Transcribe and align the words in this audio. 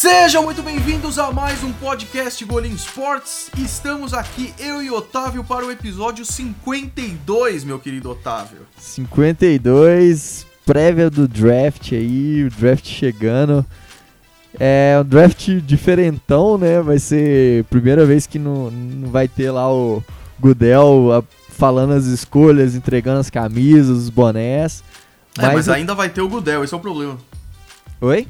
Sejam 0.00 0.44
muito 0.44 0.62
bem-vindos 0.62 1.18
a 1.18 1.32
mais 1.32 1.64
um 1.64 1.72
podcast 1.72 2.44
Golim 2.44 2.72
Sports. 2.74 3.50
Estamos 3.58 4.14
aqui, 4.14 4.54
eu 4.56 4.80
e 4.80 4.88
Otávio, 4.92 5.42
para 5.42 5.66
o 5.66 5.72
episódio 5.72 6.24
52, 6.24 7.64
meu 7.64 7.80
querido 7.80 8.08
Otávio. 8.08 8.60
52, 8.78 10.46
prévia 10.64 11.10
do 11.10 11.26
draft 11.26 11.90
aí, 11.94 12.44
o 12.44 12.48
draft 12.48 12.86
chegando. 12.86 13.66
É 14.60 14.96
um 15.00 15.04
draft 15.04 15.48
diferentão, 15.62 16.56
né? 16.56 16.80
Vai 16.80 17.00
ser 17.00 17.62
a 17.62 17.64
primeira 17.64 18.06
vez 18.06 18.24
que 18.24 18.38
não, 18.38 18.70
não 18.70 19.10
vai 19.10 19.26
ter 19.26 19.50
lá 19.50 19.68
o 19.68 20.00
Gudel 20.38 21.24
falando 21.48 21.94
as 21.94 22.04
escolhas, 22.04 22.76
entregando 22.76 23.18
as 23.18 23.30
camisas, 23.30 23.98
os 23.98 24.10
bonés. 24.10 24.84
É, 25.36 25.42
mas, 25.42 25.54
mas 25.54 25.68
ainda 25.68 25.92
vai 25.92 26.08
ter 26.08 26.20
o 26.20 26.28
Gudel, 26.28 26.62
esse 26.62 26.72
é 26.72 26.76
o 26.76 26.80
problema. 26.80 27.18
Oi? 28.00 28.28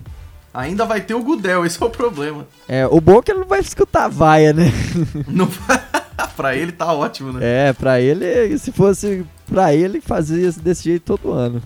Ainda 0.58 0.84
vai 0.84 1.00
ter 1.00 1.14
o 1.14 1.22
Gudel, 1.22 1.64
esse 1.64 1.80
é 1.80 1.86
o 1.86 1.88
problema. 1.88 2.44
É, 2.66 2.84
o 2.84 3.00
bom 3.00 3.20
é 3.20 3.22
que 3.22 3.30
ele 3.30 3.38
não 3.38 3.46
vai 3.46 3.60
escutar 3.60 4.06
a 4.06 4.08
vaia, 4.08 4.52
né? 4.52 4.64
Não 5.28 5.48
pra 6.34 6.56
ele 6.56 6.72
tá 6.72 6.92
ótimo, 6.92 7.32
né? 7.32 7.68
É, 7.68 7.72
pra 7.72 8.00
ele, 8.00 8.58
se 8.58 8.72
fosse 8.72 9.24
pra 9.46 9.72
ele, 9.72 10.00
fazia 10.00 10.50
desse 10.50 10.82
jeito 10.82 11.16
todo 11.16 11.32
ano. 11.32 11.62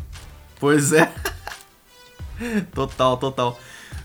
Pois 0.60 0.92
é. 0.92 1.10
Total, 2.74 3.16
total. 3.16 3.58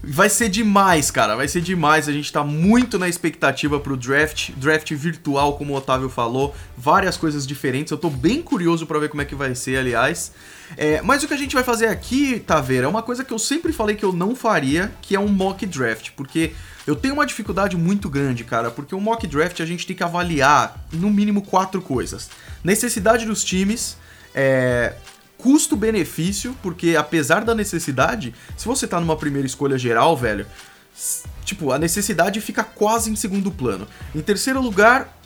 Vai 0.09 0.29
ser 0.29 0.47
demais, 0.47 1.11
cara. 1.11 1.35
Vai 1.35 1.49
ser 1.49 1.59
demais. 1.59 2.07
A 2.07 2.13
gente 2.13 2.31
tá 2.31 2.41
muito 2.41 2.97
na 2.97 3.09
expectativa 3.09 3.77
pro 3.77 3.97
draft. 3.97 4.51
Draft 4.55 4.93
virtual, 4.93 5.57
como 5.57 5.73
o 5.73 5.75
Otávio 5.75 6.07
falou. 6.07 6.55
Várias 6.77 7.17
coisas 7.17 7.45
diferentes. 7.45 7.91
Eu 7.91 7.97
tô 7.97 8.09
bem 8.09 8.41
curioso 8.41 8.87
para 8.87 8.99
ver 8.99 9.09
como 9.09 9.21
é 9.21 9.25
que 9.25 9.35
vai 9.35 9.53
ser, 9.53 9.77
aliás. 9.77 10.31
É, 10.77 11.01
mas 11.01 11.23
o 11.23 11.27
que 11.27 11.33
a 11.33 11.37
gente 11.37 11.53
vai 11.53 11.63
fazer 11.63 11.87
aqui, 11.87 12.39
Taveira, 12.39 12.85
é 12.85 12.89
uma 12.89 13.03
coisa 13.03 13.23
que 13.25 13.33
eu 13.33 13.39
sempre 13.39 13.73
falei 13.73 13.97
que 13.97 14.05
eu 14.05 14.13
não 14.13 14.33
faria, 14.33 14.93
que 15.01 15.13
é 15.13 15.19
um 15.19 15.27
mock 15.27 15.65
draft. 15.65 16.11
Porque 16.15 16.53
eu 16.85 16.95
tenho 16.95 17.13
uma 17.13 17.25
dificuldade 17.25 17.75
muito 17.75 18.09
grande, 18.09 18.45
cara. 18.45 18.71
Porque 18.71 18.95
o 18.95 19.01
mock 19.01 19.27
draft 19.27 19.59
a 19.59 19.65
gente 19.65 19.85
tem 19.85 19.95
que 19.95 20.03
avaliar, 20.03 20.87
no 20.93 21.09
mínimo, 21.09 21.41
quatro 21.41 21.81
coisas: 21.81 22.29
necessidade 22.63 23.25
dos 23.25 23.43
times. 23.43 23.97
É, 24.33 24.93
custo-benefício, 25.37 26.55
porque 26.61 26.95
apesar 26.95 27.43
da 27.43 27.53
necessidade, 27.53 28.33
se 28.55 28.65
você 28.65 28.87
tá 28.87 28.99
numa 28.99 29.15
primeira 29.15 29.45
escolha 29.45 29.77
geral, 29.77 30.15
velho, 30.17 30.45
tipo, 31.45 31.71
a 31.71 31.77
necessidade 31.77 32.41
fica 32.41 32.63
quase 32.63 33.09
em 33.11 33.15
segundo 33.15 33.51
plano. 33.51 33.87
Em 34.15 34.21
terceiro 34.21 34.61
lugar, 34.61 35.16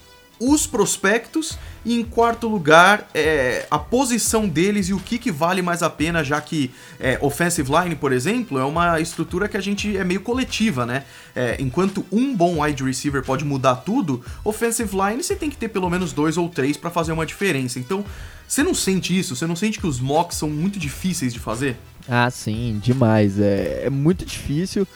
os 0.42 0.66
prospectos 0.66 1.56
e 1.86 2.00
em 2.00 2.04
quarto 2.04 2.48
lugar 2.48 3.08
é, 3.14 3.68
a 3.70 3.78
posição 3.78 4.50
deles 4.50 4.90
e 4.90 4.94
o 4.94 5.00
que, 5.00 5.20
que 5.20 5.32
vale 5.32 5.62
mais 5.62 5.84
a 5.84 5.90
pena, 5.90 6.24
já 6.24 6.42
que 6.42 6.72
é, 7.00 7.20
offensive 7.22 7.72
line, 7.72 7.96
por 7.96 8.12
exemplo, 8.12 8.58
é 8.58 8.66
uma 8.66 9.00
estrutura 9.00 9.48
que 9.48 9.56
a 9.56 9.62
gente 9.62 9.96
é 9.96 10.04
meio 10.04 10.22
coletiva, 10.22 10.84
né? 10.84 11.04
É, 11.36 11.58
enquanto 11.60 12.04
um 12.12 12.36
bom 12.36 12.64
wide 12.64 12.84
receiver 12.84 13.24
pode 13.24 13.46
mudar 13.46 13.76
tudo, 13.78 14.24
offensive 14.44 14.90
line 14.98 15.24
você 15.24 15.36
tem 15.36 15.50
que 15.50 15.58
ter 15.58 15.68
pelo 15.68 15.90
menos 15.92 16.12
dois 16.12 16.38
ou 16.38 16.50
três 16.50 16.76
para 16.76 16.90
fazer 16.90 17.12
uma 17.12 17.26
diferença. 17.26 17.78
Então 17.78 18.04
você 18.48 18.64
não 18.64 18.74
sente 18.74 19.18
isso? 19.18 19.36
Você 19.36 19.46
não 19.46 19.56
sente 19.56 19.80
que 19.80 19.86
os 19.86 20.00
mocks 20.00 20.38
são 20.38 20.50
muito 20.50 20.80
difíceis 20.80 21.32
de 21.32 21.40
fazer? 21.40 21.78
Ah, 22.10 22.30
sim, 22.32 22.82
demais. 22.84 23.40
É, 23.40 23.84
é 23.86 23.90
muito 23.92 24.26
difícil. 24.26 24.88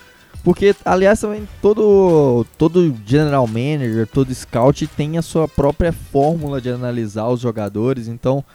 Porque, 0.46 0.76
aliás, 0.86 1.20
também 1.20 1.50
todo, 1.60 2.46
todo 2.56 2.96
general 3.04 3.48
manager, 3.48 4.06
todo 4.06 4.32
scout 4.32 4.86
tem 4.86 5.18
a 5.18 5.24
sua 5.24 5.48
própria 5.48 5.92
fórmula 5.92 6.62
de 6.62 6.70
analisar 6.70 7.28
os 7.30 7.40
jogadores. 7.42 8.08
Então, 8.08 8.46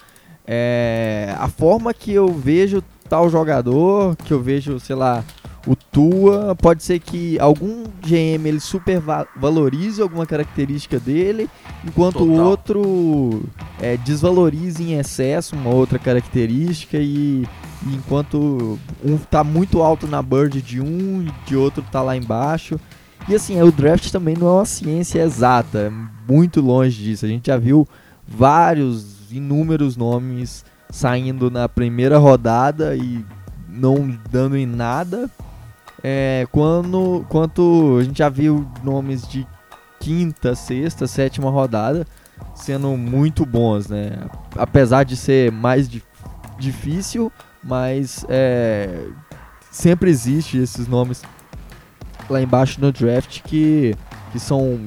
é, 0.47 1.35
a 1.37 1.49
forma 1.49 1.93
que 1.93 2.13
eu 2.13 2.29
vejo 2.29 2.81
tal 3.09 3.29
jogador, 3.29 4.15
que 4.25 4.33
eu 4.33 4.41
vejo, 4.41 4.79
sei 4.79 4.95
lá, 4.95 5.25
o 5.67 5.75
Tua, 5.75 6.55
pode 6.55 6.85
ser 6.85 7.01
que 7.01 7.37
algum 7.41 7.83
GM 8.01 8.47
ele 8.47 8.61
super 8.61 9.03
valorize 9.37 10.01
alguma 10.01 10.25
característica 10.25 11.01
dele, 11.01 11.51
enquanto 11.85 12.23
o 12.23 12.41
outro 12.41 13.43
é, 13.81 13.97
desvalorize 13.97 14.81
em 14.81 14.97
excesso 14.97 15.57
uma 15.57 15.71
outra 15.71 15.99
característica 15.99 16.99
e, 16.99 17.49
enquanto 17.87 18.79
um 19.05 19.17
tá 19.17 19.43
muito 19.43 19.83
alto 19.83 20.07
na 20.07 20.23
bird 20.23 20.61
de 20.61 20.81
um 20.81 21.23
e 21.23 21.33
de 21.47 21.57
outro 21.57 21.85
tá 21.91 22.03
lá 22.03 22.17
embaixo. 22.17 22.79
E 23.29 23.35
assim, 23.35 23.61
o 23.61 23.71
draft 23.71 24.11
também 24.11 24.37
não 24.37 24.49
é 24.49 24.53
uma 24.53 24.65
ciência 24.65 25.21
exata, 25.21 25.79
é 25.79 25.93
muito 26.33 26.61
longe 26.61 27.03
disso. 27.03 27.27
A 27.27 27.29
gente 27.29 27.47
já 27.47 27.57
viu 27.57 27.87
vários, 28.27 29.31
inúmeros 29.31 29.97
nomes 29.97 30.65
saindo 30.91 31.51
na 31.51 31.69
primeira 31.69 32.19
rodada 32.19 32.97
e 32.97 33.25
não 33.69 34.19
dando 34.31 34.57
em 34.57 34.67
nada 34.67 35.31
é, 36.03 36.47
quando, 36.51 37.25
quanto 37.29 37.99
a 38.01 38.05
gente 38.05 38.19
já 38.19 38.29
viu 38.29 38.67
nomes 38.83 39.27
de 39.29 39.47
quinta, 39.99 40.55
sexta, 40.55 41.07
sétima 41.07 41.51
rodada 41.51 42.07
sendo 42.55 42.97
muito 42.97 43.45
bons, 43.45 43.89
né? 43.89 44.19
Apesar 44.57 45.05
de 45.05 45.17
ser 45.17 45.53
mais 45.53 45.89
di 45.89 46.03
difícil, 46.59 47.33
mas 47.63 48.25
é, 48.29 49.07
sempre 49.71 50.11
existe 50.11 50.59
esses 50.59 50.87
nomes 50.87 51.23
lá 52.29 52.41
embaixo 52.41 52.81
no 52.81 52.93
draft 52.93 53.41
que, 53.43 53.95
que 54.33 54.39
são 54.39 54.81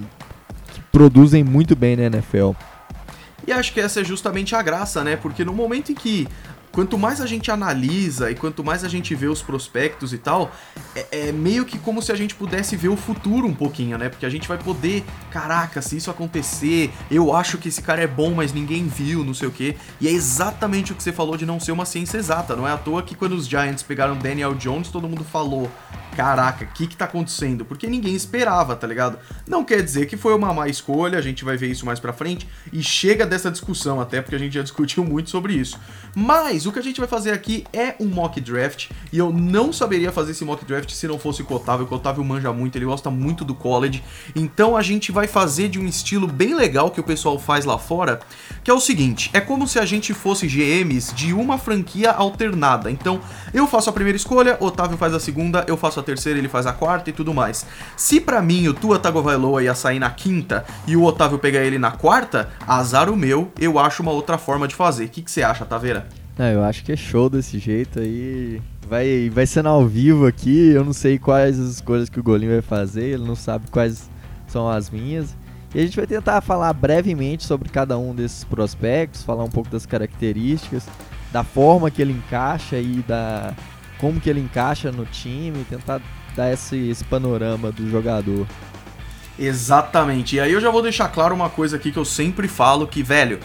que 0.73 0.81
produzem 0.91 1.43
muito 1.43 1.75
bem 1.75 1.95
na 1.95 2.03
NFL. 2.03 2.51
E 3.45 3.51
acho 3.51 3.73
que 3.73 3.81
essa 3.81 4.01
é 4.01 4.03
justamente 4.03 4.55
a 4.55 4.61
graça, 4.61 5.03
né? 5.03 5.17
Porque 5.17 5.43
no 5.43 5.53
momento 5.53 5.91
em 5.91 5.95
que 5.95 6.27
quanto 6.73 6.97
mais 6.97 7.21
a 7.21 7.27
gente 7.27 7.51
analisa 7.51 8.31
e 8.31 8.35
quanto 8.35 8.63
mais 8.63 8.83
a 8.83 8.89
gente 8.89 9.13
vê 9.13 9.27
os 9.27 9.41
prospectos 9.43 10.11
e 10.11 10.17
tal, 10.17 10.51
é, 10.95 11.29
é, 11.29 11.31
meio 11.31 11.63
que 11.65 11.77
como 11.77 12.01
se 12.01 12.11
a 12.11 12.15
gente 12.15 12.33
pudesse 12.33 12.75
ver 12.75 12.89
o 12.89 12.97
futuro 12.97 13.47
um 13.47 13.53
pouquinho, 13.53 13.95
né? 13.97 14.09
Porque 14.09 14.25
a 14.25 14.29
gente 14.29 14.47
vai 14.47 14.57
poder, 14.57 15.03
caraca, 15.29 15.81
se 15.81 15.95
isso 15.95 16.09
acontecer, 16.09 16.91
eu 17.11 17.33
acho 17.33 17.59
que 17.59 17.69
esse 17.69 17.81
cara 17.81 18.01
é 18.01 18.07
bom, 18.07 18.31
mas 18.31 18.51
ninguém 18.51 18.87
viu, 18.87 19.23
não 19.23 19.35
sei 19.35 19.47
o 19.47 19.51
quê. 19.51 19.77
E 20.01 20.07
é 20.07 20.11
exatamente 20.11 20.91
o 20.91 20.95
que 20.95 21.03
você 21.03 21.13
falou 21.13 21.37
de 21.37 21.45
não 21.45 21.59
ser 21.59 21.71
uma 21.71 21.85
ciência 21.85 22.17
exata. 22.17 22.55
Não 22.55 22.67
é 22.67 22.71
à 22.71 22.77
toa 22.77 23.03
que 23.03 23.13
quando 23.13 23.33
os 23.33 23.47
Giants 23.47 23.83
pegaram 23.83 24.17
Daniel 24.17 24.55
Jones, 24.55 24.89
todo 24.89 25.07
mundo 25.07 25.23
falou: 25.23 25.69
caraca, 26.13 26.65
o 26.65 26.67
que 26.67 26.87
que 26.87 26.95
tá 26.95 27.05
acontecendo? 27.05 27.65
Porque 27.65 27.87
ninguém 27.87 28.15
esperava, 28.15 28.75
tá 28.75 28.85
ligado? 28.85 29.17
Não 29.47 29.63
quer 29.63 29.81
dizer 29.81 30.05
que 30.05 30.15
foi 30.15 30.33
uma 30.35 30.53
má 30.53 30.67
escolha, 30.67 31.17
a 31.17 31.21
gente 31.21 31.43
vai 31.43 31.57
ver 31.57 31.67
isso 31.67 31.85
mais 31.85 31.99
pra 31.99 32.13
frente, 32.13 32.47
e 32.71 32.81
chega 32.83 33.25
dessa 33.25 33.49
discussão 33.49 33.99
até, 33.99 34.21
porque 34.21 34.35
a 34.35 34.39
gente 34.39 34.53
já 34.53 34.61
discutiu 34.63 35.03
muito 35.03 35.29
sobre 35.29 35.53
isso. 35.53 35.79
Mas 36.15 36.65
o 36.65 36.71
que 36.71 36.79
a 36.79 36.83
gente 36.83 36.99
vai 36.99 37.09
fazer 37.09 37.31
aqui 37.31 37.65
é 37.73 37.95
um 37.99 38.05
mock 38.05 38.39
draft, 38.39 38.89
e 39.11 39.17
eu 39.17 39.33
não 39.33 39.73
saberia 39.73 40.11
fazer 40.11 40.31
esse 40.31 40.45
mock 40.45 40.63
draft 40.63 40.91
se 40.91 41.07
não 41.07 41.17
fosse 41.17 41.41
o 41.41 41.53
Otávio, 41.53 41.87
o 41.89 41.95
Otávio 41.95 42.23
manja 42.23 42.53
muito, 42.53 42.77
ele 42.77 42.85
gosta 42.85 43.09
muito 43.09 43.43
do 43.43 43.55
college, 43.55 44.03
então 44.35 44.77
a 44.77 44.81
gente 44.81 45.11
vai 45.11 45.27
fazer 45.27 45.69
de 45.69 45.79
um 45.79 45.87
estilo 45.87 46.27
bem 46.27 46.53
legal 46.53 46.91
que 46.91 46.99
o 46.99 47.03
pessoal 47.03 47.39
faz 47.39 47.65
lá 47.65 47.77
fora, 47.77 48.19
que 48.63 48.69
é 48.69 48.73
o 48.73 48.79
seguinte, 48.79 49.29
é 49.33 49.41
como 49.41 49.67
se 49.67 49.79
a 49.79 49.85
gente 49.85 50.13
fosse 50.13 50.47
GMs 50.47 51.13
de 51.15 51.33
uma 51.33 51.57
franquia 51.57 52.11
alternada, 52.11 52.91
então 52.91 53.19
eu 53.53 53.65
faço 53.67 53.89
a 53.89 53.93
primeira 53.93 54.15
escolha, 54.15 54.57
Otávio 54.59 54.97
faz 54.97 55.13
a 55.13 55.19
segunda, 55.19 55.65
eu 55.67 55.75
faço 55.75 55.99
a 55.99 56.02
terceira, 56.03 56.37
ele 56.37 56.47
faz 56.47 56.65
a 56.65 56.73
quarta 56.73 57.09
e 57.09 57.13
tudo 57.13 57.33
mais. 57.33 57.65
Se 57.97 58.19
para 58.19 58.41
mim 58.41 58.67
o 58.67 58.73
Tua 58.73 58.99
Tagovailoa 58.99 59.63
ia 59.63 59.73
sair 59.73 59.99
na 59.99 60.09
quinta 60.09 60.65
e 60.85 60.95
o 60.95 61.03
Otávio 61.03 61.39
pegar 61.39 61.61
ele 61.61 61.79
na 61.79 61.91
quarta, 61.91 62.49
azar 62.67 63.09
o 63.09 63.15
meu, 63.15 63.51
eu 63.59 63.79
acho 63.79 64.03
uma 64.03 64.11
outra 64.11 64.37
forma 64.37 64.67
de 64.67 64.75
fazer. 64.75 65.05
O 65.05 65.09
que, 65.09 65.23
você 65.25 65.41
acha, 65.41 65.65
Taveira? 65.65 66.07
É, 66.37 66.53
eu 66.53 66.63
acho 66.63 66.83
que 66.83 66.91
é 66.91 66.95
show 66.95 67.29
desse 67.29 67.59
jeito 67.59 67.99
aí. 67.99 68.61
Vai, 68.87 69.29
vai 69.29 69.45
sendo 69.45 69.69
ao 69.69 69.87
vivo 69.87 70.27
aqui, 70.27 70.71
eu 70.71 70.83
não 70.83 70.93
sei 70.93 71.17
quais 71.17 71.59
as 71.59 71.79
coisas 71.79 72.09
que 72.09 72.19
o 72.19 72.23
Golinho 72.23 72.51
vai 72.51 72.61
fazer, 72.61 73.05
ele 73.13 73.25
não 73.25 73.35
sabe 73.35 73.65
quais 73.71 74.09
são 74.45 74.69
as 74.69 74.89
minhas. 74.89 75.35
E 75.73 75.79
a 75.79 75.81
gente 75.83 75.95
vai 75.95 76.05
tentar 76.05 76.41
falar 76.41 76.71
brevemente 76.73 77.43
sobre 77.43 77.69
cada 77.69 77.97
um 77.97 78.13
desses 78.13 78.43
prospectos, 78.43 79.23
falar 79.23 79.43
um 79.43 79.49
pouco 79.49 79.69
das 79.69 79.85
características, 79.85 80.85
da 81.31 81.43
forma 81.43 81.89
que 81.89 82.01
ele 82.01 82.13
encaixa 82.13 82.77
e 82.77 83.03
da, 83.07 83.55
como 84.03 84.19
que 84.19 84.29
ele 84.29 84.41
encaixa 84.41 84.91
no 84.91 85.05
time, 85.05 85.63
tentar 85.69 86.01
dar 86.35 86.51
esse, 86.51 86.75
esse 86.89 87.05
panorama 87.05 87.71
do 87.71 87.89
jogador. 87.89 88.45
Exatamente. 89.39 90.35
E 90.35 90.41
aí 90.41 90.51
eu 90.51 90.59
já 90.59 90.69
vou 90.69 90.81
deixar 90.81 91.07
claro 91.07 91.33
uma 91.33 91.49
coisa 91.49 91.77
aqui 91.77 91.89
que 91.89 91.97
eu 91.97 92.03
sempre 92.03 92.49
falo 92.49 92.85
que, 92.85 93.01
velho, 93.01 93.39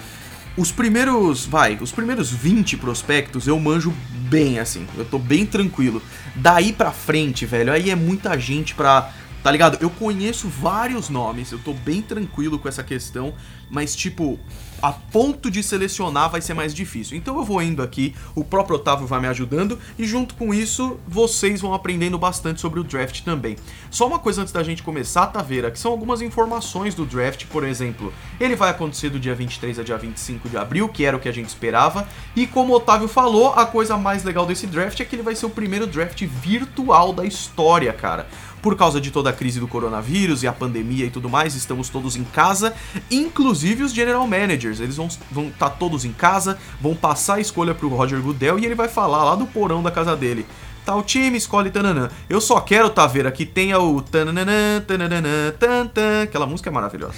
os 0.56 0.72
primeiros, 0.72 1.46
vai, 1.46 1.78
os 1.80 1.92
primeiros 1.92 2.32
20 2.32 2.76
prospectos 2.76 3.46
eu 3.46 3.56
manjo 3.60 3.94
bem 4.28 4.58
assim. 4.58 4.84
Eu 4.96 5.04
tô 5.04 5.16
bem 5.16 5.46
tranquilo. 5.46 6.02
Daí 6.34 6.72
pra 6.72 6.90
frente, 6.90 7.46
velho, 7.46 7.72
aí 7.72 7.90
é 7.90 7.94
muita 7.94 8.36
gente 8.36 8.74
pra 8.74 9.12
Tá 9.40 9.52
ligado? 9.52 9.78
Eu 9.80 9.88
conheço 9.88 10.48
vários 10.48 11.08
nomes, 11.08 11.52
eu 11.52 11.60
tô 11.60 11.72
bem 11.72 12.02
tranquilo 12.02 12.58
com 12.58 12.68
essa 12.68 12.82
questão, 12.82 13.32
mas 13.70 13.94
tipo, 13.94 14.38
a 14.80 14.92
ponto 14.92 15.50
de 15.50 15.62
selecionar 15.62 16.30
vai 16.30 16.40
ser 16.40 16.54
mais 16.54 16.74
difícil. 16.74 17.16
Então 17.16 17.36
eu 17.36 17.44
vou 17.44 17.62
indo 17.62 17.82
aqui, 17.82 18.14
o 18.34 18.44
próprio 18.44 18.76
Otávio 18.76 19.06
vai 19.06 19.20
me 19.20 19.26
ajudando 19.26 19.78
e 19.98 20.04
junto 20.04 20.34
com 20.34 20.52
isso 20.54 20.98
vocês 21.06 21.60
vão 21.60 21.74
aprendendo 21.74 22.18
bastante 22.18 22.60
sobre 22.60 22.80
o 22.80 22.84
draft 22.84 23.22
também. 23.22 23.56
Só 23.90 24.06
uma 24.06 24.18
coisa 24.18 24.42
antes 24.42 24.52
da 24.52 24.62
gente 24.62 24.82
começar, 24.82 25.26
Taveira, 25.28 25.70
que 25.70 25.78
são 25.78 25.90
algumas 25.90 26.22
informações 26.22 26.94
do 26.94 27.04
draft, 27.04 27.46
por 27.46 27.64
exemplo. 27.64 28.12
Ele 28.38 28.54
vai 28.54 28.70
acontecer 28.70 29.10
do 29.10 29.18
dia 29.18 29.34
23 29.34 29.78
a 29.78 29.82
dia 29.82 29.96
25 29.96 30.48
de 30.48 30.56
abril, 30.56 30.88
que 30.88 31.04
era 31.04 31.16
o 31.16 31.20
que 31.20 31.28
a 31.28 31.32
gente 31.32 31.48
esperava, 31.48 32.08
e 32.36 32.46
como 32.46 32.72
o 32.72 32.76
Otávio 32.76 33.08
falou, 33.08 33.52
a 33.54 33.66
coisa 33.66 33.96
mais 33.96 34.24
legal 34.24 34.46
desse 34.46 34.66
draft 34.66 35.00
é 35.00 35.04
que 35.04 35.14
ele 35.16 35.22
vai 35.22 35.34
ser 35.34 35.46
o 35.46 35.50
primeiro 35.50 35.86
draft 35.86 36.22
virtual 36.24 37.12
da 37.12 37.24
história, 37.24 37.92
cara. 37.92 38.26
Por 38.62 38.76
causa 38.76 39.00
de 39.00 39.10
toda 39.10 39.30
a 39.30 39.32
crise 39.32 39.60
do 39.60 39.68
coronavírus 39.68 40.42
e 40.42 40.46
a 40.46 40.52
pandemia 40.52 41.06
e 41.06 41.10
tudo 41.10 41.28
mais, 41.28 41.54
estamos 41.54 41.88
todos 41.88 42.16
em 42.16 42.24
casa, 42.24 42.74
inclusive 43.10 43.82
os 43.82 43.92
general 43.92 44.26
managers. 44.26 44.80
Eles 44.80 44.96
vão 44.96 45.06
estar 45.06 45.24
vão 45.30 45.50
tá 45.50 45.70
todos 45.70 46.04
em 46.04 46.12
casa, 46.12 46.58
vão 46.80 46.94
passar 46.94 47.34
a 47.34 47.40
escolha 47.40 47.74
pro 47.74 47.88
Roger 47.88 48.20
Goodell 48.20 48.58
e 48.58 48.66
ele 48.66 48.74
vai 48.74 48.88
falar 48.88 49.24
lá 49.24 49.34
do 49.34 49.46
porão 49.46 49.82
da 49.82 49.90
casa 49.90 50.16
dele. 50.16 50.46
Tal 50.84 51.02
time, 51.02 51.36
escolhe 51.36 51.70
tananã. 51.70 52.08
Eu 52.30 52.40
só 52.40 52.60
quero, 52.60 52.88
Taveira, 52.88 53.30
que 53.30 53.44
tenha 53.44 53.78
o 53.78 54.00
tananã, 54.00 54.80
tananã, 54.86 55.52
tan, 55.58 55.86
tan. 55.86 56.22
Aquela 56.22 56.46
música 56.46 56.70
é 56.70 56.72
maravilhosa. 56.72 57.12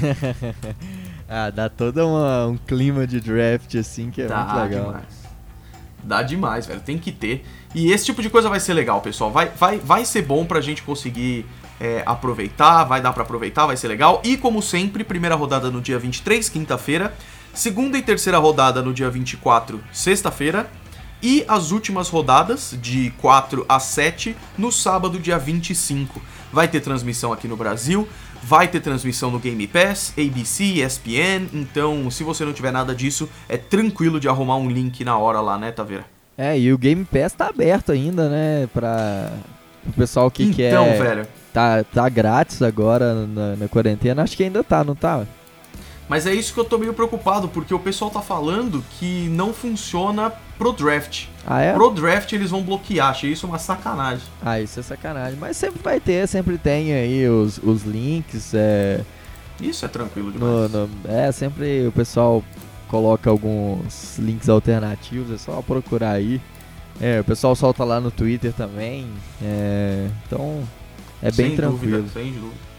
ah, 1.29 1.51
dá 1.51 1.69
todo 1.69 2.05
uma, 2.05 2.47
um 2.47 2.57
clima 2.57 3.07
de 3.07 3.21
draft 3.21 3.77
assim 3.77 4.11
que 4.11 4.23
é 4.23 4.27
dá 4.27 4.39
muito 4.39 4.57
legal. 4.57 4.87
Demais. 4.87 5.20
Dá 6.03 6.23
demais, 6.23 6.67
velho. 6.67 6.81
Tem 6.81 6.99
que 6.99 7.13
ter. 7.13 7.45
E 7.75 7.93
esse 7.93 8.07
tipo 8.07 8.23
de 8.23 8.31
coisa 8.31 8.49
vai 8.49 8.61
ser 8.61 8.75
legal, 8.75 9.01
pessoal. 9.01 9.31
Vai, 9.31 9.49
vai, 9.49 9.79
vai 9.79 10.05
ser 10.05 10.23
bom 10.23 10.45
pra 10.45 10.61
gente 10.61 10.83
conseguir 10.83 11.47
é, 11.81 12.03
aproveitar, 12.05 12.85
vai 12.85 13.01
dar 13.01 13.13
para 13.13 13.23
aproveitar, 13.23 13.67
vai 13.67 13.77
ser 13.77 13.89
legal. 13.89 14.21
E 14.25 14.37
como 14.37 14.61
sempre, 14.61 15.03
primeira 15.05 15.35
rodada 15.35 15.71
no 15.71 15.81
dia 15.81 15.99
23, 15.99 16.49
quinta-feira. 16.49 17.15
Segunda 17.53 17.99
e 17.99 18.03
terceira 18.03 18.39
rodada 18.39 18.81
no 18.83 18.93
dia 18.93 19.11
24, 19.11 19.83
sexta-feira. 19.93 20.71
E 21.23 21.45
as 21.47 21.71
últimas 21.71 22.09
rodadas, 22.09 22.77
de 22.81 23.11
4 23.19 23.67
a 23.69 23.79
7, 23.79 24.35
no 24.57 24.73
sábado, 24.73 25.19
dia 25.19 25.39
25. 25.39 26.21
Vai 26.53 26.67
ter 26.67 26.81
transmissão 26.81 27.33
aqui 27.33 27.47
no 27.47 27.57
Brasil, 27.57 28.09
vai 28.43 28.69
ter 28.69 28.81
transmissão 28.81 29.31
no 29.31 29.39
Game 29.39 29.67
Pass, 29.67 30.13
ABC, 30.19 30.65
ESPN. 30.65 31.49
Então, 31.53 32.11
se 32.11 32.23
você 32.25 32.45
não 32.45 32.53
tiver 32.53 32.73
nada 32.73 32.95
disso, 32.95 33.29
é 33.49 33.57
tranquilo 33.57 34.19
de 34.21 34.29
arrumar 34.29 34.57
um 34.57 34.71
link 34.71 35.05
na 35.05 35.17
hora 35.17 35.41
lá, 35.41 35.59
né, 35.59 35.71
Taveira? 35.73 36.05
É, 36.37 36.59
e 36.59 36.73
o 36.73 36.79
Game 36.79 37.05
Pass 37.05 37.33
tá 37.33 37.49
aberto 37.49 37.93
ainda, 37.93 38.29
né, 38.29 38.69
pra 38.73 39.31
o 39.87 39.93
pessoal 39.93 40.31
que 40.31 40.43
então, 40.43 40.55
quer. 40.55 40.73
Então, 40.73 40.85
velho. 40.99 41.27
Tá, 41.53 41.83
tá 41.83 42.09
grátis 42.09 42.63
agora 42.63 43.27
na, 43.27 43.57
na 43.57 43.69
quarentena. 43.69 44.23
Acho 44.23 44.37
que 44.37 44.45
ainda 44.45 44.63
tá, 44.63 44.85
não 44.85 44.95
tá? 44.95 45.27
Mas 46.11 46.27
é 46.27 46.35
isso 46.35 46.53
que 46.53 46.59
eu 46.59 46.65
tô 46.65 46.77
meio 46.77 46.93
preocupado, 46.93 47.47
porque 47.47 47.73
o 47.73 47.79
pessoal 47.79 48.11
tá 48.11 48.21
falando 48.21 48.85
que 48.99 49.29
não 49.29 49.55
funciona 49.55 50.29
pro 50.59 50.73
draft. 50.73 51.27
Ah, 51.47 51.61
é? 51.61 51.73
Pro 51.73 51.89
draft 51.89 52.33
eles 52.33 52.51
vão 52.51 52.65
bloquear, 52.65 53.11
achei 53.11 53.31
isso 53.31 53.47
uma 53.47 53.61
sacanagem. 53.61 54.27
Ah, 54.43 54.61
isso 54.61 54.81
é 54.81 54.83
sacanagem. 54.83 55.39
Mas 55.39 55.57
sempre 55.57 55.81
vai 55.81 56.01
ter, 56.01 56.27
sempre 56.27 56.59
tem 56.59 56.93
aí 56.93 57.29
os, 57.29 57.59
os 57.59 57.85
links. 57.85 58.53
É... 58.55 59.05
Isso 59.61 59.85
é 59.85 59.89
tranquilo 59.89 60.33
demais. 60.33 60.73
No, 60.73 60.89
no, 60.89 60.91
é, 61.05 61.31
sempre 61.31 61.87
o 61.87 61.93
pessoal 61.93 62.43
coloca 62.89 63.31
alguns 63.31 64.19
links 64.19 64.49
alternativos, 64.49 65.31
é 65.31 65.39
só 65.39 65.63
procurar 65.63 66.15
aí. 66.15 66.41
É, 67.01 67.21
o 67.21 67.25
pessoal 67.25 67.55
solta 67.55 67.85
lá 67.85 68.01
no 68.01 68.11
Twitter 68.11 68.53
também. 68.53 69.07
É, 69.41 70.09
então 70.27 70.65
é 71.23 71.31
bem 71.31 71.51
sem 71.51 71.57
tranquilo. 71.57 71.99
Dúvida, 71.99 72.21
sem 72.21 72.33
dúvida. 72.33 72.71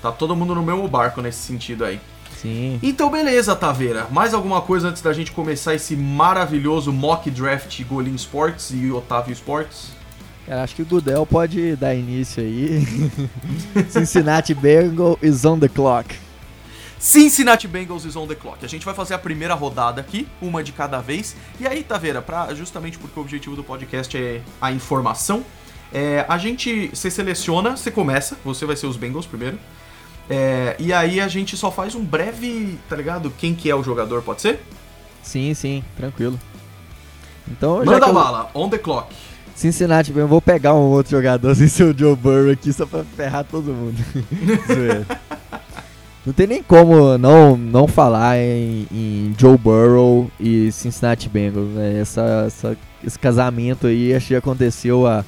Tá 0.00 0.10
todo 0.10 0.34
mundo 0.34 0.54
no 0.54 0.62
mesmo 0.62 0.88
barco 0.88 1.20
nesse 1.20 1.40
sentido 1.40 1.84
aí. 1.84 2.00
Sim. 2.40 2.78
Então, 2.82 3.10
beleza, 3.10 3.56
Taveira. 3.56 4.06
Mais 4.10 4.32
alguma 4.32 4.60
coisa 4.60 4.88
antes 4.88 5.02
da 5.02 5.12
gente 5.12 5.32
começar 5.32 5.74
esse 5.74 5.96
maravilhoso 5.96 6.92
mock 6.92 7.30
draft 7.30 7.82
Golim 7.84 8.14
Sports 8.14 8.70
e 8.72 8.90
Otávio 8.90 9.32
Sports? 9.32 9.90
Cara, 10.46 10.62
acho 10.62 10.76
que 10.76 10.82
o 10.82 10.86
Gudel 10.86 11.26
pode 11.26 11.76
dar 11.76 11.94
início 11.94 12.42
aí. 12.42 12.86
Cincinnati 13.90 14.54
Bengals 14.54 15.18
is 15.22 15.44
on 15.44 15.58
the 15.58 15.68
clock. 15.68 16.14
Cincinnati 16.98 17.68
Bengals 17.68 18.04
is 18.04 18.16
on 18.16 18.26
the 18.26 18.34
clock. 18.34 18.64
A 18.64 18.68
gente 18.68 18.84
vai 18.84 18.94
fazer 18.94 19.14
a 19.14 19.18
primeira 19.18 19.54
rodada 19.54 20.00
aqui, 20.00 20.26
uma 20.40 20.62
de 20.62 20.72
cada 20.72 21.00
vez. 21.00 21.36
E 21.60 21.66
aí, 21.66 21.82
Taveira, 21.82 22.22
pra, 22.22 22.54
justamente 22.54 22.98
porque 22.98 23.18
o 23.18 23.22
objetivo 23.22 23.54
do 23.54 23.62
podcast 23.62 24.16
é 24.16 24.40
a 24.60 24.72
informação, 24.72 25.44
é, 25.92 26.26
a 26.28 26.36
gente, 26.36 26.88
você 26.88 27.10
seleciona, 27.10 27.76
você 27.76 27.90
começa, 27.90 28.36
você 28.44 28.66
vai 28.66 28.76
ser 28.76 28.86
os 28.86 28.96
Bengals 28.96 29.26
primeiro. 29.26 29.58
É, 30.30 30.76
e 30.78 30.92
aí 30.92 31.20
a 31.20 31.28
gente 31.28 31.56
só 31.56 31.70
faz 31.70 31.94
um 31.94 32.04
breve, 32.04 32.78
tá 32.88 32.96
ligado? 32.96 33.32
Quem 33.38 33.54
que 33.54 33.70
é 33.70 33.74
o 33.74 33.82
jogador, 33.82 34.22
pode 34.22 34.42
ser? 34.42 34.60
Sim, 35.22 35.54
sim, 35.54 35.82
tranquilo. 35.96 36.38
Então, 37.50 37.84
Manda 37.84 38.06
a 38.06 38.12
bala, 38.12 38.50
on 38.54 38.68
the 38.68 38.78
clock. 38.78 39.14
Cincinnati, 39.54 40.12
eu 40.14 40.28
vou 40.28 40.40
pegar 40.40 40.74
um 40.74 40.90
outro 40.90 41.10
jogador 41.10 41.54
sem 41.56 41.66
ser 41.66 41.84
o 41.84 41.98
Joe 41.98 42.14
Burrow 42.14 42.52
aqui 42.52 42.72
só 42.72 42.86
pra 42.86 43.02
ferrar 43.04 43.44
todo 43.44 43.72
mundo. 43.72 43.96
não 46.24 46.32
tem 46.32 46.46
nem 46.46 46.62
como 46.62 47.18
não, 47.18 47.56
não 47.56 47.88
falar 47.88 48.38
em, 48.38 48.86
em 48.92 49.34
Joe 49.36 49.58
Burrow 49.58 50.30
e 50.38 50.70
Cincinnati 50.70 51.28
Bengals, 51.28 51.70
né? 51.70 51.98
Essa, 51.98 52.44
essa, 52.46 52.76
esse 53.02 53.18
casamento 53.18 53.88
aí 53.88 54.14
acho 54.14 54.28
que 54.28 54.36
aconteceu 54.36 55.06
há 55.06 55.24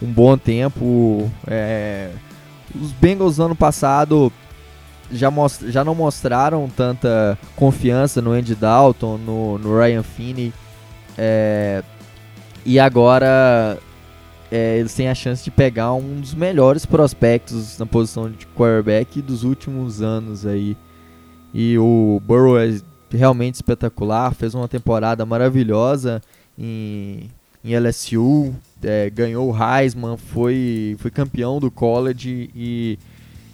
um 0.00 0.06
bom 0.06 0.38
tempo. 0.38 1.30
É, 1.46 2.10
os 2.82 2.92
Bengals 2.92 3.38
ano 3.38 3.54
passado 3.54 4.32
já, 5.10 5.30
most, 5.30 5.70
já 5.70 5.84
não 5.84 5.94
mostraram 5.94 6.68
tanta 6.68 7.38
confiança 7.54 8.20
no 8.20 8.32
Andy 8.32 8.54
Dalton, 8.54 9.18
no, 9.18 9.58
no 9.58 9.78
Ryan 9.78 10.02
Finney. 10.02 10.52
É, 11.16 11.82
e 12.64 12.78
agora 12.78 13.78
é, 14.50 14.78
eles 14.78 14.94
têm 14.94 15.08
a 15.08 15.14
chance 15.14 15.44
de 15.44 15.50
pegar 15.50 15.92
um 15.92 16.20
dos 16.20 16.34
melhores 16.34 16.84
prospectos 16.84 17.78
na 17.78 17.86
posição 17.86 18.30
de 18.30 18.46
quarterback 18.48 19.22
dos 19.22 19.44
últimos 19.44 20.02
anos 20.02 20.46
aí. 20.46 20.76
E 21.54 21.78
o 21.78 22.20
Burrow 22.24 22.58
é 22.58 22.78
realmente 23.10 23.54
espetacular, 23.54 24.34
fez 24.34 24.54
uma 24.54 24.68
temporada 24.68 25.24
maravilhosa 25.24 26.20
em, 26.58 27.30
em 27.64 27.76
LSU, 27.78 28.54
é, 28.86 29.10
ganhou 29.10 29.52
o 29.52 29.56
Heisman, 29.56 30.16
foi, 30.16 30.96
foi 30.98 31.10
campeão 31.10 31.58
do 31.58 31.70
college 31.70 32.50
e, 32.54 32.98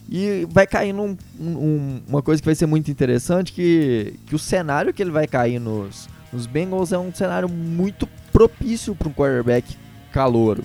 e 0.09 0.47
vai 0.51 0.67
cair 0.67 0.93
num, 0.93 1.17
um, 1.41 2.01
uma 2.07 2.23
coisa 2.23 2.41
que 2.41 2.47
vai 2.47 2.55
ser 2.55 2.67
muito 2.67 2.91
interessante, 2.91 3.53
que, 3.53 4.15
que 4.27 4.35
o 4.35 4.39
cenário 4.39 4.93
que 4.93 5.03
ele 5.03 5.11
vai 5.11 5.27
cair 5.27 5.59
nos, 5.59 6.09
nos 6.33 6.47
Bengals 6.47 6.93
é 6.93 6.99
um 6.99 7.13
cenário 7.13 7.49
muito 7.49 8.07
propício 8.31 8.95
para 8.95 9.09
um 9.09 9.13
quarterback 9.13 9.77
calouro. 10.13 10.63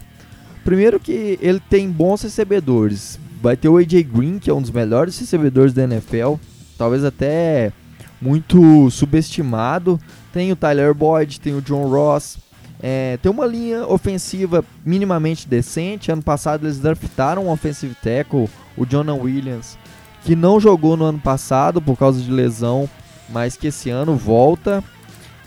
Primeiro 0.66 1.00
que 1.00 1.40
ele 1.42 1.62
tem 1.62 1.90
bons 1.90 2.22
recebedores. 2.22 3.18
Vai 3.42 3.56
ter 3.56 3.70
o 3.70 3.78
AJ 3.78 4.04
Green, 4.04 4.40
que 4.40 4.50
é 4.50 4.54
um 4.54 4.62
dos 4.62 4.72
melhores 4.72 5.18
recebedores 5.18 5.72
da 5.72 5.84
NFL, 5.84 6.34
talvez 6.78 7.06
até 7.06 7.72
muito 8.20 8.90
subestimado. 8.90 9.98
Tem 10.34 10.52
o 10.52 10.56
Tyler 10.56 10.94
Boyd, 10.94 11.40
tem 11.40 11.56
o 11.56 11.62
John 11.62 11.88
Ross, 11.88 12.38
é, 12.80 13.18
tem 13.22 13.32
uma 13.32 13.46
linha 13.46 13.88
ofensiva 13.88 14.64
minimamente 14.86 15.48
decente. 15.48 16.12
Ano 16.12 16.22
passado 16.22 16.66
eles 16.66 16.80
draftaram 16.80 17.46
um 17.46 17.52
offensive 17.52 17.96
tackle, 17.96 18.50
o 18.76 18.86
Jonah 18.86 19.16
Williams, 19.16 19.78
que 20.24 20.36
não 20.36 20.60
jogou 20.60 20.96
no 20.96 21.06
ano 21.06 21.20
passado 21.20 21.82
por 21.82 21.98
causa 21.98 22.22
de 22.22 22.32
lesão, 22.32 22.90
mas 23.30 23.58
que 23.58 23.68
esse 23.68 23.90
ano 23.90 24.16
volta. 24.16 24.84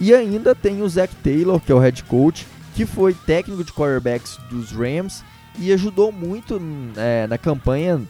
E 0.01 0.15
ainda 0.15 0.55
tem 0.55 0.83
o 0.83 0.89
Zach 0.89 1.15
Taylor, 1.17 1.61
que 1.61 1.71
é 1.71 1.75
o 1.75 1.79
head 1.79 2.03
coach, 2.05 2.47
que 2.75 2.87
foi 2.87 3.15
técnico 3.15 3.63
de 3.63 3.73
quarterbacks 3.73 4.39
dos 4.51 4.73
Rams 4.73 5.23
e 5.59 5.73
ajudou 5.73 6.11
muito 6.11 6.61
é, 6.97 7.27
na 7.27 7.37
campanha 7.37 8.01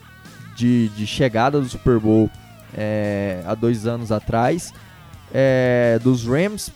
de, 0.55 0.89
de, 0.89 1.05
chegada 1.05 1.59
do 1.59 1.67
Super 1.67 1.99
Bowl 1.99 2.29
é, 2.73 3.41
há 3.45 3.55
dois 3.55 3.85
anos 3.85 4.11
atrás 4.11 4.73
é, 5.33 5.99
dos 6.01 6.25
Rams 6.25 6.71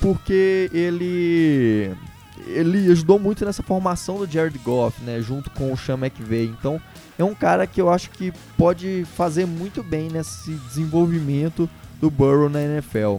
porque 0.00 0.70
ele 0.72 1.92
ele 2.46 2.90
ajudou 2.92 3.18
muito 3.18 3.44
nessa 3.44 3.62
formação 3.62 4.18
do 4.18 4.30
Jared 4.30 4.58
Goff, 4.58 5.02
né, 5.02 5.20
junto 5.20 5.50
com 5.50 5.72
o 5.72 5.76
Sean 5.76 5.98
McVay. 5.98 6.46
Então, 6.46 6.80
é 7.18 7.24
um 7.24 7.34
cara 7.34 7.66
que 7.66 7.80
eu 7.80 7.90
acho 7.90 8.10
que 8.10 8.32
pode 8.56 9.04
fazer 9.16 9.46
muito 9.46 9.82
bem 9.82 10.08
nesse 10.08 10.52
desenvolvimento 10.52 11.68
do 12.00 12.10
Burrow 12.10 12.48
na 12.48 12.62
NFL. 12.62 13.16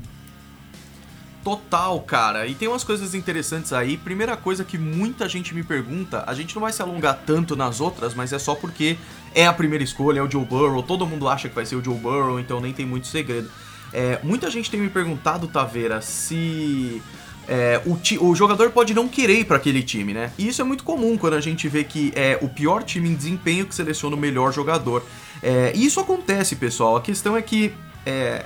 Total, 1.44 2.00
cara. 2.02 2.46
E 2.46 2.54
tem 2.54 2.68
umas 2.68 2.84
coisas 2.84 3.16
interessantes 3.16 3.72
aí. 3.72 3.96
Primeira 3.96 4.36
coisa 4.36 4.66
que 4.66 4.78
muita 4.78 5.30
gente 5.30 5.56
me 5.56 5.64
pergunta, 5.64 6.24
a 6.28 6.34
gente 6.34 6.54
não 6.54 6.62
vai 6.62 6.74
se 6.74 6.82
alongar 6.82 7.22
tanto 7.26 7.56
nas 7.56 7.80
outras, 7.80 8.14
mas 8.14 8.34
é 8.34 8.40
só 8.40 8.54
porque 8.54 8.98
é 9.34 9.48
a 9.48 9.54
primeira 9.54 9.82
escolha, 9.82 10.20
é 10.20 10.22
o 10.22 10.30
Joe 10.30 10.44
Burrow. 10.44 10.84
Todo 10.84 11.08
mundo 11.08 11.28
acha 11.28 11.48
que 11.48 11.56
vai 11.56 11.66
ser 11.66 11.78
o 11.78 11.84
Joe 11.84 11.98
Burrow, 11.98 12.38
então 12.38 12.60
nem 12.60 12.74
tem 12.74 12.86
muito 12.86 13.08
segredo. 13.08 13.50
É, 13.94 14.20
muita 14.24 14.50
gente 14.50 14.70
tem 14.70 14.80
me 14.80 14.90
perguntado, 14.90 15.48
Taveira, 15.48 16.02
se 16.02 17.02
é, 17.48 17.82
o, 17.86 17.98
o, 18.26 18.36
jogador 18.36 18.72
pode 18.72 18.94
não 18.94 19.08
querer 19.08 19.40
ir 19.40 19.46
para 19.46 19.58
aquele 19.58 19.82
time, 19.82 20.14
né? 20.14 20.32
E 20.38 20.48
isso 20.48 20.62
é 20.62 20.66
muito 20.66 20.84
comum 20.84 21.18
quando 21.18 21.34
a 21.34 21.42
gente 21.42 21.68
vê 21.68 21.84
que 21.84 22.12
é 22.16 22.38
o 22.42 22.50
pior 22.50 22.84
time 22.84 23.10
em 23.10 23.16
desempenho 23.16 23.66
que 23.66 23.74
seleciona 23.74 24.16
o 24.16 24.20
melhor 24.20 24.52
jogador. 24.52 25.06
É, 25.42 25.72
e 25.74 25.86
isso 25.86 26.00
acontece, 26.00 26.56
pessoal. 26.56 26.98
A 26.98 27.02
questão 27.02 27.38
é 27.38 27.42
que 27.42 27.74
é, 28.06 28.46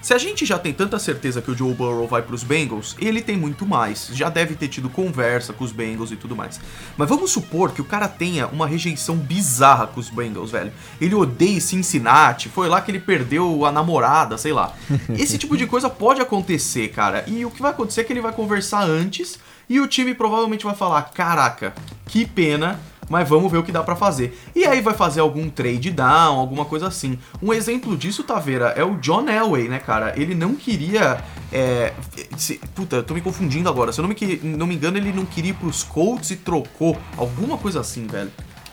se 0.00 0.14
a 0.14 0.18
gente 0.18 0.46
já 0.46 0.58
tem 0.58 0.72
tanta 0.72 0.98
certeza 0.98 1.42
que 1.42 1.50
o 1.50 1.56
Joe 1.56 1.74
Burrow 1.74 2.06
vai 2.06 2.22
para 2.22 2.34
os 2.34 2.44
Bengals, 2.44 2.96
ele 3.00 3.20
tem 3.20 3.36
muito 3.36 3.66
mais. 3.66 4.10
Já 4.12 4.28
deve 4.28 4.54
ter 4.54 4.68
tido 4.68 4.88
conversa 4.88 5.52
com 5.52 5.64
os 5.64 5.72
Bengals 5.72 6.12
e 6.12 6.16
tudo 6.16 6.36
mais. 6.36 6.60
Mas 6.96 7.08
vamos 7.08 7.30
supor 7.30 7.72
que 7.72 7.80
o 7.80 7.84
cara 7.84 8.08
tenha 8.08 8.46
uma 8.46 8.66
rejeição 8.66 9.16
bizarra 9.16 9.86
com 9.86 9.98
os 9.98 10.08
Bengals, 10.08 10.52
velho. 10.52 10.72
Ele 11.00 11.14
odeia 11.14 11.60
Cincinnati, 11.60 12.48
foi 12.48 12.68
lá 12.68 12.80
que 12.80 12.90
ele 12.90 13.00
perdeu 13.00 13.64
a 13.64 13.72
namorada, 13.72 14.38
sei 14.38 14.52
lá. 14.52 14.72
Esse 15.18 15.36
tipo 15.36 15.56
de 15.56 15.66
coisa 15.66 15.90
pode 15.90 16.20
acontecer, 16.20 16.88
cara. 16.88 17.24
E 17.26 17.44
o 17.44 17.50
que 17.50 17.60
vai 17.60 17.72
acontecer 17.72 18.02
é 18.02 18.04
que 18.04 18.12
ele 18.12 18.20
vai 18.20 18.32
conversar 18.32 18.84
antes 18.84 19.38
e 19.68 19.80
o 19.80 19.86
time 19.86 20.14
provavelmente 20.14 20.64
vai 20.64 20.74
falar: 20.74 21.02
caraca, 21.02 21.74
que 22.06 22.24
pena 22.24 22.80
mas 23.08 23.28
vamos 23.28 23.50
ver 23.50 23.58
o 23.58 23.62
que 23.62 23.72
dá 23.72 23.82
para 23.82 23.96
fazer. 23.96 24.38
E 24.54 24.64
aí 24.64 24.80
vai 24.80 24.94
fazer 24.94 25.20
algum 25.20 25.48
trade 25.48 25.90
down, 25.90 26.38
alguma 26.38 26.64
coisa 26.64 26.88
assim. 26.88 27.18
Um 27.42 27.52
exemplo 27.52 27.96
disso, 27.96 28.22
Taveira, 28.22 28.74
é 28.76 28.84
o 28.84 28.96
John 28.96 29.28
Elway, 29.28 29.68
né, 29.68 29.78
cara? 29.78 30.12
Ele 30.16 30.34
não 30.34 30.54
queria. 30.54 31.22
É, 31.52 31.92
se, 32.36 32.60
puta, 32.74 32.96
eu 32.96 33.02
tô 33.02 33.14
me 33.14 33.20
confundindo 33.20 33.68
agora. 33.68 33.92
Se 33.92 34.00
eu 34.00 34.06
não 34.06 34.08
me, 34.08 34.40
não 34.56 34.66
me 34.66 34.74
engano, 34.74 34.96
ele 34.96 35.12
não 35.12 35.24
queria 35.24 35.50
ir 35.50 35.54
pros 35.54 35.82
Colts 35.82 36.30
e 36.30 36.36
trocou. 36.36 36.96
Alguma 37.16 37.56
coisa 37.56 37.80
assim, 37.80 38.06
velho. 38.06 38.30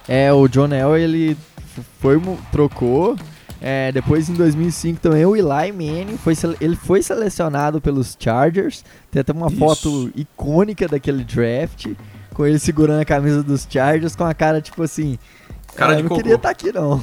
É, 0.07 0.31
o 0.31 0.47
John 0.47 0.71
Elway, 0.73 1.03
ele 1.03 1.37
foi, 1.99 2.21
trocou. 2.51 3.15
É, 3.61 3.91
depois 3.91 4.29
em 4.29 4.33
2005 4.33 4.99
também 4.99 5.25
o 5.25 5.35
Eli 5.35 5.71
Manning 5.71 6.17
foi, 6.17 6.33
ele 6.59 6.75
foi 6.75 7.01
selecionado 7.01 7.81
pelos 7.81 8.15
Chargers. 8.19 8.83
Tem 9.09 9.21
até 9.21 9.31
uma 9.31 9.47
Isso. 9.47 9.57
foto 9.57 10.11
icônica 10.15 10.87
daquele 10.87 11.23
draft 11.23 11.87
com 12.35 12.45
ele 12.45 12.59
segurando 12.59 13.01
a 13.01 13.05
camisa 13.05 13.41
dos 13.41 13.65
Chargers 13.67 14.15
com 14.15 14.25
a 14.25 14.33
cara 14.33 14.61
tipo 14.61 14.83
assim. 14.83 15.17
Cara 15.75 15.93
ah, 15.93 15.95
de 15.95 16.03
não 16.03 16.09
cocô. 16.09 16.21
queria 16.21 16.35
estar 16.35 16.49
tá 16.49 16.51
aqui 16.51 16.71
não. 16.71 17.01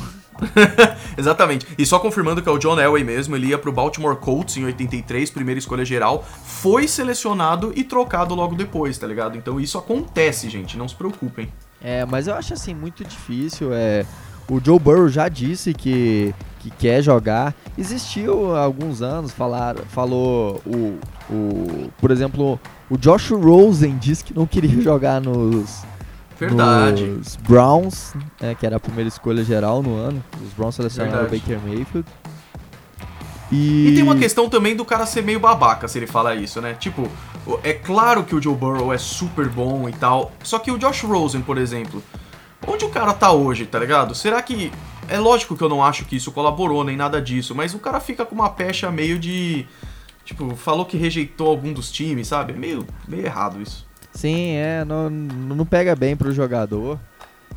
Exatamente. 1.17 1.67
E 1.77 1.85
só 1.85 1.99
confirmando 1.99 2.43
que 2.43 2.49
é 2.49 2.53
o 2.53 2.59
John 2.59 2.79
Elway 2.79 3.03
mesmo, 3.03 3.35
ele 3.35 3.49
ia 3.49 3.59
pro 3.59 3.73
Baltimore 3.73 4.17
Colts 4.17 4.57
em 4.57 4.65
83, 4.65 5.31
primeira 5.31 5.59
escolha 5.59 5.85
geral, 5.85 6.25
foi 6.45 6.87
selecionado 6.87 7.73
e 7.75 7.83
trocado 7.83 8.35
logo 8.35 8.55
depois, 8.55 8.97
tá 8.99 9.07
ligado? 9.07 9.37
Então 9.37 9.59
isso 9.59 9.79
acontece, 9.79 10.49
gente, 10.49 10.77
não 10.77 10.89
se 10.89 10.95
preocupem. 10.95 11.49
É, 11.83 12.05
mas 12.05 12.29
eu 12.29 12.35
acho 12.35 12.55
assim 12.55 12.75
muito 12.75 13.05
difícil, 13.05 13.73
é 13.73 14.07
o 14.49 14.61
Joe 14.63 14.79
Burrow 14.79 15.09
já 15.09 15.29
disse 15.29 15.73
que, 15.73 16.35
que 16.59 16.71
quer 16.71 17.03
jogar. 17.03 17.55
Existiu 17.77 18.55
há 18.55 18.61
alguns 18.61 19.01
anos, 19.01 19.33
falar, 19.33 19.77
falou 19.89 20.61
o, 20.67 20.99
o. 21.31 21.91
Por 21.99 22.11
exemplo, 22.11 22.61
o 22.93 22.99
Josh 22.99 23.31
Rosen 23.31 23.97
disse 23.97 24.23
que 24.23 24.35
não 24.35 24.47
queria 24.47 24.79
jogar 24.83 25.19
nos. 25.19 25.83
Verdade. 26.39 27.05
Nos 27.05 27.37
Browns, 27.37 28.13
né, 28.39 28.55
que 28.55 28.67
era 28.67 28.77
a 28.77 28.81
primeira 28.81 29.09
escolha 29.09 29.43
geral 29.43 29.83
no 29.83 29.97
ano. 29.97 30.23
Os 30.45 30.53
Browns 30.53 30.75
selecionaram 30.75 31.27
o 31.27 31.31
Baker 31.31 31.59
Mayfield. 31.65 32.07
E... 33.51 33.89
e... 33.89 33.95
tem 33.95 34.03
uma 34.03 34.17
questão 34.17 34.49
também 34.49 34.77
do 34.77 34.85
cara 34.85 35.07
ser 35.07 35.23
meio 35.23 35.41
babaca 35.41 35.89
se 35.89 35.99
ele 35.99 36.07
fala 36.07 36.35
isso, 36.35 36.61
né? 36.61 36.75
Tipo, 36.75 37.09
é 37.63 37.73
claro 37.73 38.25
que 38.25 38.35
o 38.35 38.43
Joe 38.43 38.55
Burrow 38.55 38.93
é 38.93 38.99
super 38.99 39.49
bom 39.49 39.89
e 39.89 39.93
tal, 39.93 40.33
só 40.43 40.59
que 40.59 40.71
o 40.71 40.79
Josh 40.79 41.03
Rosen, 41.03 41.43
por 41.43 41.57
exemplo, 41.57 42.03
onde 42.67 42.85
o 42.85 42.91
cara 42.91 43.15
tá 43.15 43.33
hoje, 43.33 43.65
tá 43.65 43.79
ligado? 43.79 44.15
Será 44.15 44.43
que. 44.43 44.71
É 45.09 45.19
lógico 45.19 45.57
que 45.57 45.63
eu 45.63 45.69
não 45.69 45.83
acho 45.83 46.05
que 46.05 46.17
isso 46.17 46.31
colaborou 46.33 46.85
nem 46.85 46.97
nada 46.97 47.21
disso, 47.21 47.55
mas 47.55 47.75
o 47.75 47.79
cara 47.79 48.01
fica 48.01 48.25
com 48.25 48.35
uma 48.35 48.51
pecha 48.51 48.91
meio 48.91 49.19
de. 49.19 49.67
Tipo, 50.33 50.57
falou 50.57 50.87
que 50.87 50.97
rejeitou 50.97 51.47
algum 51.47 51.75
dos 51.75 51.91
times, 51.91 52.29
sabe? 52.29 52.55
Meio, 52.55 52.87
meio 53.07 53.27
errado 53.27 53.61
isso. 53.61 53.87
Sim, 54.15 54.53
é, 54.53 54.83
não, 54.83 55.11
não 55.11 55.67
pega 55.67 55.95
bem 55.95 56.17
pro 56.17 56.33
jogador. 56.33 56.99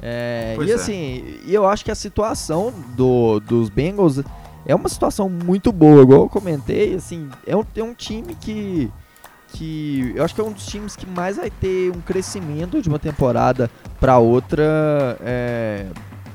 É, 0.01 0.57
e 0.59 0.71
é. 0.71 0.73
assim, 0.73 1.39
eu 1.47 1.65
acho 1.65 1.85
que 1.85 1.91
a 1.91 1.95
situação 1.95 2.73
do, 2.97 3.39
dos 3.39 3.69
Bengals 3.69 4.21
é 4.65 4.75
uma 4.75 4.89
situação 4.89 5.29
muito 5.29 5.71
boa, 5.71 6.01
igual 6.01 6.23
eu 6.23 6.29
comentei, 6.29 6.95
assim, 6.95 7.29
é 7.47 7.55
um, 7.55 7.63
é 7.73 7.83
um 7.83 7.93
time 7.93 8.35
que 8.35 8.91
que 9.53 10.11
eu 10.13 10.25
acho 10.25 10.35
que 10.35 10.41
é 10.41 10.43
um 10.43 10.51
dos 10.51 10.65
times 10.65 10.97
que 10.97 11.05
mais 11.05 11.37
vai 11.37 11.49
ter 11.49 11.89
um 11.89 12.01
crescimento 12.01 12.81
de 12.81 12.89
uma 12.89 12.99
temporada 12.99 13.71
para 14.01 14.17
outra. 14.17 15.17
É, 15.21 15.85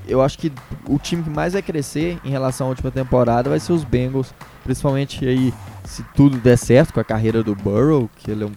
eu 0.09 0.23
acho 0.23 0.39
que 0.39 0.51
o 0.89 0.99
time 0.99 1.23
que 1.23 1.29
mais 1.29 1.53
vai 1.53 1.61
crescer 1.61 2.19
em 2.25 2.31
relação 2.31 2.69
à 2.69 2.71
última 2.71 2.91
temporada 2.91 3.51
vai 3.51 3.61
ser 3.61 3.75
os 3.75 3.85
Bengals, 3.85 4.33
principalmente 4.65 5.27
aí 5.27 5.53
se 5.91 6.05
tudo 6.15 6.39
der 6.39 6.57
certo 6.57 6.95
com 6.95 7.01
a 7.01 7.05
carreira 7.05 7.43
do 7.43 7.55
Burrow, 7.55 8.09
que 8.17 8.31
ele 8.31 8.45
é 8.45 8.47
um, 8.47 8.53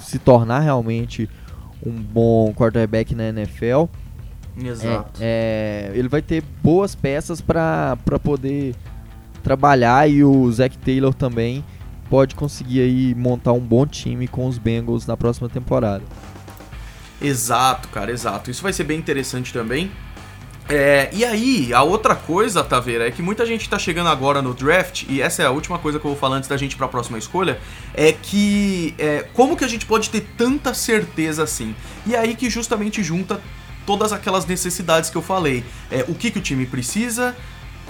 se 0.00 0.18
tornar 0.18 0.58
realmente 0.60 1.30
um 1.84 1.92
bom 1.92 2.52
quarterback 2.52 3.14
na 3.14 3.28
NFL. 3.28 3.84
Exato. 4.60 5.20
É, 5.20 5.90
é, 5.94 5.98
ele 5.98 6.08
vai 6.08 6.20
ter 6.20 6.42
boas 6.62 6.94
peças 6.94 7.40
para 7.40 7.96
poder 8.22 8.74
trabalhar 9.44 10.10
e 10.10 10.24
o 10.24 10.50
Zach 10.50 10.76
Taylor 10.78 11.14
também 11.14 11.64
pode 12.10 12.34
conseguir 12.34 12.80
aí 12.80 13.14
montar 13.14 13.52
um 13.52 13.60
bom 13.60 13.86
time 13.86 14.26
com 14.26 14.46
os 14.46 14.58
Bengals 14.58 15.06
na 15.06 15.16
próxima 15.16 15.48
temporada. 15.48 16.02
Exato, 17.20 17.88
cara, 17.88 18.10
exato. 18.10 18.50
Isso 18.50 18.62
vai 18.62 18.72
ser 18.72 18.84
bem 18.84 18.98
interessante 18.98 19.52
também. 19.52 19.90
É, 20.68 21.10
e 21.12 21.24
aí, 21.24 21.74
a 21.74 21.82
outra 21.82 22.14
coisa, 22.14 22.62
Taveira, 22.62 23.06
é 23.06 23.10
que 23.10 23.20
muita 23.20 23.44
gente 23.44 23.68
tá 23.68 23.78
chegando 23.78 24.08
agora 24.08 24.40
no 24.40 24.54
draft, 24.54 25.04
e 25.08 25.20
essa 25.20 25.42
é 25.42 25.46
a 25.46 25.50
última 25.50 25.78
coisa 25.78 25.98
que 25.98 26.04
eu 26.04 26.10
vou 26.12 26.18
falar 26.18 26.36
antes 26.36 26.48
da 26.48 26.56
gente 26.56 26.72
ir 26.72 26.76
pra 26.76 26.88
próxima 26.88 27.18
escolha, 27.18 27.60
é 27.92 28.12
que 28.12 28.94
é, 28.98 29.26
como 29.34 29.56
que 29.56 29.64
a 29.64 29.68
gente 29.68 29.84
pode 29.84 30.08
ter 30.08 30.26
tanta 30.36 30.72
certeza 30.72 31.42
assim? 31.42 31.74
E 32.06 32.14
aí 32.14 32.34
que 32.34 32.48
justamente 32.48 33.02
junta 33.02 33.40
todas 33.84 34.12
aquelas 34.12 34.46
necessidades 34.46 35.10
que 35.10 35.16
eu 35.16 35.22
falei. 35.22 35.64
É, 35.90 36.04
o 36.08 36.14
que, 36.14 36.30
que 36.30 36.38
o 36.38 36.42
time 36.42 36.64
precisa, 36.64 37.36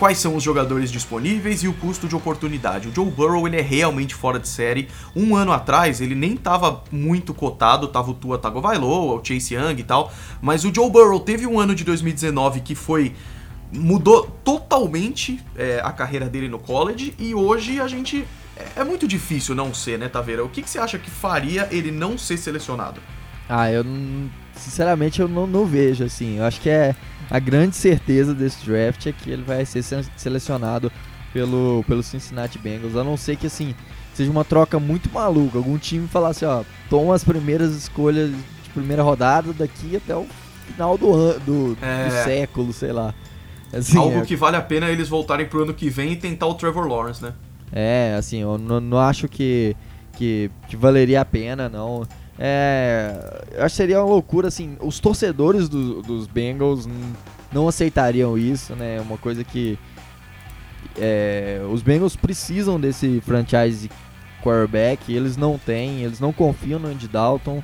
quais 0.02 0.18
são 0.18 0.35
os 0.35 0.42
jogadores 0.42 0.90
disponíveis 0.90 1.62
e 1.62 1.68
o 1.68 1.73
custo 1.75 2.09
de 2.09 2.16
oportunidade. 2.16 2.88
O 2.88 2.92
Joe 2.92 3.09
Burrow 3.09 3.47
ele 3.47 3.56
é 3.56 3.61
realmente 3.61 4.16
fora 4.16 4.40
de 4.40 4.49
série. 4.49 4.88
Um 5.14 5.37
ano 5.37 5.52
atrás 5.52 6.00
ele 6.00 6.16
nem 6.16 6.35
estava 6.35 6.82
muito 6.90 7.32
cotado, 7.32 7.87
tava 7.87 8.11
o 8.11 8.14
Tua 8.14 8.37
Tagovailoa, 8.37 9.21
o 9.21 9.25
Chase 9.25 9.54
Young 9.54 9.78
e 9.78 9.85
tal, 9.85 10.12
mas 10.40 10.64
o 10.64 10.75
Joe 10.75 10.90
Burrow 10.90 11.21
teve 11.21 11.47
um 11.47 11.61
ano 11.61 11.73
de 11.73 11.85
2019 11.85 12.62
que 12.62 12.75
foi 12.75 13.14
mudou 13.73 14.25
totalmente 14.42 15.40
é, 15.54 15.80
a 15.85 15.92
carreira 15.92 16.28
dele 16.28 16.49
no 16.49 16.59
college 16.59 17.14
e 17.16 17.32
hoje 17.32 17.80
a 17.80 17.87
gente 17.87 18.26
é, 18.56 18.80
é 18.80 18.85
muito 18.85 19.06
difícil 19.06 19.54
não 19.54 19.73
ser, 19.73 20.00
né, 20.00 20.09
Taveira? 20.09 20.44
O 20.44 20.49
que, 20.49 20.62
que 20.62 20.68
você 20.68 20.80
acha 20.80 20.99
que 20.99 21.12
faria 21.12 21.68
ele 21.71 21.92
não 21.92 22.18
ser 22.18 22.38
selecionado? 22.38 23.00
Ah, 23.49 23.71
eu 23.71 23.85
sinceramente 24.56 25.21
eu 25.21 25.28
não, 25.28 25.47
não 25.47 25.64
vejo 25.64 26.02
assim. 26.02 26.38
Eu 26.38 26.44
acho 26.44 26.61
que 26.61 26.68
é 26.68 26.97
a 27.33 27.39
grande 27.39 27.75
certeza 27.75 28.35
desse 28.35 28.62
draft 28.67 29.07
é 29.07 29.12
que 29.12 29.31
ele 29.31 29.43
vai 29.43 29.65
ser 29.65 29.83
selecionado 30.19 30.93
pelo, 31.33 31.83
pelo 31.89 32.03
Cincinnati 32.03 32.59
Bengals, 32.59 32.95
a 32.95 33.03
não 33.03 33.17
ser 33.17 33.37
que 33.37 33.47
assim 33.47 33.75
seja 34.12 34.31
uma 34.31 34.45
troca 34.45 34.79
muito 34.79 35.11
maluca, 35.11 35.57
algum 35.57 35.79
time 35.79 36.07
falasse, 36.07 36.45
ó, 36.45 36.62
toma 36.91 37.15
as 37.15 37.25
primeiras 37.25 37.75
escolhas 37.75 38.31
de 38.31 38.71
primeira 38.75 39.03
rodada 39.03 39.51
daqui 39.55 39.97
até 39.97 40.15
o 40.15 40.27
final 40.67 40.99
do 40.99 41.11
ano 41.11 41.41
do, 41.41 41.79
é... 41.81 42.05
do 42.05 42.25
século, 42.25 42.71
sei 42.71 42.93
lá. 42.93 43.15
Assim, 43.73 43.97
Algo 43.97 44.19
é... 44.19 44.27
que 44.27 44.37
vale 44.37 44.59
a 44.59 44.61
pena 44.61 44.91
eles 44.91 45.09
voltarem 45.09 45.47
pro 45.47 45.62
ano 45.62 45.73
que 45.73 45.89
vem 45.89 46.12
e 46.12 46.17
tentar 46.17 46.47
o 46.49 46.55
Trevor 46.55 46.87
Lawrence, 46.87 47.23
né? 47.23 47.33
É, 47.73 48.15
assim, 48.19 48.43
eu 48.43 48.59
não, 48.59 48.79
não 48.79 48.99
acho 48.99 49.27
que, 49.27 49.75
que, 50.12 50.51
que 50.69 50.77
valeria 50.77 51.23
a 51.23 51.25
pena, 51.25 51.71
não. 51.71 52.07
É, 52.39 53.45
eu 53.53 53.65
acho 53.65 53.75
que 53.75 53.77
seria 53.77 54.01
uma 54.01 54.09
loucura, 54.09 54.49
assim, 54.49 54.77
os 54.81 54.99
torcedores 54.99 55.69
do, 55.69 56.03
dos 56.03 56.27
Bengals 56.27 56.89
não 57.53 57.69
aceitariam 57.69 58.37
isso, 58.39 58.75
né? 58.75 59.01
Uma 59.01 59.19
coisa 59.19 59.45
que 59.45 59.79
é, 60.99 61.61
os 61.71 61.83
Bengals 61.83 62.17
precisam 62.17 62.81
desse 62.81 63.21
franchise 63.21 63.91
quarterback, 64.43 65.12
eles 65.12 65.37
não 65.37 65.59
têm, 65.59 66.03
eles 66.03 66.19
não 66.19 66.33
confiam 66.33 66.79
no 66.79 66.89
Andy 66.89 67.07
Dalton, 67.07 67.62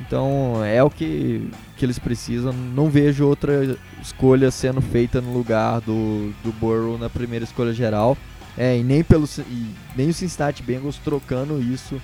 então 0.00 0.64
é 0.64 0.82
o 0.82 0.90
que, 0.90 1.50
que 1.76 1.84
eles 1.84 1.98
precisam. 1.98 2.52
Não 2.52 2.88
vejo 2.88 3.26
outra 3.26 3.76
escolha 4.00 4.50
sendo 4.50 4.80
feita 4.80 5.20
no 5.20 5.32
lugar 5.32 5.80
do, 5.80 6.32
do 6.42 6.52
Burrow 6.52 6.98
na 6.98 7.08
primeira 7.08 7.44
escolha 7.44 7.72
geral. 7.72 8.16
É, 8.56 8.78
e 8.78 8.84
nem, 8.84 9.02
pelo, 9.02 9.28
e 9.48 9.74
nem 9.96 10.08
o 10.10 10.14
Cincinnati 10.14 10.62
Bengals 10.62 10.96
trocando 10.98 11.60
isso 11.60 12.00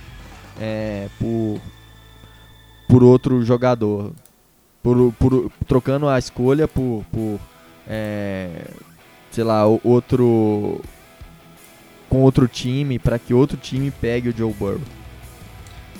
é, 0.59 1.07
por, 1.17 1.61
por 2.91 3.03
outro 3.03 3.41
jogador. 3.45 4.11
Por, 4.83 5.13
por, 5.13 5.51
trocando 5.65 6.09
a 6.09 6.19
escolha 6.19 6.67
por, 6.67 7.05
por 7.09 7.39
é, 7.87 8.67
sei 9.31 9.43
lá, 9.45 9.65
outro 9.65 10.81
com 12.09 12.21
outro 12.23 12.47
time 12.47 12.99
para 12.99 13.17
que 13.17 13.33
outro 13.33 13.55
time 13.55 13.89
pegue 13.89 14.29
o 14.29 14.37
Joe 14.37 14.51
Burrow. 14.51 14.81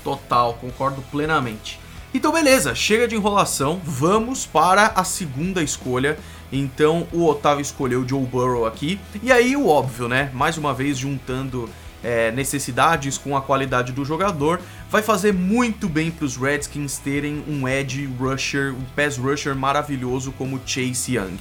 Total, 0.03 0.53
concordo 0.55 1.01
plenamente. 1.09 1.79
Então 2.13 2.33
beleza, 2.33 2.75
chega 2.75 3.07
de 3.07 3.15
enrolação, 3.15 3.79
vamos 3.85 4.45
para 4.45 4.87
a 4.87 5.05
segunda 5.05 5.63
escolha. 5.63 6.19
Então 6.51 7.07
o 7.13 7.25
Otávio 7.25 7.61
escolheu 7.61 8.01
o 8.01 8.07
Joe 8.07 8.25
Burrow 8.25 8.65
aqui. 8.65 8.99
E 9.23 9.31
aí 9.31 9.55
o 9.55 9.67
óbvio, 9.67 10.09
né? 10.09 10.29
Mais 10.33 10.57
uma 10.57 10.73
vez 10.73 10.97
juntando 10.97 11.69
é, 12.03 12.31
necessidades 12.31 13.17
com 13.17 13.35
a 13.35 13.41
qualidade 13.41 13.91
do 13.91 14.03
jogador, 14.03 14.59
vai 14.89 15.01
fazer 15.01 15.33
muito 15.33 15.87
bem 15.87 16.11
para 16.11 16.25
os 16.25 16.37
Redskins 16.37 16.97
terem 16.97 17.43
um 17.47 17.67
edge 17.67 18.05
rusher, 18.05 18.73
um 18.73 18.83
pass 18.95 19.17
rusher 19.17 19.55
maravilhoso 19.55 20.31
como 20.31 20.61
Chase 20.65 21.15
Young. 21.15 21.37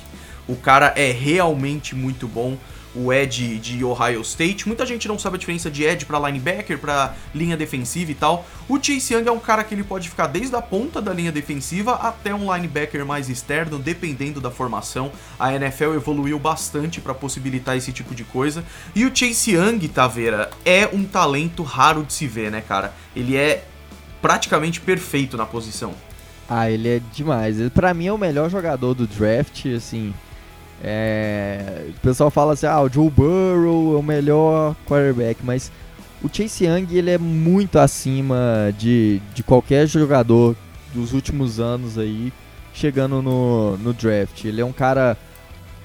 O 0.47 0.57
cara 0.57 0.93
é 0.97 1.11
realmente 1.12 1.95
muito 1.95 2.26
bom 2.26 2.57
o 2.94 3.12
Ed 3.12 3.59
de 3.59 3.85
Ohio 3.85 4.20
State. 4.23 4.66
Muita 4.66 4.85
gente 4.85 5.06
não 5.06 5.18
sabe 5.18 5.37
a 5.37 5.38
diferença 5.38 5.70
de 5.70 5.85
Ed 5.85 6.04
para 6.06 6.18
linebacker, 6.28 6.78
para 6.78 7.14
linha 7.35 7.56
defensiva 7.56 8.11
e 8.11 8.14
tal. 8.14 8.47
O 8.68 8.82
Chase 8.82 9.14
Young 9.14 9.28
é 9.28 9.32
um 9.32 9.38
cara 9.38 9.64
que 9.64 9.75
ele 9.75 9.85
pode 9.85 10.09
ficar 10.09 10.26
desde 10.26 10.54
a 10.54 10.62
ponta 10.62 11.00
da 11.00 11.12
linha 11.12 11.32
defensiva 11.32 11.94
até 11.94 12.35
um 12.35 12.52
linebacker 12.54 13.04
mais 13.04 13.28
externo, 13.28 13.78
dependendo 13.78 14.40
da 14.40 14.50
formação. 14.50 15.12
A 15.38 15.54
NFL 15.54 15.94
evoluiu 15.94 16.38
bastante 16.38 17.00
para 17.00 17.14
possibilitar 17.14 17.76
esse 17.76 17.92
tipo 17.92 18.14
de 18.14 18.25
coisa. 18.25 18.64
E 18.94 19.04
o 19.04 19.14
Chase 19.14 19.52
Young, 19.52 19.87
Taveira, 19.88 20.50
é 20.64 20.88
um 20.92 21.04
talento 21.04 21.62
raro 21.62 22.02
de 22.02 22.12
se 22.12 22.26
ver, 22.26 22.50
né, 22.50 22.61
cara? 22.61 22.92
Ele 23.14 23.37
é 23.37 23.64
praticamente 24.20 24.80
perfeito 24.80 25.37
na 25.37 25.47
posição. 25.47 25.94
Ah, 26.49 26.68
ele 26.68 26.88
é 26.88 27.00
demais. 27.12 27.56
Pra 27.73 27.94
mim 27.94 28.09
é 28.09 28.12
o 28.12 28.18
melhor 28.18 28.50
jogador 28.50 28.92
do 28.94 29.06
draft, 29.06 29.66
assim. 29.66 30.12
É... 30.82 31.87
O 31.96 32.00
pessoal 32.00 32.30
fala 32.30 32.54
assim, 32.54 32.66
ah, 32.66 32.80
o 32.80 32.88
Joe 32.88 33.10
Burrow 33.10 33.96
é 33.96 33.99
o 33.99 34.02
melhor 34.02 34.75
quarterback, 34.87 35.40
mas 35.44 35.70
o 36.22 36.28
Chase 36.30 36.64
Young 36.66 36.87
ele 36.92 37.10
é 37.10 37.18
muito 37.18 37.78
acima 37.78 38.72
de, 38.78 39.20
de 39.34 39.42
qualquer 39.42 39.87
jogador 39.87 40.54
dos 40.94 41.12
últimos 41.12 41.60
anos 41.60 41.99
aí, 41.99 42.32
chegando 42.75 43.22
no, 43.22 43.76
no 43.78 43.92
draft. 43.92 44.44
Ele 44.44 44.60
é 44.60 44.64
um 44.64 44.72
cara 44.72 45.16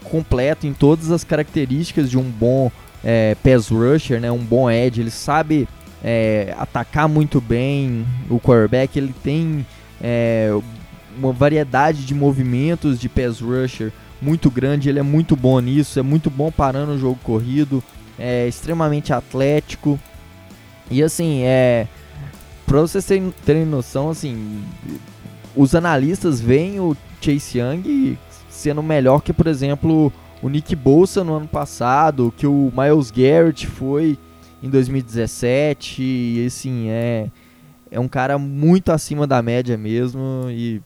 completo 0.04 0.68
em 0.68 0.74
todas 0.74 1.12
as 1.12 1.24
características 1.24 2.10
de 2.10 2.18
um 2.18 2.24
bom 2.24 2.72
é, 3.04 3.36
pass 3.36 3.70
rusher, 3.70 4.20
né, 4.20 4.32
um 4.32 4.44
bom 4.44 4.70
edge. 4.70 5.02
Ele 5.02 5.12
sabe 5.12 5.68
é, 6.04 6.54
atacar 6.58 7.08
muito 7.08 7.40
bem 7.40 8.06
o 8.30 8.40
quarterback, 8.40 8.98
ele 8.98 9.14
tem 9.24 9.66
é, 10.02 10.50
uma 11.18 11.32
variedade 11.32 12.06
de 12.06 12.14
movimentos 12.14 13.00
de 13.00 13.08
pass 13.08 13.40
rusher 13.40 13.92
muito 14.22 14.50
grande, 14.50 14.90
ele 14.90 15.00
é 15.00 15.04
muito 15.04 15.36
bom 15.36 15.60
nisso, 15.60 16.00
é 16.00 16.02
muito 16.02 16.30
bom 16.30 16.52
parando 16.52 16.94
o 16.94 16.98
jogo 16.98 17.20
corrido, 17.24 17.84
é 18.18 18.48
extremamente 18.48 19.14
atlético. 19.14 20.00
E 20.90 21.02
assim, 21.04 21.42
é 21.44 21.88
para 22.66 22.82
vocês 22.82 23.06
terem, 23.06 23.34
terem 23.46 23.66
noção, 23.66 24.10
assim, 24.10 24.64
os 25.56 25.76
analistas 25.76 26.42
veem 26.42 26.80
o 26.80 26.96
Chase 27.22 27.60
Young 27.60 28.18
sendo 28.50 28.82
melhor 28.82 29.22
que, 29.22 29.32
por 29.32 29.48
exemplo, 29.48 30.12
o 30.42 30.50
Nick 30.50 30.76
Bolsa 30.76 31.24
no 31.24 31.36
ano 31.36 31.48
passado, 31.48 32.34
que 32.36 32.48
o 32.48 32.72
Miles 32.76 33.12
Garrett 33.12 33.68
foi 33.68 34.18
em 34.64 34.70
2017, 34.70 36.02
e 36.02 36.46
assim, 36.46 36.90
é 36.90 37.28
é 37.92 38.00
um 38.00 38.08
cara 38.08 38.38
muito 38.38 38.92
acima 38.92 39.26
da 39.26 39.42
média 39.42 39.78
mesmo 39.78 40.48
e 40.50 40.82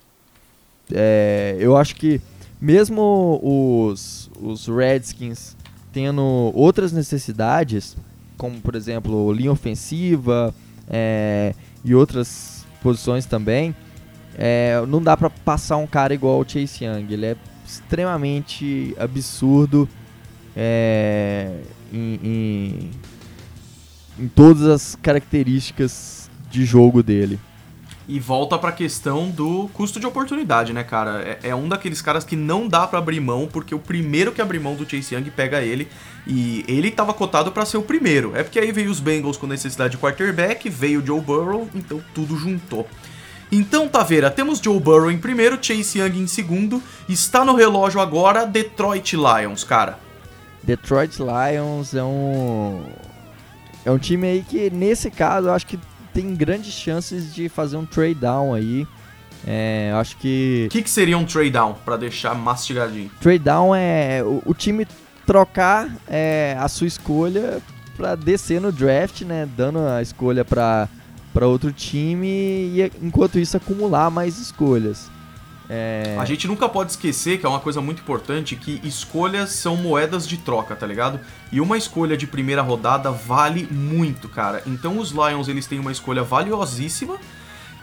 é, 0.93 1.55
eu 1.59 1.75
acho 1.77 1.95
que 1.95 2.21
mesmo 2.59 3.39
os, 3.41 4.29
os 4.41 4.67
Redskins 4.67 5.55
tendo 5.91 6.21
outras 6.53 6.91
necessidades, 6.91 7.95
como 8.37 8.59
por 8.61 8.75
exemplo 8.75 9.31
linha 9.33 9.51
ofensiva 9.51 10.53
é, 10.89 11.53
e 11.83 11.95
outras 11.95 12.65
posições 12.81 13.25
também, 13.25 13.75
é, 14.37 14.81
não 14.87 15.01
dá 15.01 15.17
para 15.17 15.29
passar 15.29 15.77
um 15.77 15.87
cara 15.87 16.13
igual 16.13 16.39
o 16.39 16.47
Chase 16.47 16.85
Young. 16.85 17.11
Ele 17.11 17.25
é 17.25 17.35
extremamente 17.65 18.95
absurdo 18.99 19.87
é, 20.55 21.59
em, 21.91 22.19
em, 22.23 22.91
em 24.19 24.27
todas 24.29 24.63
as 24.63 24.95
características 24.95 26.29
de 26.49 26.65
jogo 26.65 27.03
dele. 27.03 27.39
E 28.11 28.19
volta 28.19 28.57
pra 28.57 28.71
questão 28.71 29.29
do 29.29 29.69
custo 29.71 29.99
de 29.99 30.07
oportunidade, 30.07 30.73
né, 30.73 30.83
cara? 30.83 31.21
É, 31.43 31.49
é 31.49 31.55
um 31.55 31.69
daqueles 31.69 32.01
caras 32.01 32.23
que 32.23 32.35
não 32.35 32.67
dá 32.67 32.87
para 32.87 32.97
abrir 32.97 33.19
mão, 33.19 33.47
porque 33.47 33.75
o 33.75 33.77
primeiro 33.77 34.31
que 34.31 34.41
abrir 34.41 34.59
mão 34.59 34.73
do 34.73 34.83
Chase 34.83 35.13
Young 35.13 35.29
pega 35.29 35.61
ele. 35.61 35.87
E 36.25 36.65
ele 36.67 36.89
tava 36.89 37.13
cotado 37.13 37.51
para 37.51 37.67
ser 37.67 37.77
o 37.77 37.83
primeiro. 37.83 38.35
É 38.35 38.41
porque 38.41 38.57
aí 38.57 38.71
veio 38.71 38.89
os 38.89 38.99
Bengals 38.99 39.37
com 39.37 39.45
necessidade 39.45 39.91
de 39.91 39.99
quarterback, 39.99 40.67
veio 40.71 41.03
o 41.03 41.05
Joe 41.05 41.21
Burrow, 41.21 41.69
então 41.75 42.01
tudo 42.15 42.35
juntou. 42.35 42.87
Então, 43.51 43.87
Taveira, 43.87 44.31
temos 44.31 44.57
Joe 44.57 44.79
Burrow 44.79 45.11
em 45.11 45.19
primeiro, 45.19 45.59
Chase 45.61 45.99
Young 45.99 46.17
em 46.17 46.27
segundo. 46.27 46.81
Está 47.07 47.45
no 47.45 47.53
relógio 47.53 48.01
agora 48.01 48.43
Detroit 48.43 49.15
Lions, 49.15 49.63
cara. 49.63 49.99
Detroit 50.63 51.19
Lions 51.19 51.93
é 51.93 52.03
um. 52.03 52.85
É 53.85 53.91
um 53.91 53.99
time 53.99 54.27
aí 54.27 54.41
que, 54.41 54.71
nesse 54.71 55.11
caso, 55.11 55.49
eu 55.49 55.53
acho 55.53 55.67
que 55.67 55.79
tem 56.13 56.33
grandes 56.35 56.73
chances 56.73 57.33
de 57.33 57.49
fazer 57.49 57.77
um 57.77 57.86
trade 57.86 58.15
down 58.15 58.53
aí. 58.53 58.88
É, 59.45 59.91
acho 59.95 60.17
que. 60.17 60.65
O 60.67 60.69
que, 60.69 60.81
que 60.81 60.89
seria 60.89 61.17
um 61.17 61.25
trade 61.25 61.51
down, 61.51 61.75
pra 61.86 61.97
deixar 61.97 62.36
mastigadinho? 62.36 63.10
Trade 63.21 63.39
down 63.39 63.75
é 63.75 64.21
o, 64.23 64.41
o 64.45 64.53
time 64.53 64.86
trocar 65.25 65.89
é, 66.07 66.57
a 66.60 66.67
sua 66.67 66.88
escolha 66.88 67.62
para 67.95 68.15
descer 68.15 68.60
no 68.60 68.71
draft, 68.71 69.21
né? 69.21 69.47
Dando 69.57 69.79
a 69.79 70.01
escolha 70.01 70.43
para 70.43 70.88
outro 71.41 71.71
time 71.71 72.27
e 72.27 72.91
enquanto 73.01 73.38
isso 73.38 73.55
acumular 73.55 74.10
mais 74.10 74.39
escolhas. 74.39 75.10
É... 75.69 76.15
A 76.17 76.25
gente 76.25 76.47
nunca 76.47 76.67
pode 76.67 76.91
esquecer 76.91 77.38
que 77.39 77.45
é 77.45 77.49
uma 77.49 77.60
coisa 77.60 77.79
muito 77.79 78.01
importante 78.01 78.55
que 78.55 78.81
escolhas 78.84 79.51
são 79.51 79.75
moedas 79.75 80.27
de 80.27 80.38
troca, 80.38 80.75
tá 80.75 80.88
ligado? 80.88 81.19
E 81.51 81.59
uma 81.59 81.77
escolha 81.77 82.15
de 82.15 82.27
primeira 82.27 82.62
rodada 82.62 83.12
vale 83.12 83.67
muito, 83.71 84.29
cara. 84.29 84.62
Então 84.65 84.99
os 84.99 85.12
Lions 85.12 85.47
eles 85.47 85.65
têm 85.65 85.79
uma 85.79 85.91
escolha 85.91 86.23
valiosíssima 86.23 87.17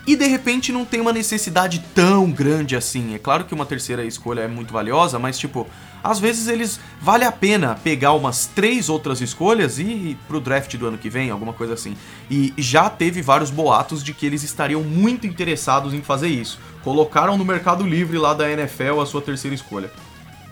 e 0.06 0.14
de 0.14 0.26
repente 0.26 0.70
não 0.70 0.84
tem 0.84 1.00
uma 1.00 1.12
necessidade 1.12 1.84
tão 1.92 2.30
grande 2.30 2.76
assim. 2.76 3.14
É 3.14 3.18
claro 3.18 3.44
que 3.44 3.52
uma 3.52 3.66
terceira 3.66 4.04
escolha 4.04 4.42
é 4.42 4.48
muito 4.48 4.72
valiosa, 4.72 5.18
mas 5.18 5.36
tipo, 5.36 5.66
às 6.02 6.20
vezes 6.20 6.46
eles 6.46 6.78
vale 7.00 7.24
a 7.24 7.32
pena 7.32 7.74
pegar 7.74 8.12
umas 8.12 8.46
três 8.46 8.88
outras 8.88 9.20
escolhas 9.20 9.80
e 9.80 9.82
ir 9.82 10.18
pro 10.28 10.40
draft 10.40 10.76
do 10.76 10.86
ano 10.86 10.96
que 10.96 11.10
vem, 11.10 11.30
alguma 11.30 11.52
coisa 11.52 11.74
assim. 11.74 11.96
E 12.30 12.54
já 12.56 12.88
teve 12.88 13.20
vários 13.20 13.50
boatos 13.50 14.04
de 14.04 14.14
que 14.14 14.24
eles 14.24 14.44
estariam 14.44 14.84
muito 14.84 15.26
interessados 15.26 15.92
em 15.92 16.02
fazer 16.02 16.28
isso. 16.28 16.60
Colocaram 16.84 17.36
no 17.36 17.44
Mercado 17.44 17.84
Livre 17.84 18.16
lá 18.16 18.32
da 18.32 18.48
NFL 18.48 19.00
a 19.00 19.06
sua 19.06 19.20
terceira 19.20 19.56
escolha. 19.56 19.90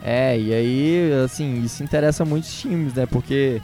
É, 0.07 0.39
e 0.39 0.53
aí, 0.53 1.13
assim, 1.25 1.63
isso 1.63 1.83
interessa 1.83 2.23
muitos 2.23 2.53
times, 2.61 2.93
né? 2.93 3.07
Porque 3.07 3.59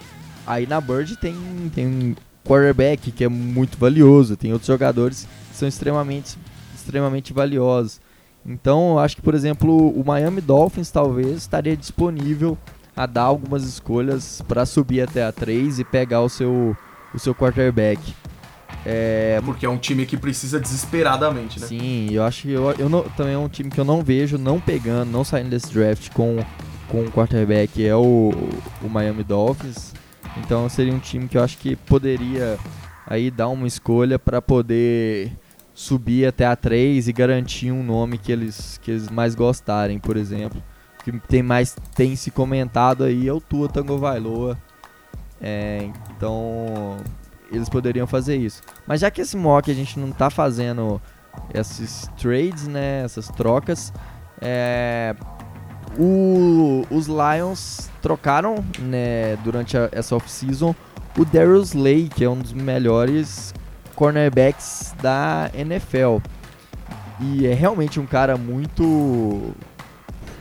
aí 0.47 0.65
na 0.65 0.82
Bird 0.82 1.15
tem, 1.17 1.36
tem 1.75 1.86
um 1.86 2.15
quarterback 2.43 3.12
que 3.12 3.23
é 3.23 3.30
muito 3.30 3.77
valioso, 3.77 4.36
tem 4.36 4.51
outros 4.51 4.65
jogadores 4.65 5.27
que 5.51 5.56
são 5.56 5.67
extremamente, 5.67 6.39
extremamente 6.73 7.32
valiosos. 7.32 8.01
Então, 8.43 8.97
acho 8.97 9.17
que, 9.17 9.21
por 9.21 9.36
exemplo, 9.36 9.91
o 9.91 10.04
Miami 10.04 10.41
Dolphins 10.41 10.89
talvez 10.89 11.38
estaria 11.38 11.77
disponível 11.77 12.58
a 12.97 13.06
dar 13.06 13.21
algumas 13.21 13.63
escolhas 13.63 14.41
para 14.47 14.65
subir 14.65 15.01
até 15.01 15.23
a 15.23 15.32
3 15.32 15.77
e 15.77 15.84
pegar 15.84 16.21
o 16.21 16.30
seu, 16.30 16.75
o 17.13 17.19
seu 17.19 17.36
quarterback. 17.36 18.01
É... 18.85 19.39
Porque 19.45 19.65
é 19.65 19.69
um 19.69 19.77
time 19.77 20.05
que 20.05 20.17
precisa 20.17 20.59
desesperadamente, 20.59 21.59
né? 21.59 21.67
Sim, 21.67 22.09
eu 22.11 22.23
acho 22.23 22.43
que 22.43 22.51
eu, 22.51 22.71
eu 22.73 22.89
não, 22.89 23.03
também 23.03 23.33
é 23.33 23.37
um 23.37 23.49
time 23.49 23.69
que 23.69 23.79
eu 23.79 23.85
não 23.85 24.01
vejo 24.01 24.37
não 24.37 24.59
pegando, 24.59 25.11
não 25.11 25.23
saindo 25.23 25.49
desse 25.49 25.71
draft 25.71 26.09
com, 26.13 26.43
com 26.87 27.03
o 27.03 27.11
quarterback, 27.11 27.85
é 27.85 27.95
o, 27.95 28.31
o 28.81 28.89
Miami 28.89 29.23
Dolphins. 29.23 29.93
Então 30.37 30.67
seria 30.69 30.93
um 30.93 30.99
time 30.99 31.27
que 31.27 31.37
eu 31.37 31.43
acho 31.43 31.57
que 31.57 31.75
poderia 31.75 32.57
aí 33.05 33.29
dar 33.29 33.49
uma 33.49 33.67
escolha 33.67 34.17
para 34.17 34.41
poder 34.41 35.31
subir 35.73 36.25
até 36.25 36.45
a 36.45 36.55
3 36.55 37.07
e 37.07 37.13
garantir 37.13 37.71
um 37.71 37.83
nome 37.83 38.17
que 38.17 38.31
eles, 38.31 38.79
que 38.81 38.91
eles 38.91 39.09
mais 39.09 39.35
gostarem, 39.35 39.99
por 39.99 40.17
exemplo. 40.17 40.61
que 41.03 41.11
tem 41.27 41.43
mais 41.43 41.75
tem 41.95 42.15
se 42.15 42.31
comentado 42.31 43.03
aí 43.03 43.27
é 43.27 43.33
o 43.33 43.41
Tua 43.41 43.67
Tango 43.69 43.97
Vailoa. 43.97 44.57
É, 45.39 45.89
então 46.15 46.97
eles 47.51 47.69
poderiam 47.69 48.07
fazer 48.07 48.37
isso. 48.37 48.61
Mas 48.87 49.01
já 49.01 49.11
que 49.11 49.21
esse 49.21 49.35
mock 49.35 49.69
a 49.69 49.73
gente 49.73 49.99
não 49.99 50.09
está 50.09 50.29
fazendo 50.29 51.01
esses 51.53 52.09
trades, 52.17 52.67
né, 52.67 53.03
essas 53.03 53.27
trocas, 53.29 53.93
é, 54.41 55.15
o, 55.97 56.85
os 56.89 57.07
Lions 57.07 57.89
trocaram 58.01 58.55
né, 58.79 59.35
durante 59.43 59.77
a, 59.77 59.89
essa 59.91 60.15
off-season 60.15 60.75
o 61.17 61.25
Darius 61.25 61.69
Slay, 61.69 62.07
que 62.07 62.23
é 62.23 62.29
um 62.29 62.37
dos 62.37 62.53
melhores 62.53 63.53
cornerbacks 63.95 64.95
da 65.01 65.51
NFL. 65.53 66.17
E 67.19 67.45
é 67.45 67.53
realmente 67.53 67.99
um 67.99 68.05
cara 68.05 68.37
muito. 68.37 69.53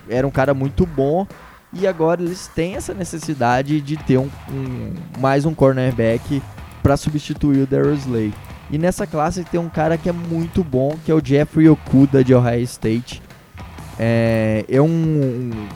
Era 0.09 0.27
um 0.27 0.31
cara 0.31 0.55
muito 0.55 0.87
bom. 0.87 1.27
E 1.73 1.87
agora 1.87 2.23
eles 2.23 2.49
têm 2.49 2.75
essa 2.75 2.93
necessidade 2.93 3.81
de 3.81 3.97
ter 3.97 4.19
um, 4.19 4.29
um 4.51 4.93
mais 5.19 5.45
um 5.45 5.55
cornerback 5.55 6.43
para 6.83 6.97
substituir 6.97 7.63
o 7.63 7.67
Darius 7.67 8.01
Slay. 8.01 8.33
E 8.71 8.79
nessa 8.79 9.07
classe 9.07 9.45
tem 9.45 9.59
um 9.59 9.69
cara 9.69 9.99
que 9.99 10.09
é 10.09 10.13
muito 10.13 10.63
bom, 10.63 10.97
que 11.05 11.11
é 11.11 11.15
o 11.15 11.25
Jeffrey 11.25 11.69
Okuda 11.69 12.23
de 12.23 12.35
Ohio 12.35 12.63
State. 12.63 13.21
É, 13.99 14.65
é 14.69 14.81
um, 14.81 14.87
um, 14.87 15.69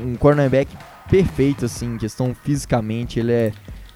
um 0.00 0.16
cornerback 0.16 0.70
perfeito, 1.08 1.64
assim, 1.64 1.96
questão 1.96 2.34
fisicamente. 2.34 3.18
Ele 3.18 3.32
é 3.32 3.52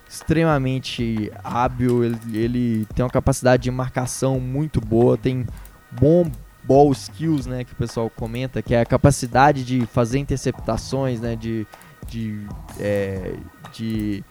extremamente 0.08 1.30
hábil, 1.44 2.02
ele, 2.02 2.18
ele, 2.32 2.86
tem 2.94 3.04
uma 3.04 3.10
capacidade 3.10 3.62
de 3.62 3.70
marcação 3.70 4.40
muito 4.40 4.80
boa, 4.80 5.16
tem 5.16 5.46
bom 5.92 6.28
ball 6.64 6.90
skills, 6.90 7.46
né, 7.46 7.62
que 7.62 7.72
o 7.72 7.76
pessoal 7.76 8.10
comenta, 8.10 8.60
que 8.60 8.74
é 8.74 8.80
a 8.80 8.86
capacidade 8.86 9.64
de 9.64 9.86
fazer 9.86 10.18
interceptações, 10.18 11.20
né, 11.20 11.36
de, 11.36 11.64
de, 12.08 12.44
é, 12.80 13.34
de 13.72 14.24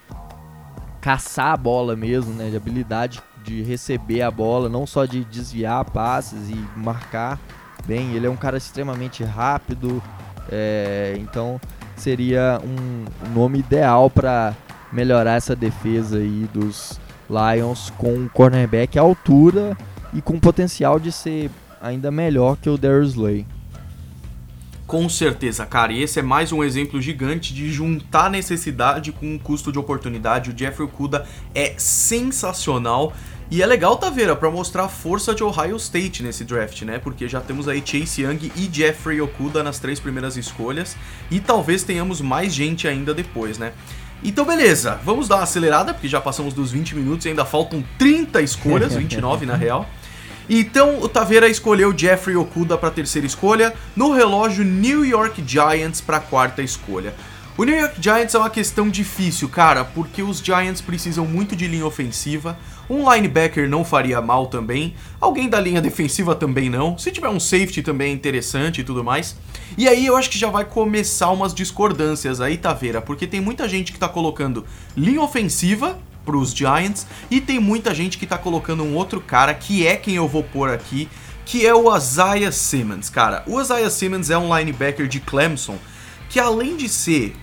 caçar 1.01 1.53
a 1.53 1.57
bola 1.57 1.95
mesmo, 1.95 2.33
né, 2.33 2.49
de 2.49 2.57
habilidade 2.57 3.21
de 3.43 3.61
receber 3.63 4.21
a 4.21 4.29
bola, 4.29 4.69
não 4.69 4.85
só 4.85 5.05
de 5.05 5.23
desviar 5.25 5.85
passes 5.85 6.49
e 6.49 6.55
marcar 6.77 7.39
bem. 7.85 8.13
Ele 8.13 8.27
é 8.27 8.29
um 8.29 8.35
cara 8.35 8.57
extremamente 8.57 9.23
rápido, 9.23 10.01
é, 10.51 11.15
então 11.17 11.59
seria 11.95 12.61
um, 12.63 13.05
nome 13.33 13.59
ideal 13.59 14.09
para 14.09 14.55
melhorar 14.91 15.33
essa 15.33 15.55
defesa 15.55 16.17
aí 16.17 16.47
dos 16.53 16.99
Lions 17.29 17.91
com 17.97 18.13
um 18.13 18.27
cornerback 18.27 18.97
à 18.97 19.01
altura 19.01 19.77
e 20.13 20.21
com 20.21 20.39
potencial 20.39 20.99
de 20.99 21.11
ser 21.11 21.51
ainda 21.81 22.09
melhor 22.09 22.57
que 22.57 22.69
o 22.69 22.77
Darius 22.77 23.11
Slay. 23.11 23.45
Com 24.89 25.07
certeza, 25.07 25.67
cara. 25.67 25.93
E 25.93 26.01
esse 26.01 26.17
é 26.17 26.23
mais 26.23 26.51
um 26.51 26.63
exemplo 26.63 26.99
gigante 26.99 27.53
de 27.53 27.71
juntar 27.71 28.27
necessidade 28.27 29.11
com 29.11 29.37
custo 29.37 29.71
de 29.71 29.77
oportunidade. 29.77 30.49
O 30.49 30.57
Jeffrey 30.57 30.83
Okuda 30.87 31.27
é 31.53 31.75
sensacional. 31.77 33.13
E 33.51 33.61
é 33.61 33.67
legal, 33.67 33.97
Taveira, 33.97 34.35
para 34.35 34.49
mostrar 34.49 34.85
a 34.85 34.89
força 34.89 35.35
de 35.35 35.43
Ohio 35.43 35.75
State 35.75 36.23
nesse 36.23 36.43
draft, 36.43 36.81
né? 36.81 36.97
Porque 36.97 37.27
já 37.27 37.39
temos 37.39 37.67
aí 37.67 37.83
Chase 37.85 38.23
Young 38.23 38.51
e 38.55 38.67
Jeffrey 38.73 39.21
Okuda 39.21 39.61
nas 39.61 39.77
três 39.77 39.99
primeiras 39.99 40.35
escolhas. 40.37 40.97
E 41.29 41.39
talvez 41.39 41.83
tenhamos 41.83 42.19
mais 42.19 42.51
gente 42.51 42.87
ainda 42.87 43.13
depois, 43.13 43.59
né? 43.59 43.73
Então, 44.23 44.43
beleza, 44.43 44.99
vamos 45.05 45.27
dar 45.27 45.35
uma 45.35 45.43
acelerada, 45.43 45.93
porque 45.93 46.07
já 46.07 46.19
passamos 46.19 46.51
dos 46.51 46.71
20 46.71 46.95
minutos 46.95 47.27
e 47.27 47.29
ainda 47.29 47.45
faltam 47.45 47.83
30 47.99 48.41
escolhas, 48.41 48.95
29 48.97 49.45
na 49.45 49.55
real. 49.55 49.87
Então, 50.49 50.99
o 50.99 51.07
Taveira 51.07 51.47
escolheu 51.47 51.95
Jeffrey 51.95 52.35
Okuda 52.35 52.75
para 52.75 52.89
terceira 52.89 53.27
escolha, 53.27 53.71
no 53.95 54.11
relógio 54.11 54.65
New 54.65 55.05
York 55.05 55.43
Giants 55.45 56.01
para 56.01 56.19
quarta 56.19 56.63
escolha. 56.63 57.13
O 57.55 57.63
New 57.65 57.77
York 57.77 58.01
Giants 58.01 58.33
é 58.33 58.39
uma 58.39 58.49
questão 58.49 58.89
difícil, 58.89 59.47
cara, 59.47 59.83
porque 59.83 60.23
os 60.23 60.39
Giants 60.39 60.81
precisam 60.81 61.25
muito 61.25 61.55
de 61.55 61.67
linha 61.67 61.85
ofensiva. 61.85 62.57
Um 62.89 63.13
linebacker 63.13 63.69
não 63.69 63.85
faria 63.85 64.19
mal 64.21 64.47
também. 64.47 64.95
Alguém 65.21 65.47
da 65.47 65.59
linha 65.59 65.81
defensiva 65.81 66.33
também 66.33 66.67
não. 66.67 66.97
Se 66.97 67.11
tiver 67.11 67.29
um 67.29 67.39
safety 67.39 67.83
também 67.83 68.09
é 68.09 68.13
interessante 68.13 68.81
e 68.81 68.83
tudo 68.83 69.03
mais. 69.03 69.35
E 69.77 69.87
aí 69.87 70.05
eu 70.05 70.15
acho 70.15 70.29
que 70.31 70.39
já 70.39 70.49
vai 70.49 70.65
começar 70.65 71.29
umas 71.29 71.53
discordâncias 71.53 72.41
aí, 72.41 72.57
Taveira, 72.57 73.01
porque 73.01 73.27
tem 73.27 73.41
muita 73.41 73.69
gente 73.69 73.91
que 73.91 73.99
tá 73.99 74.09
colocando 74.09 74.65
linha 74.97 75.21
ofensiva 75.21 75.99
pros 76.29 76.51
Giants 76.53 77.07
e 77.31 77.41
tem 77.41 77.59
muita 77.59 77.93
gente 77.95 78.19
que 78.19 78.27
tá 78.27 78.37
colocando 78.37 78.83
um 78.83 78.93
outro 78.93 79.19
cara 79.19 79.51
que 79.51 79.87
é 79.87 79.95
quem 79.95 80.15
eu 80.15 80.27
vou 80.27 80.43
pôr 80.43 80.69
aqui, 80.69 81.09
que 81.43 81.65
é 81.65 81.73
o 81.73 81.95
Isaiah 81.95 82.51
Simmons, 82.51 83.09
cara. 83.09 83.43
O 83.47 83.59
Isaiah 83.59 83.89
Simmons 83.89 84.29
é 84.29 84.37
um 84.37 84.55
linebacker 84.55 85.07
de 85.07 85.19
Clemson 85.19 85.79
que 86.29 86.39
além 86.39 86.77
de 86.77 86.87
ser 86.87 87.35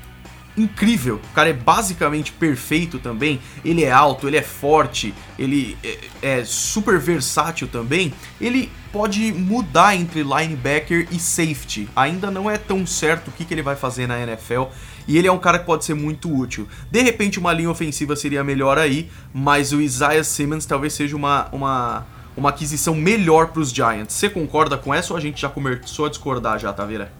incrível. 0.56 1.16
O 1.16 1.34
cara 1.34 1.50
é 1.50 1.52
basicamente 1.52 2.32
perfeito 2.32 3.00
também. 3.00 3.40
Ele 3.64 3.84
é 3.84 3.90
alto, 3.90 4.26
ele 4.28 4.36
é 4.36 4.42
forte, 4.42 5.12
ele 5.36 5.76
é, 5.82 5.98
é, 6.22 6.44
super 6.44 6.98
versátil 6.98 7.66
também. 7.68 8.14
Ele 8.40 8.70
pode 8.92 9.32
mudar 9.32 9.96
entre 9.96 10.22
linebacker 10.22 11.08
e 11.10 11.18
safety. 11.18 11.88
Ainda 11.94 12.30
não 12.30 12.48
é 12.48 12.56
tão 12.56 12.86
certo 12.86 13.28
o 13.28 13.32
que, 13.32 13.44
que 13.44 13.52
ele 13.52 13.62
vai 13.62 13.76
fazer 13.76 14.06
na 14.06 14.18
NFL. 14.20 14.62
E 15.06 15.16
ele 15.16 15.28
é 15.28 15.32
um 15.32 15.38
cara 15.38 15.58
que 15.58 15.66
pode 15.66 15.84
ser 15.84 15.94
muito 15.94 16.34
útil. 16.34 16.66
De 16.90 17.02
repente, 17.02 17.38
uma 17.38 17.52
linha 17.52 17.70
ofensiva 17.70 18.16
seria 18.16 18.42
melhor 18.42 18.78
aí, 18.78 19.08
mas 19.32 19.72
o 19.72 19.80
Isaiah 19.80 20.24
Simmons 20.24 20.66
talvez 20.66 20.92
seja 20.92 21.14
uma, 21.14 21.48
uma, 21.52 22.06
uma 22.36 22.50
aquisição 22.50 22.94
melhor 22.94 23.48
para 23.48 23.60
os 23.60 23.70
Giants. 23.70 24.14
Você 24.14 24.28
concorda 24.28 24.76
com 24.76 24.92
essa 24.92 25.12
ou 25.12 25.16
a 25.16 25.20
gente 25.20 25.40
já 25.40 25.48
começou 25.48 26.06
a 26.06 26.08
discordar 26.08 26.58
já, 26.58 26.72
Taveira? 26.72 27.12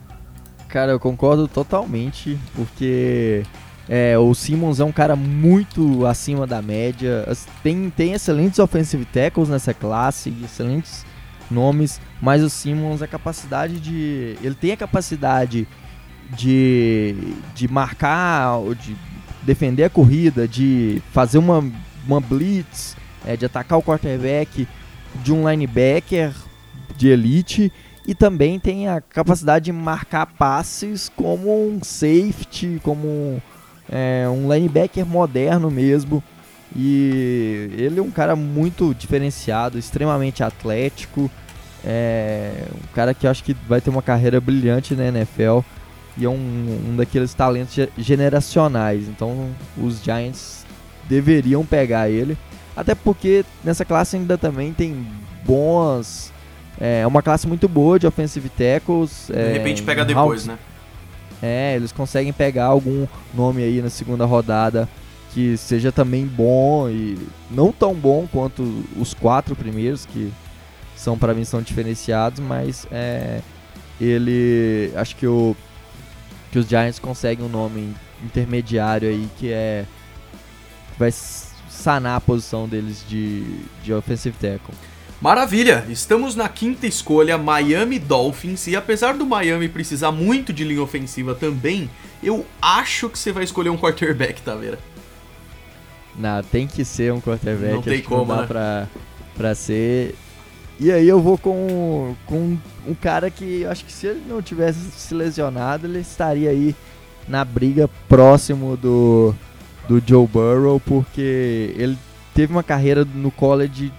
Cara, 0.69 0.93
eu 0.93 1.01
concordo 1.01 1.47
totalmente, 1.47 2.37
porque 2.55 3.45
é, 3.89 4.19
o 4.19 4.35
Simmons 4.35 4.81
é 4.81 4.85
um 4.85 4.93
cara 4.93 5.15
muito 5.15 6.05
acima 6.07 6.47
da 6.47 6.61
média. 6.61 7.27
Tem, 7.63 7.89
tem 7.91 8.13
excelentes 8.15 8.59
offensive 8.59 9.05
tackles 9.05 9.49
nessa 9.49 9.73
classe, 9.73 10.35
excelentes 10.43 11.07
nomes, 11.51 12.01
mas 12.21 12.43
o 12.43 12.51
Simmons 12.51 13.01
a 13.01 13.07
capacidade 13.07 13.79
de. 13.79 14.37
Ele 14.43 14.55
tem 14.55 14.73
a 14.73 14.77
capacidade 14.77 15.69
de, 16.31 17.15
de 17.55 17.69
marcar, 17.69 18.59
de 18.75 18.97
defender 19.43 19.85
a 19.85 19.91
corrida, 19.91 20.49
de 20.49 21.03
fazer 21.13 21.39
uma, 21.39 21.65
uma 22.07 22.21
blitz, 22.21 22.97
é, 23.25 23.37
de 23.37 23.45
atacar 23.47 23.79
o 23.79 23.83
quarterback 23.83 24.67
de 25.23 25.33
um 25.33 25.49
linebacker 25.49 26.33
de 26.97 27.09
elite 27.09 27.73
e 28.07 28.15
também 28.15 28.59
tem 28.59 28.89
a 28.89 29.01
capacidade 29.01 29.67
de 29.67 29.73
marcar 29.73 30.27
passes 30.27 31.09
como 31.09 31.51
um 31.51 31.83
safety, 31.83 32.81
como 32.83 33.43
é, 33.91 34.27
um 34.29 34.53
linebacker 34.53 35.05
moderno 35.05 35.71
mesmo. 35.71 36.23
E 36.75 37.71
ele 37.77 37.99
é 37.99 38.03
um 38.03 38.11
cara 38.11 38.37
muito 38.37 38.95
diferenciado, 38.95 39.79
extremamente 39.79 40.43
atlético. 40.43 41.31
É 41.85 42.67
um 42.75 42.95
cara 42.95 43.15
que 43.15 43.27
acho 43.27 43.43
que 43.43 43.55
vai 43.69 43.81
ter 43.81 43.91
uma 43.91 44.03
carreira 44.03 44.41
brilhante 44.41 44.95
na 44.95 45.07
NFL 45.07 45.61
e 46.17 46.25
é 46.25 46.29
um, 46.29 46.91
um 46.91 46.97
daqueles 46.97 47.35
talentos 47.35 47.77
generacionais. 47.99 49.09
Então 49.09 49.51
os 49.77 50.03
Giants 50.03 50.65
deveriam 51.09 51.65
pegar 51.65 52.09
ele, 52.09 52.37
até 52.77 52.95
porque 52.95 53.45
nessa 53.63 53.85
classe 53.85 54.17
ainda 54.17 54.37
também 54.37 54.73
tem 54.73 55.07
bons 55.45 56.33
é 56.81 57.07
uma 57.07 57.23
classe 57.23 57.47
muito 57.47 57.69
boa 57.69 57.99
de 57.99 58.07
offensive 58.07 58.49
tackles. 58.51 59.29
De 59.33 59.39
é, 59.39 59.53
repente 59.53 59.83
pega 59.83 60.05
depois, 60.05 60.47
né? 60.47 60.59
É, 61.43 61.77
eles 61.77 61.93
conseguem 61.93 62.33
pegar 62.33 62.67
algum 62.67 63.07
nome 63.35 63.63
aí 63.63 63.81
na 63.83 63.91
segunda 63.91 64.25
rodada 64.25 64.89
que 65.33 65.57
seja 65.57 65.93
também 65.93 66.25
bom 66.25 66.89
e 66.89 67.19
não 67.51 67.71
tão 67.71 67.95
bom 67.95 68.27
quanto 68.31 68.85
os 68.97 69.13
quatro 69.13 69.55
primeiros 69.55 70.07
que 70.07 70.33
são 70.95 71.19
para 71.19 71.35
mim 71.35 71.45
são 71.45 71.61
diferenciados, 71.61 72.41
mas 72.41 72.87
é, 72.91 73.43
ele 74.01 74.91
acho 74.97 75.15
que 75.15 75.27
o 75.27 75.55
que 76.57 76.61
os 76.61 76.67
Giants 76.67 76.99
conseguem 76.99 77.45
um 77.45 77.51
nome 77.51 77.95
intermediário 78.25 79.11
aí 79.11 79.29
que 79.39 79.53
é 79.53 79.85
vai 80.99 81.13
sanar 81.13 82.17
a 82.17 82.21
posição 82.21 82.67
deles 82.67 83.05
de, 83.07 83.45
de 83.85 83.93
offensive 83.93 84.35
tackle. 84.39 84.75
Maravilha! 85.21 85.85
Estamos 85.91 86.35
na 86.35 86.49
quinta 86.49 86.87
escolha, 86.87 87.37
Miami 87.37 87.99
Dolphins, 87.99 88.67
e 88.69 88.75
apesar 88.75 89.19
do 89.19 89.27
Miami 89.27 89.69
precisar 89.69 90.11
muito 90.11 90.51
de 90.51 90.65
linha 90.65 90.81
ofensiva 90.81 91.35
também, 91.35 91.91
eu 92.23 92.47
acho 92.61 93.11
que 93.11 93.19
você 93.19 93.33
vai 93.33 93.45
escolher 93.45 93.69
um 93.69 93.77
quarterback, 93.77 94.41
Vera? 94.59 94.79
Não, 96.19 96.43
tem 96.43 96.67
que 96.67 96.87
ser 96.87 97.13
um 97.13 97.21
quarterback. 97.21 97.75
Não 97.75 97.83
tem 97.83 98.01
como, 98.01 98.33
não 98.33 98.41
né? 98.41 98.47
pra, 98.47 98.89
pra 99.37 99.55
ser. 99.55 100.15
E 100.79 100.93
aí 100.93 101.09
eu 101.09 101.21
vou 101.21 101.39
com, 101.39 102.15
com 102.27 102.59
um 102.87 102.95
cara 102.95 103.31
que 103.31 103.63
eu 103.63 103.71
acho 103.71 103.85
que 103.85 103.93
se 103.93 104.07
ele 104.09 104.23
não 104.29 104.43
tivesse 104.43 104.79
se 104.91 105.15
lesionado, 105.15 105.87
ele 105.87 106.01
estaria 106.01 106.51
aí 106.51 106.75
na 107.27 107.45
briga 107.45 107.89
próximo 108.09 108.77
do, 108.77 109.35
do 109.89 110.03
Joe 110.07 110.27
Burrow, 110.27 110.79
porque 110.79 111.75
ele 111.77 111.97
teve 112.35 112.53
uma 112.53 112.63
carreira 112.63 113.05
no 113.05 113.31
college 113.31 113.91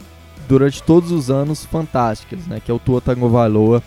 durante 0.47 0.81
todos 0.83 1.11
os 1.11 1.31
anos 1.31 1.65
fantásticas, 1.65 2.45
né? 2.45 2.61
Que 2.63 2.71
é 2.71 2.73
o 2.73 2.79
Tua 2.79 3.01
Tagovailoa 3.01 3.81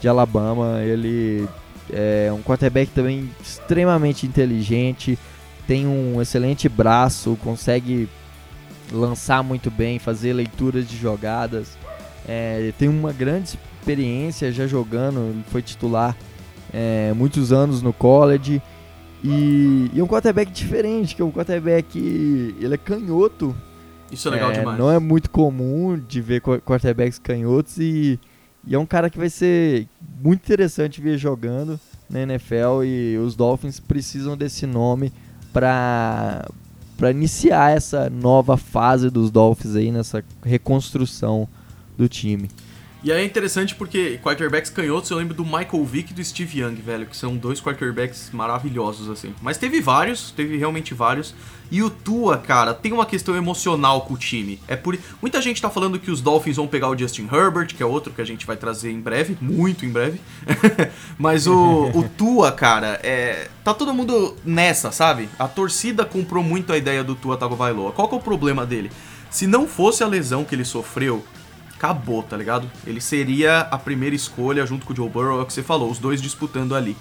de 0.00 0.08
Alabama. 0.08 0.80
Ele 0.82 1.48
é 1.92 2.30
um 2.32 2.42
quarterback 2.42 2.92
também 2.92 3.28
extremamente 3.42 4.24
inteligente, 4.24 5.18
tem 5.66 5.86
um 5.86 6.22
excelente 6.22 6.68
braço, 6.68 7.36
consegue 7.42 8.08
lançar 8.92 9.42
muito 9.42 9.70
bem, 9.70 9.98
fazer 9.98 10.32
leituras 10.32 10.88
de 10.88 10.96
jogadas. 10.96 11.76
É, 12.28 12.72
tem 12.78 12.88
uma 12.88 13.12
grande 13.12 13.58
experiência 13.78 14.52
já 14.52 14.66
jogando, 14.66 15.44
foi 15.48 15.62
titular 15.62 16.16
é, 16.72 17.12
muitos 17.14 17.52
anos 17.52 17.82
no 17.82 17.92
college. 17.92 18.62
E, 19.22 19.90
e 19.92 20.00
um 20.00 20.06
quarterback 20.06 20.50
diferente, 20.50 21.14
que 21.14 21.20
é 21.20 21.24
um 21.24 21.30
quarterback, 21.30 21.98
ele 21.98 22.74
é 22.74 22.78
canhoto, 22.78 23.54
isso 24.10 24.28
é 24.28 24.30
legal 24.30 24.50
é, 24.50 24.58
demais. 24.58 24.78
Não 24.78 24.90
é 24.90 24.98
muito 24.98 25.30
comum 25.30 25.98
de 25.98 26.20
ver 26.20 26.40
quarterbacks 26.40 27.18
canhotos 27.18 27.78
e, 27.78 28.18
e, 28.66 28.74
é 28.74 28.78
um 28.78 28.86
cara 28.86 29.08
que 29.08 29.18
vai 29.18 29.30
ser 29.30 29.86
muito 30.22 30.42
interessante 30.42 31.00
ver 31.00 31.16
jogando 31.16 31.78
na 32.08 32.20
NFL 32.20 32.82
e 32.84 33.16
os 33.18 33.36
Dolphins 33.36 33.78
precisam 33.78 34.36
desse 34.36 34.66
nome 34.66 35.12
para 35.52 36.48
para 36.96 37.10
iniciar 37.10 37.74
essa 37.74 38.10
nova 38.10 38.58
fase 38.58 39.08
dos 39.08 39.30
Dolphins 39.30 39.74
aí 39.74 39.90
nessa 39.90 40.22
reconstrução 40.44 41.48
do 42.00 42.08
time. 42.08 42.48
E 43.02 43.10
aí 43.10 43.22
é 43.22 43.24
interessante 43.24 43.74
porque 43.74 44.20
quarterbacks 44.22 44.70
canhotos 44.70 45.10
eu 45.10 45.16
lembro 45.16 45.32
do 45.32 45.42
Michael 45.42 45.84
Vick 45.86 46.12
e 46.12 46.14
do 46.14 46.22
Steve 46.22 46.60
Young, 46.60 46.74
velho, 46.74 47.06
que 47.06 47.16
são 47.16 47.34
dois 47.34 47.58
quarterbacks 47.58 48.28
maravilhosos, 48.30 49.08
assim. 49.08 49.34
Mas 49.40 49.56
teve 49.56 49.80
vários, 49.80 50.30
teve 50.32 50.58
realmente 50.58 50.92
vários. 50.92 51.34
E 51.70 51.82
o 51.82 51.88
Tua, 51.88 52.36
cara, 52.36 52.74
tem 52.74 52.92
uma 52.92 53.06
questão 53.06 53.34
emocional 53.34 54.02
com 54.02 54.12
o 54.12 54.18
time. 54.18 54.60
É 54.68 54.76
por 54.76 54.98
Muita 55.22 55.40
gente 55.40 55.62
tá 55.62 55.70
falando 55.70 55.98
que 55.98 56.10
os 56.10 56.20
Dolphins 56.20 56.56
vão 56.56 56.66
pegar 56.66 56.90
o 56.90 56.98
Justin 56.98 57.26
Herbert, 57.32 57.68
que 57.68 57.82
é 57.82 57.86
outro 57.86 58.12
que 58.12 58.20
a 58.20 58.24
gente 58.24 58.46
vai 58.46 58.56
trazer 58.56 58.90
em 58.90 59.00
breve, 59.00 59.38
muito 59.40 59.86
em 59.86 59.90
breve. 59.90 60.20
Mas 61.16 61.46
o, 61.46 61.90
o 61.94 62.06
Tua, 62.18 62.52
cara, 62.52 63.00
é. 63.02 63.48
Tá 63.64 63.72
todo 63.72 63.94
mundo 63.94 64.36
nessa, 64.44 64.92
sabe? 64.92 65.26
A 65.38 65.48
torcida 65.48 66.04
comprou 66.04 66.44
muito 66.44 66.70
a 66.70 66.76
ideia 66.76 67.02
do 67.02 67.14
Tua 67.14 67.38
Tagovailoa. 67.38 67.92
Qual 67.92 68.08
que 68.08 68.14
é 68.14 68.18
o 68.18 68.20
problema 68.20 68.66
dele? 68.66 68.90
Se 69.30 69.46
não 69.46 69.66
fosse 69.66 70.02
a 70.02 70.06
lesão 70.06 70.44
que 70.44 70.54
ele 70.54 70.64
sofreu, 70.64 71.24
acabou, 71.80 72.22
tá 72.22 72.36
ligado? 72.36 72.70
Ele 72.86 73.00
seria 73.00 73.60
a 73.60 73.78
primeira 73.78 74.14
escolha 74.14 74.66
junto 74.66 74.84
com 74.84 74.92
o 74.92 74.96
Joe 74.96 75.08
Burrow, 75.08 75.40
é 75.40 75.42
o 75.42 75.46
que 75.46 75.52
você 75.54 75.62
falou, 75.62 75.90
os 75.90 75.98
dois 75.98 76.20
disputando 76.20 76.74
ali. 76.74 76.94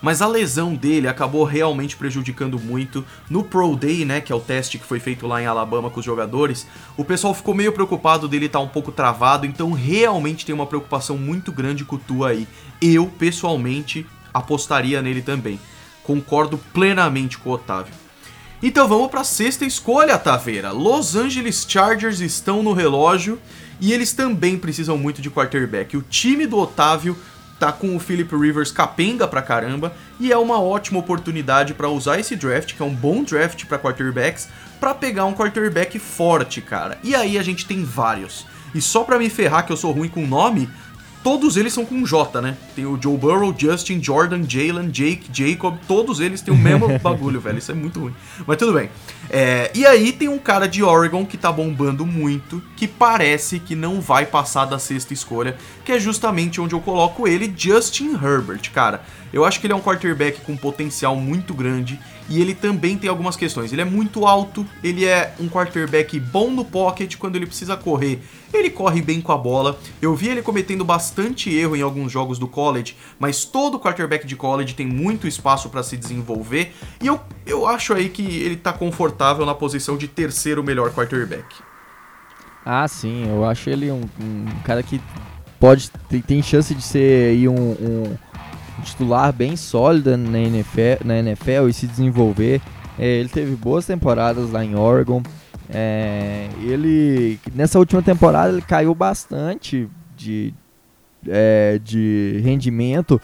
mas 0.00 0.22
a 0.22 0.26
lesão 0.26 0.74
dele 0.74 1.08
acabou 1.08 1.44
realmente 1.44 1.94
prejudicando 1.94 2.58
muito. 2.58 3.04
No 3.28 3.42
Pro 3.44 3.76
Day, 3.76 4.04
né, 4.06 4.20
que 4.20 4.32
é 4.32 4.34
o 4.34 4.40
teste 4.40 4.78
que 4.78 4.86
foi 4.86 4.98
feito 4.98 5.26
lá 5.26 5.42
em 5.42 5.46
Alabama 5.46 5.90
com 5.90 6.00
os 6.00 6.06
jogadores, 6.06 6.66
o 6.96 7.04
pessoal 7.04 7.34
ficou 7.34 7.54
meio 7.54 7.72
preocupado 7.72 8.26
dele 8.26 8.46
estar 8.46 8.60
tá 8.60 8.64
um 8.64 8.68
pouco 8.68 8.92
travado, 8.92 9.44
então 9.44 9.72
realmente 9.72 10.46
tem 10.46 10.54
uma 10.54 10.64
preocupação 10.64 11.18
muito 11.18 11.52
grande 11.52 11.84
com 11.84 11.96
o 11.96 11.98
Tua 11.98 12.30
aí. 12.30 12.48
Eu, 12.80 13.08
pessoalmente, 13.08 14.06
apostaria 14.32 15.02
nele 15.02 15.20
também. 15.20 15.60
Concordo 16.02 16.56
plenamente 16.72 17.36
com 17.36 17.50
o 17.50 17.54
Otávio. 17.54 17.92
Então 18.62 18.88
vamos 18.88 19.10
para 19.10 19.20
a 19.20 19.24
sexta 19.24 19.66
escolha, 19.66 20.18
Taveira. 20.18 20.70
Los 20.70 21.14
Angeles 21.14 21.66
Chargers 21.68 22.20
estão 22.20 22.62
no 22.62 22.72
relógio 22.72 23.38
e 23.80 23.92
eles 23.92 24.12
também 24.12 24.58
precisam 24.58 24.98
muito 24.98 25.22
de 25.22 25.30
quarterback. 25.30 25.96
O 25.96 26.02
time 26.02 26.46
do 26.46 26.58
Otávio 26.58 27.16
tá 27.58 27.70
com 27.70 27.94
o 27.94 28.00
Philip 28.00 28.34
Rivers 28.34 28.72
capenga 28.72 29.28
pra 29.28 29.42
caramba 29.42 29.94
e 30.18 30.32
é 30.32 30.36
uma 30.36 30.60
ótima 30.60 30.98
oportunidade 30.98 31.74
para 31.74 31.90
usar 31.90 32.18
esse 32.18 32.34
draft, 32.34 32.74
que 32.74 32.82
é 32.82 32.84
um 32.84 32.94
bom 32.94 33.22
draft 33.22 33.66
para 33.66 33.78
quarterbacks, 33.78 34.48
para 34.80 34.94
pegar 34.94 35.26
um 35.26 35.34
quarterback 35.34 35.98
forte, 35.98 36.62
cara. 36.62 36.98
E 37.04 37.14
aí 37.14 37.36
a 37.38 37.42
gente 37.42 37.66
tem 37.66 37.84
vários. 37.84 38.46
E 38.74 38.80
só 38.80 39.04
para 39.04 39.18
me 39.18 39.28
ferrar 39.28 39.66
que 39.66 39.72
eu 39.72 39.76
sou 39.76 39.92
ruim 39.92 40.08
com 40.08 40.26
nome, 40.26 40.70
Todos 41.22 41.58
eles 41.58 41.72
são 41.72 41.84
com 41.84 42.04
J, 42.04 42.40
né? 42.40 42.56
Tem 42.74 42.86
o 42.86 42.98
Joe 43.00 43.16
Burrow, 43.16 43.54
Justin, 43.56 44.02
Jordan, 44.02 44.42
Jalen, 44.48 44.90
Jake, 44.90 45.28
Jacob. 45.30 45.76
Todos 45.86 46.18
eles 46.18 46.40
têm 46.40 46.52
o 46.52 46.56
mesmo 46.56 46.88
bagulho, 46.98 47.40
velho. 47.40 47.58
Isso 47.58 47.70
é 47.70 47.74
muito 47.74 48.00
ruim. 48.00 48.14
Mas 48.46 48.56
tudo 48.56 48.72
bem. 48.72 48.88
É, 49.28 49.70
e 49.74 49.84
aí 49.84 50.12
tem 50.12 50.28
um 50.28 50.38
cara 50.38 50.66
de 50.66 50.82
Oregon 50.82 51.26
que 51.26 51.36
tá 51.36 51.52
bombando 51.52 52.06
muito, 52.06 52.62
que 52.74 52.88
parece 52.88 53.60
que 53.60 53.74
não 53.74 54.00
vai 54.00 54.24
passar 54.24 54.64
da 54.64 54.78
sexta 54.78 55.12
escolha, 55.12 55.56
que 55.84 55.92
é 55.92 55.98
justamente 55.98 56.60
onde 56.60 56.74
eu 56.74 56.80
coloco 56.80 57.28
ele, 57.28 57.52
Justin 57.54 58.14
Herbert, 58.14 58.70
cara. 58.72 59.02
Eu 59.32 59.44
acho 59.44 59.60
que 59.60 59.66
ele 59.66 59.72
é 59.72 59.76
um 59.76 59.80
quarterback 59.80 60.40
com 60.40 60.56
potencial 60.56 61.14
muito 61.14 61.54
grande 61.54 61.98
e 62.28 62.40
ele 62.40 62.54
também 62.54 62.96
tem 62.96 63.08
algumas 63.08 63.36
questões. 63.36 63.72
Ele 63.72 63.82
é 63.82 63.84
muito 63.84 64.26
alto, 64.26 64.66
ele 64.82 65.04
é 65.04 65.34
um 65.38 65.48
quarterback 65.48 66.18
bom 66.18 66.50
no 66.50 66.64
pocket 66.64 67.16
quando 67.16 67.36
ele 67.36 67.46
precisa 67.46 67.76
correr. 67.76 68.20
Ele 68.52 68.70
corre 68.70 69.00
bem 69.00 69.20
com 69.20 69.32
a 69.32 69.38
bola. 69.38 69.78
Eu 70.02 70.14
vi 70.14 70.28
ele 70.28 70.42
cometendo 70.42 70.84
bastante 70.84 71.52
erro 71.52 71.76
em 71.76 71.82
alguns 71.82 72.10
jogos 72.10 72.38
do 72.38 72.48
college, 72.48 72.96
mas 73.18 73.44
todo 73.44 73.78
quarterback 73.78 74.26
de 74.26 74.36
college 74.36 74.74
tem 74.74 74.86
muito 74.86 75.26
espaço 75.26 75.68
para 75.68 75.82
se 75.82 75.96
desenvolver 75.96 76.72
e 77.00 77.06
eu, 77.06 77.20
eu 77.46 77.66
acho 77.66 77.94
aí 77.94 78.08
que 78.08 78.22
ele 78.22 78.56
tá 78.56 78.72
confortável 78.72 79.46
na 79.46 79.54
posição 79.54 79.96
de 79.96 80.08
terceiro 80.08 80.62
melhor 80.62 80.92
quarterback. 80.92 81.44
Ah, 82.64 82.86
sim, 82.86 83.26
eu 83.28 83.44
acho 83.44 83.70
ele 83.70 83.90
um, 83.90 84.02
um 84.20 84.46
cara 84.64 84.82
que 84.82 85.00
pode 85.58 85.90
tem, 86.08 86.20
tem 86.20 86.42
chance 86.42 86.74
de 86.74 86.82
ser 86.82 87.30
aí 87.30 87.48
um, 87.48 87.54
um 87.54 88.16
titular 88.80 89.32
bem 89.32 89.56
sólida 89.56 90.16
na 90.16 90.38
NFL, 90.38 91.04
na 91.04 91.18
NFL 91.18 91.68
e 91.68 91.72
se 91.72 91.86
desenvolver. 91.86 92.60
É, 92.98 93.06
ele 93.06 93.28
teve 93.28 93.54
boas 93.56 93.86
temporadas 93.86 94.50
lá 94.50 94.64
em 94.64 94.74
Oregon. 94.74 95.22
É, 95.72 96.48
ele 96.62 97.38
nessa 97.54 97.78
última 97.78 98.02
temporada 98.02 98.52
ele 98.52 98.62
caiu 98.62 98.94
bastante 98.94 99.88
de, 100.16 100.52
é, 101.28 101.80
de 101.82 102.40
rendimento 102.42 103.20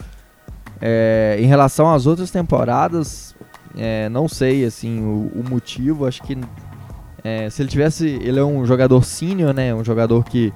é, 0.81 1.37
em 1.39 1.45
relação 1.45 1.93
às 1.93 2.05
outras 2.05 2.31
temporadas. 2.31 3.35
É, 3.77 4.09
não 4.09 4.27
sei 4.27 4.65
assim 4.65 5.01
o, 5.01 5.31
o 5.35 5.43
motivo. 5.47 6.07
Acho 6.07 6.23
que 6.23 6.37
é, 7.23 7.49
se 7.49 7.61
ele 7.61 7.69
tivesse, 7.69 8.07
ele 8.07 8.39
é 8.39 8.43
um 8.43 8.65
jogador 8.65 9.03
sênior, 9.03 9.53
né? 9.53 9.73
Um 9.75 9.83
jogador 9.83 10.23
que 10.23 10.53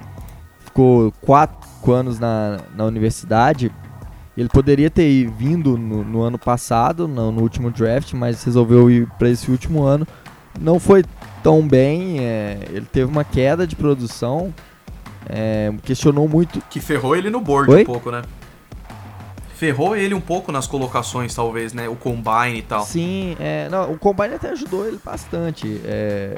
ficou 0.60 1.12
quatro 1.22 1.94
anos 1.94 2.20
na, 2.20 2.60
na 2.76 2.86
universidade. 2.86 3.72
Ele 4.38 4.48
poderia 4.48 4.90
ter 4.90 5.30
vindo 5.30 5.78
no, 5.78 6.04
no 6.04 6.22
ano 6.22 6.38
passado, 6.40 7.08
no, 7.08 7.32
no, 7.32 7.42
último 7.42 7.70
draft, 7.70 8.14
mas 8.14 8.44
resolveu 8.44 8.90
ir 8.90 9.08
para 9.20 9.30
esse 9.30 9.52
último 9.52 9.84
ano. 9.84 10.08
Não 10.60 10.80
foi 10.80 11.04
tão 11.44 11.68
bem, 11.68 12.20
é, 12.20 12.60
ele 12.70 12.86
teve 12.86 13.12
uma 13.12 13.24
queda 13.24 13.68
de 13.68 13.76
produção, 13.76 14.54
é, 15.30 15.74
questionou 15.84 16.28
muito. 16.30 16.62
Que 16.70 16.80
ferrou 16.80 17.16
ele 17.16 17.30
no 17.30 17.42
board 17.42 17.72
Oi? 17.72 17.82
um 17.82 17.86
pouco, 17.86 18.10
né? 18.10 18.22
Ferrou 19.56 19.96
ele 19.96 20.14
um 20.14 20.22
pouco 20.22 20.52
nas 20.52 20.66
colocações, 20.66 21.36
talvez, 21.36 21.74
né? 21.74 21.88
O 21.88 21.96
combine 21.96 22.60
e 22.60 22.62
tal. 22.62 22.84
Sim, 22.84 23.36
é, 23.40 23.68
não, 23.70 23.92
o 23.92 23.98
combine 23.98 24.34
até 24.34 24.50
ajudou 24.50 24.88
ele 24.88 25.00
bastante. 25.04 25.80
É, 25.86 26.38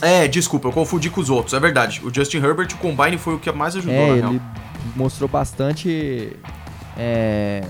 é, 0.00 0.26
desculpa, 0.26 0.68
eu 0.68 0.72
confundi 0.72 1.10
com 1.10 1.20
os 1.20 1.30
outros, 1.30 1.54
é 1.54 1.60
verdade. 1.60 2.00
O 2.02 2.12
Justin 2.12 2.38
Herbert, 2.38 2.68
o 2.74 2.78
combine 2.78 3.18
foi 3.18 3.34
o 3.34 3.38
que 3.38 3.52
mais 3.52 3.76
ajudou, 3.76 3.94
é, 3.94 4.18
ele 4.18 4.40
mostrou 4.96 5.28
bastante 5.28 6.36
é, 6.96 7.62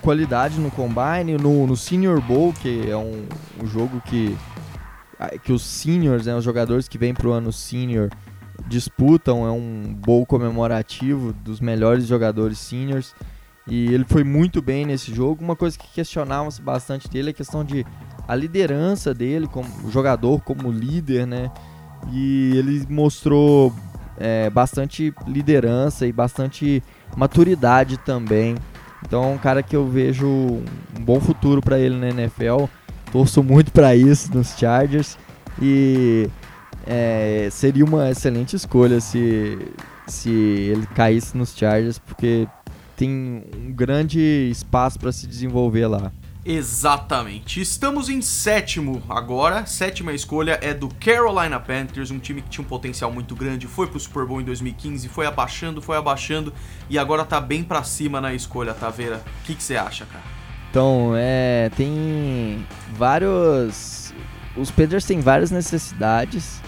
qualidade 0.00 0.58
no 0.60 0.70
Combine, 0.70 1.36
no, 1.40 1.66
no 1.66 1.76
Senior 1.76 2.20
Bowl, 2.20 2.52
que 2.52 2.90
é 2.90 2.96
um, 2.96 3.26
um 3.62 3.66
jogo 3.66 4.00
que, 4.06 4.36
que 5.42 5.52
os 5.52 5.62
seniors, 5.62 6.26
né, 6.26 6.34
os 6.34 6.44
jogadores 6.44 6.88
que 6.88 6.98
vêm 6.98 7.14
pro 7.14 7.32
ano 7.32 7.52
senior 7.52 8.10
disputam, 8.66 9.46
é 9.46 9.50
um 9.50 9.94
bowl 9.94 10.24
comemorativo 10.24 11.32
dos 11.32 11.60
melhores 11.60 12.06
jogadores 12.06 12.58
seniors. 12.58 13.14
E 13.66 13.92
ele 13.92 14.04
foi 14.04 14.22
muito 14.22 14.62
bem 14.62 14.86
nesse 14.86 15.12
jogo. 15.12 15.42
Uma 15.42 15.56
coisa 15.56 15.76
que 15.76 15.88
questionávamos 15.92 16.58
bastante 16.60 17.08
dele 17.08 17.28
é 17.28 17.32
a 17.32 17.34
questão 17.34 17.64
de 17.64 17.84
a 18.28 18.34
liderança 18.34 19.12
dele 19.12 19.48
como 19.48 19.90
jogador, 19.90 20.40
como 20.42 20.70
líder, 20.70 21.26
né? 21.26 21.50
E 22.12 22.52
ele 22.56 22.86
mostrou 22.88 23.74
é, 24.16 24.48
bastante 24.50 25.12
liderança 25.26 26.06
e 26.06 26.12
bastante 26.12 26.82
maturidade 27.16 27.98
também. 27.98 28.54
Então 29.04 29.22
é 29.24 29.26
um 29.26 29.38
cara 29.38 29.62
que 29.62 29.76
eu 29.76 29.86
vejo 29.86 30.26
um 30.26 30.64
bom 31.00 31.20
futuro 31.20 31.60
para 31.60 31.78
ele 31.78 31.96
na 31.96 32.08
NFL. 32.08 32.64
Torço 33.12 33.42
muito 33.42 33.70
para 33.70 33.94
isso 33.94 34.34
nos 34.34 34.56
Chargers 34.56 35.16
e 35.60 36.28
é, 36.86 37.48
seria 37.50 37.84
uma 37.84 38.10
excelente 38.10 38.56
escolha 38.56 39.00
se, 39.00 39.58
se 40.06 40.30
ele 40.30 40.86
caísse 40.88 41.36
nos 41.36 41.56
Chargers, 41.56 41.98
porque 41.98 42.46
tem 42.96 43.44
um 43.56 43.72
grande 43.72 44.20
espaço 44.50 44.98
para 44.98 45.12
se 45.12 45.26
desenvolver 45.26 45.86
lá. 45.86 46.12
Exatamente. 46.48 47.60
Estamos 47.60 48.08
em 48.08 48.22
sétimo 48.22 49.02
agora. 49.08 49.66
Sétima 49.66 50.12
escolha 50.12 50.60
é 50.62 50.72
do 50.72 50.88
Carolina 50.88 51.58
Panthers, 51.58 52.12
um 52.12 52.20
time 52.20 52.40
que 52.40 52.48
tinha 52.48 52.64
um 52.64 52.68
potencial 52.68 53.10
muito 53.10 53.34
grande, 53.34 53.66
foi 53.66 53.88
pro 53.88 53.98
Super 53.98 54.24
Bowl 54.24 54.40
em 54.40 54.44
2015, 54.44 55.08
foi 55.08 55.26
abaixando, 55.26 55.82
foi 55.82 55.96
abaixando 55.96 56.54
e 56.88 56.98
agora 56.98 57.24
tá 57.24 57.40
bem 57.40 57.64
para 57.64 57.82
cima 57.82 58.20
na 58.20 58.32
escolha, 58.32 58.72
Taveira. 58.72 59.24
O 59.42 59.44
que 59.44 59.60
você 59.60 59.76
acha, 59.76 60.06
cara? 60.06 60.22
Então, 60.70 61.14
é, 61.16 61.68
tem 61.76 62.64
vários 62.96 64.14
os 64.56 64.70
Panthers 64.70 65.04
têm 65.04 65.20
várias 65.20 65.50
necessidades. 65.50 66.62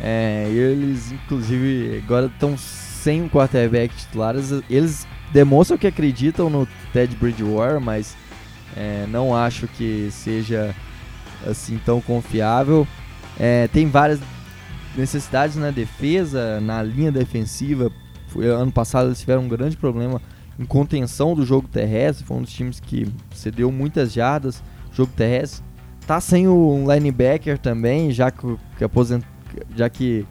É, 0.00 0.48
eles 0.48 1.12
inclusive 1.12 2.02
agora 2.02 2.26
estão 2.26 2.56
sem 2.56 3.20
um 3.20 3.28
quarterback 3.28 3.94
titular. 3.94 4.34
Eles 4.70 5.06
demonstram 5.32 5.76
que 5.76 5.86
acreditam 5.86 6.48
no 6.48 6.66
Ted 6.94 7.14
Bridgewater, 7.16 7.78
mas 7.78 8.16
é, 8.78 9.06
não 9.08 9.34
acho 9.34 9.66
que 9.66 10.08
seja 10.12 10.72
assim 11.44 11.80
tão 11.84 12.00
confiável. 12.00 12.86
É, 13.38 13.66
tem 13.68 13.88
várias 13.88 14.20
necessidades 14.96 15.56
na 15.56 15.72
defesa, 15.72 16.60
na 16.60 16.80
linha 16.80 17.10
defensiva. 17.10 17.90
Foi, 18.28 18.46
ano 18.46 18.70
passado 18.70 19.08
eles 19.08 19.18
tiveram 19.18 19.42
um 19.42 19.48
grande 19.48 19.76
problema 19.76 20.22
em 20.58 20.64
contenção 20.64 21.34
do 21.34 21.44
jogo 21.44 21.66
terrestre. 21.66 22.24
Foi 22.24 22.36
um 22.36 22.42
dos 22.42 22.52
times 22.52 22.78
que 22.78 23.12
cedeu 23.34 23.72
muitas 23.72 24.12
jardas. 24.12 24.62
Jogo 24.92 25.10
terrestre. 25.16 25.64
Tá 26.06 26.20
sem 26.20 26.46
o 26.46 26.84
linebacker 26.90 27.58
também, 27.58 28.12
já 28.12 28.30
que, 28.30 28.56
que 28.76 28.84
aposent... 28.84 29.24
já 29.74 29.90
que 29.90 30.24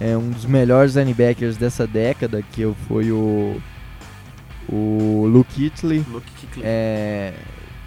é 0.00 0.16
um 0.16 0.30
dos 0.30 0.46
melhores 0.46 0.94
linebackers 0.94 1.58
dessa 1.58 1.86
década, 1.86 2.42
que 2.42 2.74
foi 2.88 3.12
o 3.12 3.60
o 4.68 5.26
Luke 5.26 5.52
Kitley. 5.52 6.04
Luke 6.10 6.30
Kitley. 6.40 6.64
É, 6.64 7.34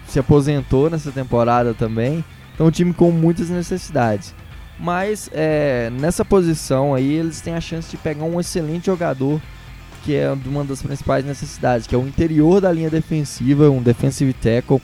se 0.08 0.18
aposentou 0.18 0.88
nessa 0.90 1.10
temporada 1.10 1.74
também. 1.74 2.24
Então, 2.54 2.66
um 2.66 2.70
time 2.70 2.92
com 2.92 3.10
muitas 3.10 3.50
necessidades. 3.50 4.34
Mas 4.78 5.30
é, 5.32 5.90
nessa 5.90 6.24
posição 6.24 6.94
aí, 6.94 7.12
eles 7.14 7.40
têm 7.40 7.54
a 7.54 7.60
chance 7.60 7.90
de 7.90 7.96
pegar 7.96 8.24
um 8.24 8.38
excelente 8.38 8.86
jogador, 8.86 9.40
que 10.04 10.14
é 10.14 10.30
uma 10.30 10.64
das 10.64 10.82
principais 10.82 11.24
necessidades, 11.24 11.86
que 11.86 11.94
é 11.94 11.98
o 11.98 12.06
interior 12.06 12.60
da 12.60 12.70
linha 12.70 12.90
defensiva, 12.90 13.70
um 13.70 13.82
defensive 13.82 14.32
tackle. 14.32 14.80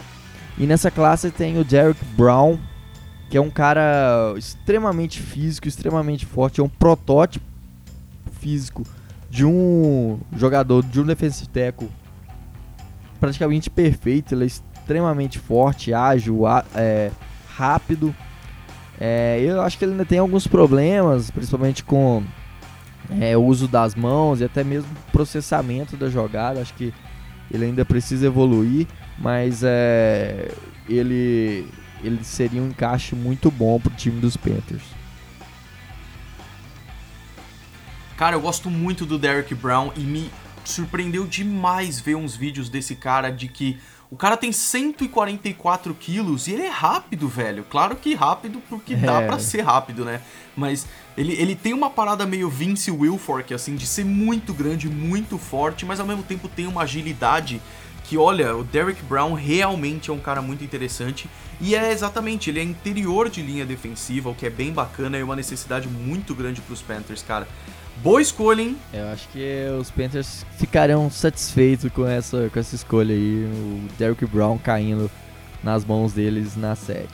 E 0.58 0.66
nessa 0.66 0.90
classe 0.90 1.30
tem 1.30 1.58
o 1.58 1.64
Derek 1.64 2.02
Brown, 2.16 2.58
que 3.30 3.36
é 3.36 3.40
um 3.40 3.50
cara 3.50 4.34
extremamente 4.36 5.20
físico, 5.20 5.68
extremamente 5.68 6.26
forte, 6.26 6.60
é 6.60 6.64
um 6.64 6.68
protótipo 6.68 7.44
físico 8.40 8.82
de 9.30 9.44
um 9.46 10.18
jogador, 10.36 10.84
de 10.84 11.00
um 11.00 11.04
defensive 11.04 11.48
tackle 11.48 11.88
praticamente 13.18 13.70
perfeito. 13.70 14.34
Ele 14.34 14.44
é 14.44 14.46
extremamente 14.82 15.38
forte, 15.38 15.94
ágil, 15.94 16.42
é, 16.74 17.10
rápido. 17.56 18.14
É, 19.00 19.40
eu 19.40 19.62
acho 19.62 19.78
que 19.78 19.84
ele 19.84 19.92
ainda 19.92 20.04
tem 20.04 20.18
alguns 20.18 20.46
problemas, 20.46 21.30
principalmente 21.30 21.82
com 21.82 22.22
é, 23.20 23.36
o 23.36 23.44
uso 23.44 23.66
das 23.68 23.94
mãos 23.94 24.40
e 24.40 24.44
até 24.44 24.62
mesmo 24.62 24.90
processamento 25.10 25.96
da 25.96 26.08
jogada. 26.10 26.60
Acho 26.60 26.74
que 26.74 26.92
ele 27.50 27.66
ainda 27.66 27.84
precisa 27.84 28.26
evoluir. 28.26 28.86
mas 29.18 29.62
é, 29.62 30.52
ele, 30.88 31.66
ele 32.02 32.24
seria 32.24 32.60
um 32.60 32.68
encaixe 32.68 33.14
muito 33.14 33.50
bom 33.50 33.78
pro 33.78 33.92
time 33.94 34.20
dos 34.20 34.36
Panthers. 34.36 34.82
Cara, 38.16 38.36
eu 38.36 38.40
gosto 38.40 38.70
muito 38.70 39.04
do 39.04 39.18
Derrick 39.18 39.54
Brown 39.54 39.90
e 39.96 40.00
me 40.00 40.30
surpreendeu 40.64 41.26
demais 41.26 42.00
ver 42.00 42.14
uns 42.14 42.36
vídeos 42.36 42.68
desse 42.68 42.94
cara 42.94 43.30
de 43.30 43.48
que 43.48 43.78
o 44.12 44.16
cara 44.16 44.36
tem 44.36 44.52
144 44.52 45.94
quilos 45.94 46.46
e 46.46 46.52
ele 46.52 46.64
é 46.64 46.68
rápido, 46.68 47.26
velho. 47.28 47.64
Claro 47.70 47.96
que 47.96 48.14
rápido 48.14 48.60
porque 48.68 48.94
dá 48.94 49.22
É. 49.22 49.26
pra 49.26 49.38
ser 49.38 49.62
rápido, 49.62 50.04
né? 50.04 50.20
Mas 50.54 50.86
ele, 51.16 51.32
ele 51.32 51.54
tem 51.56 51.72
uma 51.72 51.88
parada 51.88 52.26
meio 52.26 52.50
Vince 52.50 52.90
Wilfork, 52.90 53.54
assim, 53.54 53.74
de 53.74 53.86
ser 53.86 54.04
muito 54.04 54.52
grande, 54.52 54.86
muito 54.86 55.38
forte, 55.38 55.86
mas 55.86 55.98
ao 55.98 56.06
mesmo 56.06 56.22
tempo 56.22 56.46
tem 56.46 56.66
uma 56.66 56.82
agilidade 56.82 57.58
que, 58.04 58.18
olha, 58.18 58.54
o 58.54 58.62
Derrick 58.62 59.02
Brown 59.02 59.32
realmente 59.32 60.10
é 60.10 60.12
um 60.12 60.18
cara 60.20 60.42
muito 60.42 60.62
interessante. 60.62 61.26
E 61.58 61.74
é 61.74 61.90
exatamente, 61.90 62.50
ele 62.50 62.60
é 62.60 62.62
interior 62.62 63.30
de 63.30 63.40
linha 63.40 63.64
defensiva, 63.64 64.28
o 64.28 64.34
que 64.34 64.44
é 64.44 64.50
bem 64.50 64.72
bacana 64.72 65.16
e 65.16 65.22
uma 65.22 65.36
necessidade 65.36 65.88
muito 65.88 66.34
grande 66.34 66.60
pros 66.60 66.82
Panthers, 66.82 67.22
cara. 67.22 67.48
Boa 67.98 68.20
escolha, 68.20 68.62
hein? 68.62 68.76
Eu 68.92 69.08
acho 69.08 69.28
que 69.28 69.66
os 69.80 69.90
Panthers 69.90 70.44
ficarão 70.58 71.10
satisfeitos 71.10 71.90
com 71.92 72.06
essa, 72.06 72.50
com 72.50 72.58
essa 72.58 72.74
escolha 72.74 73.14
aí. 73.14 73.44
O 73.44 73.88
Derrick 73.98 74.26
Brown 74.26 74.58
caindo 74.58 75.10
nas 75.62 75.84
mãos 75.84 76.12
deles 76.12 76.56
na 76.56 76.74
7. 76.74 77.06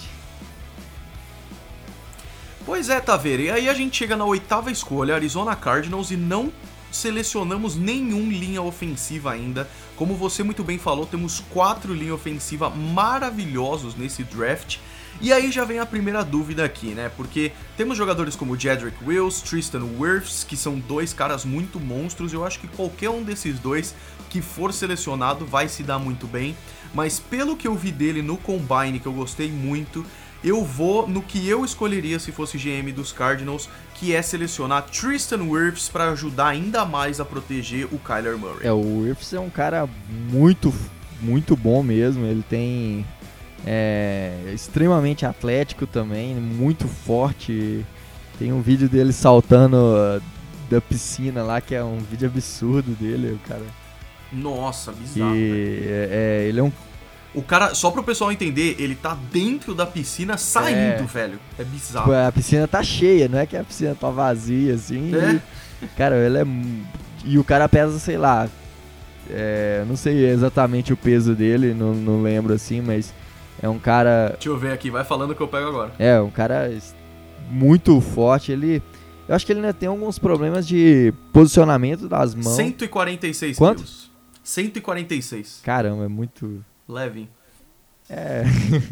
Pois 2.65 2.89
é, 2.89 3.01
Taveira. 3.01 3.43
E 3.43 3.51
aí 3.51 3.69
a 3.69 3.75
gente 3.75 3.97
chega 3.97 4.17
na 4.17 4.25
oitava 4.25 4.71
escolha, 4.71 5.15
Arizona 5.15 5.57
Cardinals, 5.57 6.11
e 6.11 6.17
não 6.17 6.53
selecionamos 6.91 7.77
nenhum 7.77 8.31
linha 8.31 8.63
ofensiva 8.63 9.33
ainda. 9.33 9.69
Como 9.97 10.15
você 10.15 10.43
muito 10.43 10.63
bem 10.63 10.79
falou, 10.79 11.07
temos 11.07 11.41
quatro 11.41 11.95
linhas 11.95 12.15
ofensiva 12.15 12.71
maravilhosos 12.71 13.95
nesse 13.95 14.23
draft. 14.25 14.79
E 15.21 15.33
aí 15.33 15.51
já 15.51 15.65
vem 15.65 15.81
a 15.81 15.87
primeira 15.87 16.25
dúvida 16.25 16.65
aqui, 16.65 16.89
né? 16.89 17.11
Porque 17.17 17.51
temos 17.77 17.99
jogadores 17.99 18.37
como 18.37 18.59
Jedrick 18.59 18.97
Wills, 19.05 19.43
Tristan 19.43 19.85
Wirfs, 19.99 20.45
que 20.45 20.57
são 20.57 20.79
dois 20.79 21.13
caras 21.13 21.45
muito 21.45 21.81
monstros. 21.81 22.33
Eu 22.33 22.45
acho 22.45 22.61
que 22.61 22.69
qualquer 22.69 23.11
um 23.11 23.23
desses 23.23 23.59
dois 23.59 23.95
que 24.31 24.41
for 24.41 24.73
selecionado 24.73 25.45
vai 25.45 25.69
se 25.69 25.83
dar 25.83 25.99
muito 25.99 26.27
bem. 26.27 26.57
Mas 26.95 27.19
pelo 27.19 27.57
que 27.57 27.67
eu 27.67 27.75
vi 27.75 27.91
dele 27.91 28.23
no 28.23 28.37
Combine, 28.37 29.01
que 29.01 29.07
eu 29.07 29.13
gostei 29.13 29.51
muito, 29.51 30.07
eu 30.43 30.65
vou 30.65 31.09
no 31.09 31.21
que 31.21 31.49
eu 31.49 31.65
escolheria 31.65 32.19
se 32.19 32.31
fosse 32.31 32.57
GM 32.57 32.93
dos 32.93 33.13
Cardinals, 33.13 33.69
que 33.95 34.15
é 34.15 34.23
selecionar 34.23 34.85
Tristan 34.85 35.43
Wirfs 35.43 35.89
para 35.89 36.11
ajudar 36.11 36.49
ainda 36.49 36.85
mais 36.85 37.21
a 37.21 37.25
proteger 37.25 37.87
o 37.93 37.99
Kyler 37.99 38.39
Murray. 38.39 38.67
É, 38.67 38.73
o 38.73 39.01
Wirfs 39.01 39.33
é 39.33 39.41
um 39.41 39.51
cara 39.51 39.89
muito, 40.31 40.73
muito 41.21 41.57
bom 41.57 41.83
mesmo. 41.83 42.25
Ele 42.25 42.45
tem. 42.49 43.05
É 43.67 44.51
extremamente 44.55 45.27
atlético 45.27 45.87
também, 45.87 46.35
muito 46.35 46.87
forte. 46.89 47.85
Tem 48.39 48.53
um 48.53 48.61
vídeo 48.63 48.89
dele 48.89 49.13
saltando 49.13 49.77
uh, 49.77 50.23
da 50.71 50.81
piscina 50.81 51.43
lá, 51.43 51.61
que 51.61 51.75
é 51.75 51.83
um 51.83 51.99
vídeo 51.99 52.29
absurdo 52.29 52.93
dele, 52.93 53.33
o 53.33 53.49
cara. 53.49 53.65
Nossa, 54.33 54.93
bizarro. 54.93 55.33
velho. 55.33 55.85
é, 55.85 56.09
é, 56.11 56.47
ele 56.49 56.61
é 56.61 56.63
um 56.63 56.71
O 57.35 57.43
cara, 57.43 57.75
só 57.75 57.91
pro 57.91 58.03
pessoal 58.03 58.31
entender, 58.31 58.77
ele 58.79 58.95
tá 58.95 59.17
dentro 59.33 59.75
da 59.75 59.85
piscina 59.87 60.37
saindo, 60.39 61.03
É. 61.03 61.07
velho. 61.13 61.39
É 61.59 61.65
bizarro. 61.65 62.07
Tipo, 62.13 62.27
a 62.29 62.33
piscina 62.33 62.69
tá 62.69 62.83
cheia, 62.83 63.29
não 63.29 63.39
é 63.39 63.47
que 63.47 63.57
a 63.57 63.65
piscina 63.65 63.95
tá 63.95 64.09
vazia, 64.11 64.75
assim. 64.75 65.13
É. 65.15 65.41
E, 65.83 65.87
cara, 65.97 66.17
ele 66.17 66.39
é. 66.39 66.47
E 67.25 67.39
o 67.39 67.45
cara 67.45 67.69
pesa, 67.69 67.99
sei 67.99 68.17
lá. 68.17 68.49
é, 69.31 69.85
não 69.87 69.97
sei 69.97 70.27
exatamente 70.31 70.93
o 70.93 70.97
peso 70.97 71.35
dele, 71.35 71.75
não, 71.75 71.93
não 71.93 72.23
lembro 72.23 72.55
assim, 72.55 72.81
mas 72.81 73.13
é 73.63 73.69
um 73.69 73.79
cara. 73.79 74.31
Deixa 74.35 74.49
eu 74.49 74.57
ver 74.59 74.73
aqui, 74.73 74.91
vai 74.91 75.05
falando 75.05 75.35
que 75.35 75.41
eu 75.41 75.49
pego 75.49 75.69
agora. 75.69 75.93
É, 75.99 76.21
um 76.21 76.31
cara 76.31 76.71
muito 77.51 78.01
forte. 78.01 78.53
Ele. 78.53 78.83
Eu 79.29 79.35
acho 79.35 79.45
que 79.45 79.53
ele 79.53 79.61
ainda 79.61 79.75
tem 79.75 79.89
alguns 79.89 80.19
problemas 80.19 80.67
de 80.67 81.13
posicionamento 81.33 82.09
das 82.09 82.35
mãos. 82.35 82.57
146 82.57 83.59
Quanto? 83.59 83.77
quilos. 83.79 84.11
146. 84.43 85.61
Caramba, 85.63 86.05
é 86.05 86.09
muito. 86.09 86.65
Leve. 86.89 87.29
É. 88.09 88.45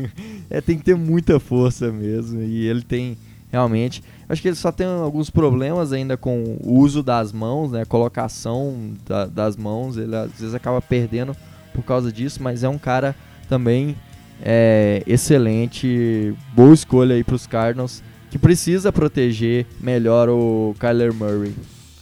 é, 0.50 0.60
tem 0.60 0.76
que 0.76 0.84
ter 0.84 0.94
muita 0.94 1.40
força 1.40 1.90
mesmo. 1.90 2.42
E 2.42 2.66
ele 2.66 2.82
tem 2.82 3.16
realmente. 3.50 4.02
eu 4.28 4.32
Acho 4.32 4.42
que 4.42 4.48
ele 4.48 4.56
só 4.56 4.70
tem 4.70 4.86
alguns 4.86 5.30
problemas 5.30 5.92
ainda 5.92 6.16
com 6.16 6.58
o 6.62 6.78
uso 6.78 7.02
das 7.02 7.32
mãos, 7.32 7.72
né? 7.72 7.84
Colocação 7.86 8.92
da- 9.06 9.26
das 9.26 9.56
mãos. 9.56 9.96
Ele 9.96 10.14
às 10.14 10.32
vezes 10.32 10.54
acaba 10.54 10.82
perdendo 10.82 11.34
por 11.72 11.82
causa 11.82 12.12
disso, 12.12 12.42
mas 12.42 12.62
é 12.62 12.68
um 12.68 12.78
cara 12.78 13.14
também 13.48 13.96
é, 14.42 15.02
excelente. 15.06 16.34
Boa 16.54 16.74
escolha 16.74 17.14
aí 17.14 17.24
pros 17.24 17.46
Cardinals. 17.46 18.02
Que 18.30 18.38
precisa 18.38 18.92
proteger 18.92 19.66
melhor 19.80 20.28
o 20.28 20.74
Kyler 20.78 21.14
Murray. 21.14 21.54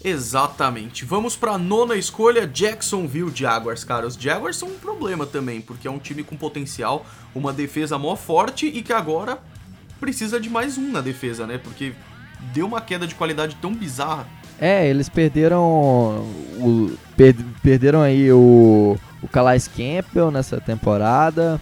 Exatamente. 0.02 1.04
Vamos 1.04 1.34
pra 1.36 1.56
nona 1.56 1.96
escolha, 1.96 2.46
Jacksonville 2.46 3.32
Jaguars, 3.34 3.84
cara. 3.84 4.06
Os 4.06 4.14
Jaguars 4.14 4.56
são 4.56 4.68
um 4.68 4.78
problema 4.78 5.24
também, 5.26 5.60
porque 5.60 5.88
é 5.88 5.90
um 5.90 5.98
time 5.98 6.22
com 6.22 6.36
potencial, 6.36 7.06
uma 7.34 7.52
defesa 7.52 7.98
mó 7.98 8.14
forte 8.16 8.66
e 8.66 8.82
que 8.82 8.92
agora 8.92 9.38
precisa 9.98 10.38
de 10.38 10.50
mais 10.50 10.76
um 10.76 10.90
na 10.92 11.00
defesa, 11.00 11.46
né? 11.46 11.58
Porque 11.62 11.92
deu 12.52 12.66
uma 12.66 12.80
queda 12.80 13.06
de 13.06 13.14
qualidade 13.14 13.56
tão 13.62 13.72
bizarra. 13.74 14.26
É, 14.60 14.86
eles 14.88 15.08
perderam 15.08 15.62
o, 16.58 16.92
per- 17.16 17.34
perderam 17.62 18.02
aí 18.02 18.30
o, 18.30 18.96
o 19.22 19.28
Calais 19.28 19.66
Campbell 19.68 20.30
nessa 20.30 20.60
temporada. 20.60 21.60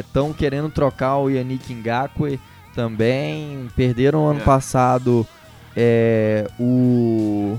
Estão 0.00 0.32
querendo 0.32 0.68
trocar 0.70 1.18
o 1.18 1.28
Yannick 1.28 1.72
Ngakwe 1.74 2.40
também. 2.74 3.68
Perderam 3.76 4.26
ano 4.26 4.40
É. 4.40 4.44
passado 4.44 5.26
é, 5.76 6.48
o 6.58 7.58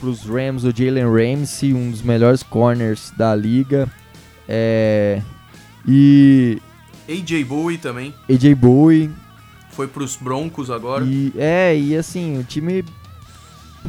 pros 0.00 0.24
Rams 0.24 0.64
o 0.64 0.72
Jalen 0.74 1.04
Ramsey, 1.04 1.72
um 1.74 1.90
dos 1.90 2.02
melhores 2.02 2.42
corners 2.42 3.12
da 3.16 3.34
liga. 3.34 3.88
É, 4.48 5.22
e 5.86 6.58
AJ 7.08 7.44
Bowie 7.44 7.78
também 7.78 8.12
AJ 8.28 8.54
Bowie, 8.54 9.10
foi 9.70 9.86
pros 9.86 10.16
Broncos 10.16 10.70
agora. 10.70 11.04
e, 11.04 11.32
é, 11.36 11.76
e 11.76 11.96
assim, 11.96 12.38
o 12.38 12.44
time. 12.44 12.84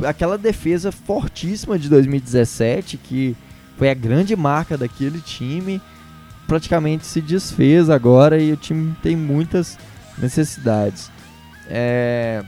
Aquela 0.06 0.38
defesa 0.40 0.92
fortíssima 0.92 1.78
de 1.78 1.88
2017, 1.88 2.98
que 2.98 3.36
foi 3.78 3.90
a 3.92 3.94
grande 3.94 4.36
marca 4.36 4.76
daquele 4.76 5.20
time, 5.22 5.80
praticamente 6.48 7.06
se 7.06 7.22
desfez 7.22 7.90
agora 7.90 8.42
e 8.42 8.52
o 8.52 8.58
time 8.58 8.96
tem 9.02 9.16
muitas 9.16 9.78
necessidades. 10.18 11.10
É, 11.68 12.44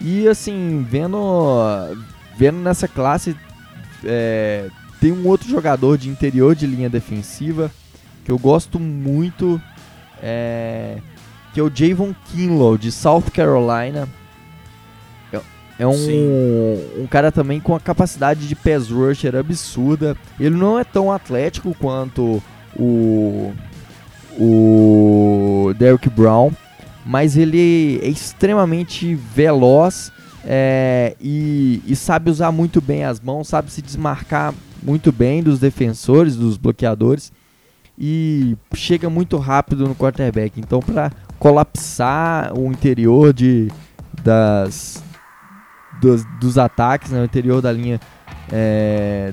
e 0.00 0.28
assim, 0.28 0.86
vendo, 0.88 1.18
vendo 2.36 2.58
nessa 2.58 2.86
classe, 2.86 3.36
é, 4.04 4.68
tem 5.00 5.12
um 5.12 5.26
outro 5.26 5.48
jogador 5.48 5.98
de 5.98 6.08
interior 6.08 6.54
de 6.54 6.66
linha 6.66 6.88
defensiva 6.88 7.70
que 8.24 8.32
eu 8.32 8.38
gosto 8.38 8.80
muito. 8.80 9.60
É, 10.22 10.98
que 11.52 11.60
é 11.60 11.62
o 11.62 11.70
Javon 11.74 12.14
Kinlaw, 12.26 12.76
de 12.76 12.92
South 12.92 13.30
Carolina. 13.32 14.08
É- 15.78 15.86
um, 15.86 15.92
Sim. 15.92 17.02
um 17.02 17.06
cara 17.06 17.30
também 17.30 17.60
com 17.60 17.74
a 17.74 17.80
capacidade 17.80 18.46
de 18.48 18.54
pass 18.54 18.88
rusher 18.90 19.36
absurda. 19.36 20.16
Ele 20.38 20.56
não 20.56 20.78
é 20.78 20.84
tão 20.84 21.12
atlético 21.12 21.74
quanto 21.78 22.42
o, 22.78 23.52
o 24.38 25.74
Derrick 25.78 26.08
Brown, 26.08 26.50
mas 27.04 27.36
ele 27.36 28.00
é 28.02 28.08
extremamente 28.08 29.14
veloz 29.14 30.12
é, 30.44 31.16
e, 31.20 31.82
e 31.86 31.96
sabe 31.96 32.30
usar 32.30 32.52
muito 32.52 32.80
bem 32.80 33.04
as 33.04 33.20
mãos, 33.20 33.48
sabe 33.48 33.70
se 33.70 33.82
desmarcar 33.82 34.54
muito 34.82 35.10
bem 35.10 35.42
dos 35.42 35.58
defensores, 35.58 36.36
dos 36.36 36.56
bloqueadores 36.56 37.32
e 37.98 38.56
chega 38.74 39.08
muito 39.08 39.36
rápido 39.38 39.88
no 39.88 39.94
quarterback. 39.94 40.60
Então, 40.60 40.80
para 40.80 41.10
colapsar 41.38 42.56
o 42.56 42.70
interior 42.70 43.32
de, 43.32 43.68
das, 44.22 45.02
dos, 46.00 46.24
dos 46.40 46.58
ataques, 46.58 47.10
né, 47.10 47.20
o 47.20 47.24
interior 47.24 47.60
da 47.60 47.72
linha, 47.72 48.00
é, 48.52 49.32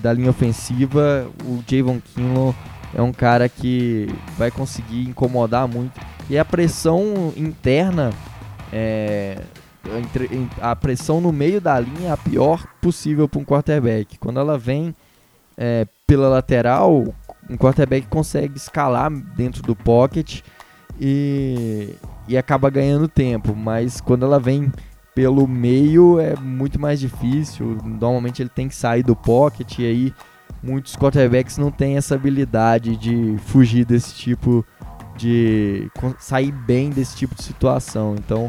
da 0.00 0.12
linha 0.12 0.30
ofensiva, 0.30 1.28
o 1.44 1.62
Javon 1.66 2.00
Kinlaw 2.00 2.54
é 2.94 3.02
um 3.02 3.12
cara 3.12 3.48
que 3.48 4.08
vai 4.36 4.50
conseguir 4.50 5.02
incomodar 5.08 5.68
muito. 5.68 6.00
E 6.30 6.38
a 6.38 6.44
pressão 6.44 7.32
interna, 7.36 8.10
é, 8.72 9.38
entre- 9.98 10.48
a 10.60 10.74
pressão 10.76 11.20
no 11.20 11.32
meio 11.32 11.60
da 11.60 11.78
linha 11.78 12.08
é 12.08 12.12
a 12.12 12.16
pior 12.16 12.66
possível 12.80 13.28
para 13.28 13.40
um 13.40 13.44
quarterback. 13.44 14.18
Quando 14.18 14.40
ela 14.40 14.58
vem 14.58 14.94
é, 15.56 15.86
pela 16.06 16.28
lateral, 16.28 17.14
um 17.48 17.56
quarterback 17.56 18.06
consegue 18.06 18.56
escalar 18.56 19.10
dentro 19.10 19.62
do 19.62 19.74
pocket 19.74 20.40
e, 21.00 21.94
e 22.26 22.36
acaba 22.36 22.70
ganhando 22.70 23.08
tempo, 23.08 23.54
mas 23.54 24.00
quando 24.00 24.24
ela 24.24 24.38
vem 24.38 24.70
pelo 25.18 25.48
meio 25.48 26.20
é 26.20 26.36
muito 26.36 26.78
mais 26.78 27.00
difícil. 27.00 27.76
Normalmente 27.82 28.40
ele 28.40 28.48
tem 28.48 28.68
que 28.68 28.74
sair 28.76 29.02
do 29.02 29.16
pocket 29.16 29.80
e 29.80 29.84
aí 29.84 30.14
muitos 30.62 30.94
quarterbacks 30.94 31.58
não 31.58 31.72
têm 31.72 31.96
essa 31.96 32.14
habilidade 32.14 32.94
de 32.94 33.36
fugir 33.46 33.84
desse 33.84 34.14
tipo 34.14 34.64
de 35.16 35.90
sair 36.20 36.52
bem 36.52 36.90
desse 36.90 37.16
tipo 37.16 37.34
de 37.34 37.42
situação. 37.42 38.14
Então, 38.16 38.48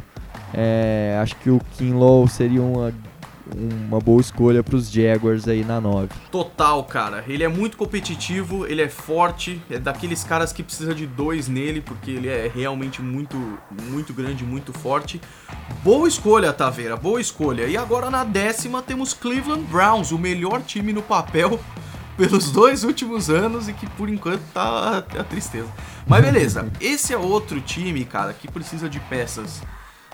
é, 0.53 1.17
acho 1.19 1.35
que 1.37 1.49
o 1.49 1.59
Kinlaw 1.75 2.27
seria 2.27 2.61
uma 2.61 2.93
uma 3.55 3.99
boa 3.99 4.21
escolha 4.21 4.63
para 4.63 4.75
os 4.75 4.91
Jaguars 4.91 5.47
aí 5.47 5.63
na 5.63 5.81
9. 5.81 6.09
Total, 6.31 6.83
cara. 6.83 7.23
Ele 7.27 7.43
é 7.43 7.47
muito 7.47 7.77
competitivo, 7.77 8.65
ele 8.65 8.81
é 8.81 8.89
forte, 8.89 9.61
é 9.69 9.79
daqueles 9.79 10.23
caras 10.23 10.53
que 10.53 10.63
precisa 10.63 10.93
de 10.93 11.05
dois 11.05 11.47
nele, 11.47 11.81
porque 11.81 12.11
ele 12.11 12.27
é 12.27 12.51
realmente 12.53 13.01
muito, 13.01 13.37
muito 13.89 14.13
grande, 14.13 14.43
muito 14.43 14.73
forte. 14.73 15.19
Boa 15.83 16.07
escolha, 16.07 16.53
Taveira, 16.53 16.95
boa 16.95 17.19
escolha. 17.19 17.65
E 17.67 17.77
agora 17.77 18.09
na 18.09 18.23
décima 18.23 18.81
temos 18.81 19.13
Cleveland 19.13 19.63
Browns, 19.63 20.11
o 20.11 20.17
melhor 20.17 20.61
time 20.61 20.93
no 20.93 21.01
papel 21.01 21.59
pelos 22.17 22.51
dois 22.51 22.83
últimos 22.83 23.29
anos 23.29 23.69
e 23.69 23.73
que 23.73 23.87
por 23.87 24.09
enquanto 24.09 24.41
tá 24.53 24.97
a 24.97 25.23
tristeza. 25.23 25.69
Mas 26.05 26.21
beleza, 26.21 26.69
esse 26.81 27.13
é 27.13 27.17
outro 27.17 27.61
time, 27.61 28.03
cara, 28.03 28.33
que 28.33 28.51
precisa 28.51 28.89
de 28.89 28.99
peças 28.99 29.61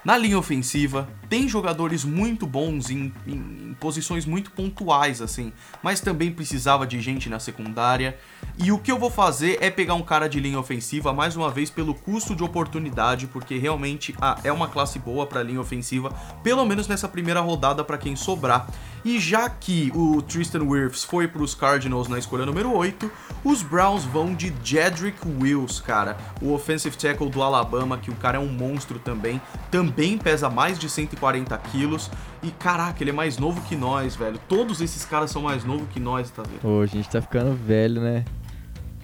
na 0.05 0.15
linha 0.15 0.37
ofensiva, 0.37 1.09
tem 1.29 1.47
jogadores 1.47 2.03
muito 2.03 2.45
bons 2.45 2.89
em, 2.89 3.11
em, 3.25 3.33
em, 3.33 3.75
posições 3.79 4.25
muito 4.25 4.51
pontuais, 4.51 5.21
assim, 5.21 5.51
mas 5.81 5.99
também 5.99 6.31
precisava 6.31 6.85
de 6.85 6.99
gente 7.01 7.29
na 7.29 7.39
secundária. 7.39 8.17
E 8.57 8.71
o 8.71 8.79
que 8.79 8.91
eu 8.91 8.97
vou 8.97 9.09
fazer 9.09 9.57
é 9.61 9.69
pegar 9.69 9.95
um 9.95 10.01
cara 10.01 10.27
de 10.27 10.39
linha 10.39 10.59
ofensiva, 10.59 11.11
mais 11.13 11.35
uma 11.35 11.49
vez, 11.49 11.69
pelo 11.69 11.93
custo 11.93 12.35
de 12.35 12.43
oportunidade, 12.43 13.27
porque 13.27 13.57
realmente 13.57 14.15
ah, 14.21 14.39
é 14.43 14.51
uma 14.51 14.67
classe 14.67 14.97
boa 14.99 15.25
para 15.25 15.43
linha 15.43 15.59
ofensiva, 15.59 16.09
pelo 16.43 16.65
menos 16.65 16.87
nessa 16.87 17.07
primeira 17.07 17.41
rodada 17.41 17.83
para 17.83 17.97
quem 17.97 18.15
sobrar. 18.15 18.67
E 19.03 19.19
já 19.19 19.47
que 19.47 19.91
o 19.93 20.19
Tristan 20.21 20.63
Wirfs 20.63 21.03
foi 21.03 21.27
para 21.27 21.43
os 21.43 21.53
Cardinals 21.53 22.07
na 22.07 22.17
escolha 22.17 22.43
número 22.43 22.73
8, 22.73 23.11
os 23.43 23.61
Browns 23.61 24.03
vão 24.03 24.33
de 24.33 24.51
Jedrick 24.63 25.19
Wills, 25.27 25.79
cara, 25.79 26.17
o 26.41 26.51
offensive 26.53 26.97
tackle 26.97 27.29
do 27.29 27.43
Alabama, 27.43 27.99
que 27.99 28.09
o 28.09 28.15
cara 28.15 28.37
é 28.37 28.39
um 28.39 28.47
monstro 28.47 28.97
também, 28.97 29.39
também 29.69 30.17
pesa 30.17 30.49
mais 30.49 30.79
de 30.79 30.89
140 31.15 31.57
quilos. 31.57 32.11
E 32.43 32.51
caraca, 32.51 33.01
ele 33.01 33.09
é 33.09 33.13
mais 33.13 33.37
novo 33.37 33.61
que 33.61 33.75
nós, 33.75 34.15
velho. 34.15 34.39
Todos 34.47 34.81
esses 34.81 35.05
caras 35.05 35.31
são 35.31 35.41
mais 35.41 35.63
novos 35.63 35.87
que 35.89 35.99
nós, 35.99 36.29
tá 36.29 36.43
vendo? 36.43 36.61
Pô, 36.61 36.81
a 36.81 36.85
gente 36.85 37.09
tá 37.09 37.21
ficando 37.21 37.55
velho, 37.55 38.01
né? 38.01 38.25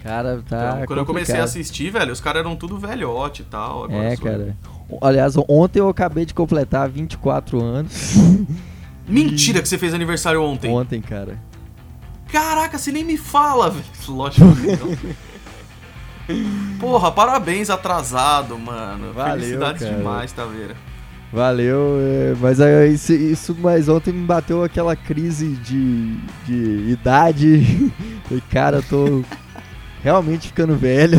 Cara, 0.02 0.42
tá. 0.48 0.56
Então, 0.56 0.62
quando 0.68 0.78
complicado. 0.78 0.98
eu 0.98 1.06
comecei 1.06 1.40
a 1.40 1.44
assistir, 1.44 1.90
velho, 1.90 2.12
os 2.12 2.20
caras 2.20 2.40
eram 2.40 2.56
tudo 2.56 2.78
velhote 2.78 3.42
e 3.42 3.44
tal. 3.44 3.90
é, 3.90 4.16
cara. 4.16 4.56
Aliás, 5.00 5.34
ontem 5.48 5.78
eu 5.78 5.88
acabei 5.88 6.26
de 6.26 6.34
completar 6.34 6.88
24 6.88 7.62
anos. 7.62 8.14
Mentira 9.06 9.62
que 9.62 9.68
você 9.68 9.78
fez 9.78 9.94
aniversário 9.94 10.42
ontem. 10.42 10.70
Ontem, 10.70 11.00
cara. 11.00 11.38
Caraca, 12.30 12.78
você 12.78 12.92
nem 12.92 13.04
me 13.04 13.16
fala, 13.16 13.70
velho. 13.70 13.84
Lógico 14.08 14.46
que 14.56 14.76
não. 14.76 15.16
Porra, 16.78 17.10
parabéns 17.10 17.68
atrasado, 17.68 18.58
mano. 18.58 19.12
Valeu, 19.12 19.34
Felicidades 19.34 19.82
cara. 19.82 19.96
demais, 19.96 20.32
Taveira. 20.32 20.76
Valeu, 21.32 21.96
é, 21.98 22.34
mas 22.38 22.58
isso, 22.92 23.12
isso, 23.14 23.56
mas 23.58 23.88
ontem 23.88 24.12
me 24.12 24.26
bateu 24.26 24.62
aquela 24.62 24.94
crise 24.94 25.48
de, 25.56 26.14
de 26.44 26.90
idade. 26.92 27.92
E 28.30 28.40
cara, 28.40 28.78
eu 28.78 28.82
tô 28.82 29.22
realmente 30.02 30.48
ficando 30.48 30.74
velho. 30.74 31.18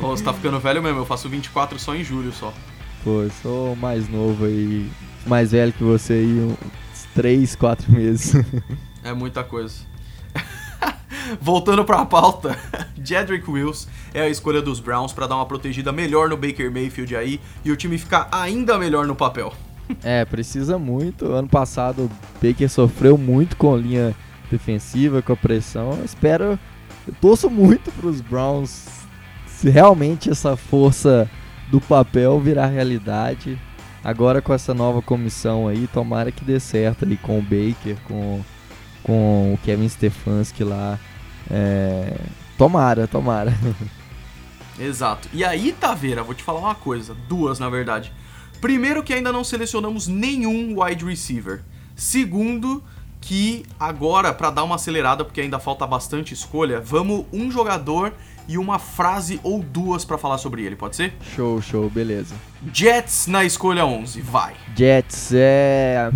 Oh, 0.00 0.16
você 0.16 0.24
tá 0.24 0.32
ficando 0.32 0.58
velho 0.58 0.82
mesmo, 0.82 1.00
eu 1.00 1.04
faço 1.04 1.28
24 1.28 1.78
só 1.78 1.94
em 1.94 2.02
julho 2.02 2.32
só. 2.32 2.54
Pô, 3.04 3.22
eu 3.22 3.30
sou 3.42 3.76
mais 3.76 4.08
novo 4.08 4.46
aí, 4.46 4.90
mais 5.26 5.52
velho 5.52 5.74
que 5.74 5.84
você 5.84 6.14
aí, 6.14 6.40
uns 6.40 6.56
3, 7.14 7.54
4 7.54 7.92
meses. 7.92 8.32
É 9.04 9.12
muita 9.12 9.44
coisa. 9.44 9.74
Voltando 11.38 11.84
para 11.84 12.00
a 12.00 12.06
pauta, 12.06 12.58
Jedrick 13.04 13.50
Wills 13.50 13.86
é 14.14 14.22
a 14.22 14.28
escolha 14.28 14.62
dos 14.62 14.80
Browns 14.80 15.12
para 15.12 15.26
dar 15.26 15.36
uma 15.36 15.46
protegida 15.46 15.92
melhor 15.92 16.28
no 16.28 16.36
Baker 16.36 16.70
Mayfield 16.70 17.16
aí 17.16 17.40
e 17.64 17.70
o 17.70 17.76
time 17.76 17.98
ficar 17.98 18.28
ainda 18.30 18.78
melhor 18.78 19.06
no 19.06 19.14
papel. 19.14 19.52
É, 20.02 20.24
precisa 20.24 20.78
muito. 20.78 21.26
Ano 21.26 21.48
passado 21.48 22.04
o 22.04 22.10
Baker 22.46 22.68
sofreu 22.68 23.16
muito 23.16 23.56
com 23.56 23.74
a 23.74 23.78
linha 23.78 24.14
defensiva, 24.50 25.22
com 25.22 25.32
a 25.32 25.36
pressão. 25.36 25.92
Eu 25.98 26.04
espero, 26.04 26.58
eu 27.06 27.14
torço 27.20 27.48
muito 27.48 27.90
para 27.92 28.08
os 28.08 28.20
Browns 28.20 28.86
se 29.46 29.70
realmente 29.70 30.30
essa 30.30 30.56
força 30.56 31.28
do 31.70 31.80
papel 31.80 32.38
virar 32.40 32.66
realidade. 32.66 33.58
Agora 34.02 34.40
com 34.40 34.54
essa 34.54 34.72
nova 34.72 35.02
comissão 35.02 35.68
aí, 35.68 35.86
tomara 35.88 36.30
que 36.30 36.44
dê 36.44 36.60
certo 36.60 37.04
ali 37.04 37.16
com 37.16 37.38
o 37.38 37.42
Baker, 37.42 37.96
com, 38.04 38.40
com 39.02 39.54
o 39.54 39.58
Kevin 39.64 39.88
Stefanski 39.88 40.62
lá. 40.64 40.98
É, 41.50 42.16
tomara, 42.56 43.06
tomara. 43.06 43.52
Exato. 44.78 45.28
E 45.32 45.44
aí, 45.44 45.72
Taveira, 45.72 46.22
vou 46.22 46.34
te 46.34 46.42
falar 46.42 46.60
uma 46.60 46.74
coisa, 46.74 47.14
duas 47.28 47.58
na 47.58 47.68
verdade. 47.68 48.12
Primeiro 48.60 49.02
que 49.02 49.12
ainda 49.12 49.32
não 49.32 49.44
selecionamos 49.44 50.08
nenhum 50.08 50.80
wide 50.80 51.04
receiver. 51.04 51.62
Segundo 51.94 52.82
que 53.20 53.64
agora 53.78 54.32
para 54.32 54.50
dar 54.50 54.64
uma 54.64 54.76
acelerada, 54.76 55.24
porque 55.24 55.40
ainda 55.40 55.58
falta 55.58 55.86
bastante 55.86 56.32
escolha, 56.32 56.80
vamos 56.80 57.26
um 57.32 57.50
jogador 57.50 58.12
e 58.46 58.56
uma 58.56 58.78
frase 58.78 59.40
ou 59.42 59.62
duas 59.62 60.04
para 60.04 60.16
falar 60.16 60.38
sobre 60.38 60.64
ele, 60.64 60.76
pode 60.76 60.96
ser? 60.96 61.12
Show, 61.34 61.60
show, 61.60 61.90
beleza. 61.90 62.34
Jets 62.72 63.26
na 63.26 63.44
escolha 63.44 63.84
11, 63.84 64.20
vai. 64.22 64.54
Jets 64.74 65.32
é 65.34 66.10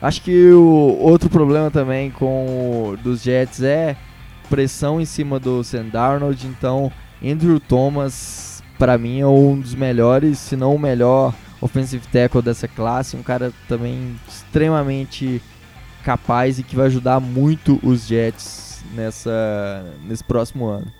Acho 0.00 0.22
que 0.22 0.50
o 0.52 0.98
outro 1.00 1.30
problema 1.30 1.70
também 1.70 2.10
com 2.10 2.96
dos 3.02 3.22
Jets 3.22 3.62
é 3.62 3.96
pressão 4.48 5.00
em 5.00 5.04
cima 5.04 5.40
do 5.40 5.64
Sam 5.64 5.86
Darnold, 5.86 6.46
então 6.46 6.92
Andrew 7.22 7.58
Thomas 7.58 8.62
para 8.78 8.98
mim 8.98 9.20
é 9.20 9.26
um 9.26 9.58
dos 9.58 9.74
melhores, 9.74 10.38
se 10.38 10.56
não 10.56 10.74
o 10.74 10.78
melhor 10.78 11.34
offensive 11.60 12.06
tackle 12.08 12.42
dessa 12.42 12.68
classe, 12.68 13.16
um 13.16 13.22
cara 13.22 13.52
também 13.66 14.18
extremamente 14.28 15.40
capaz 16.04 16.58
e 16.58 16.62
que 16.62 16.76
vai 16.76 16.86
ajudar 16.86 17.18
muito 17.18 17.80
os 17.82 18.06
Jets 18.06 18.84
nessa 18.92 19.84
nesse 20.04 20.22
próximo 20.22 20.66
ano. 20.66 20.92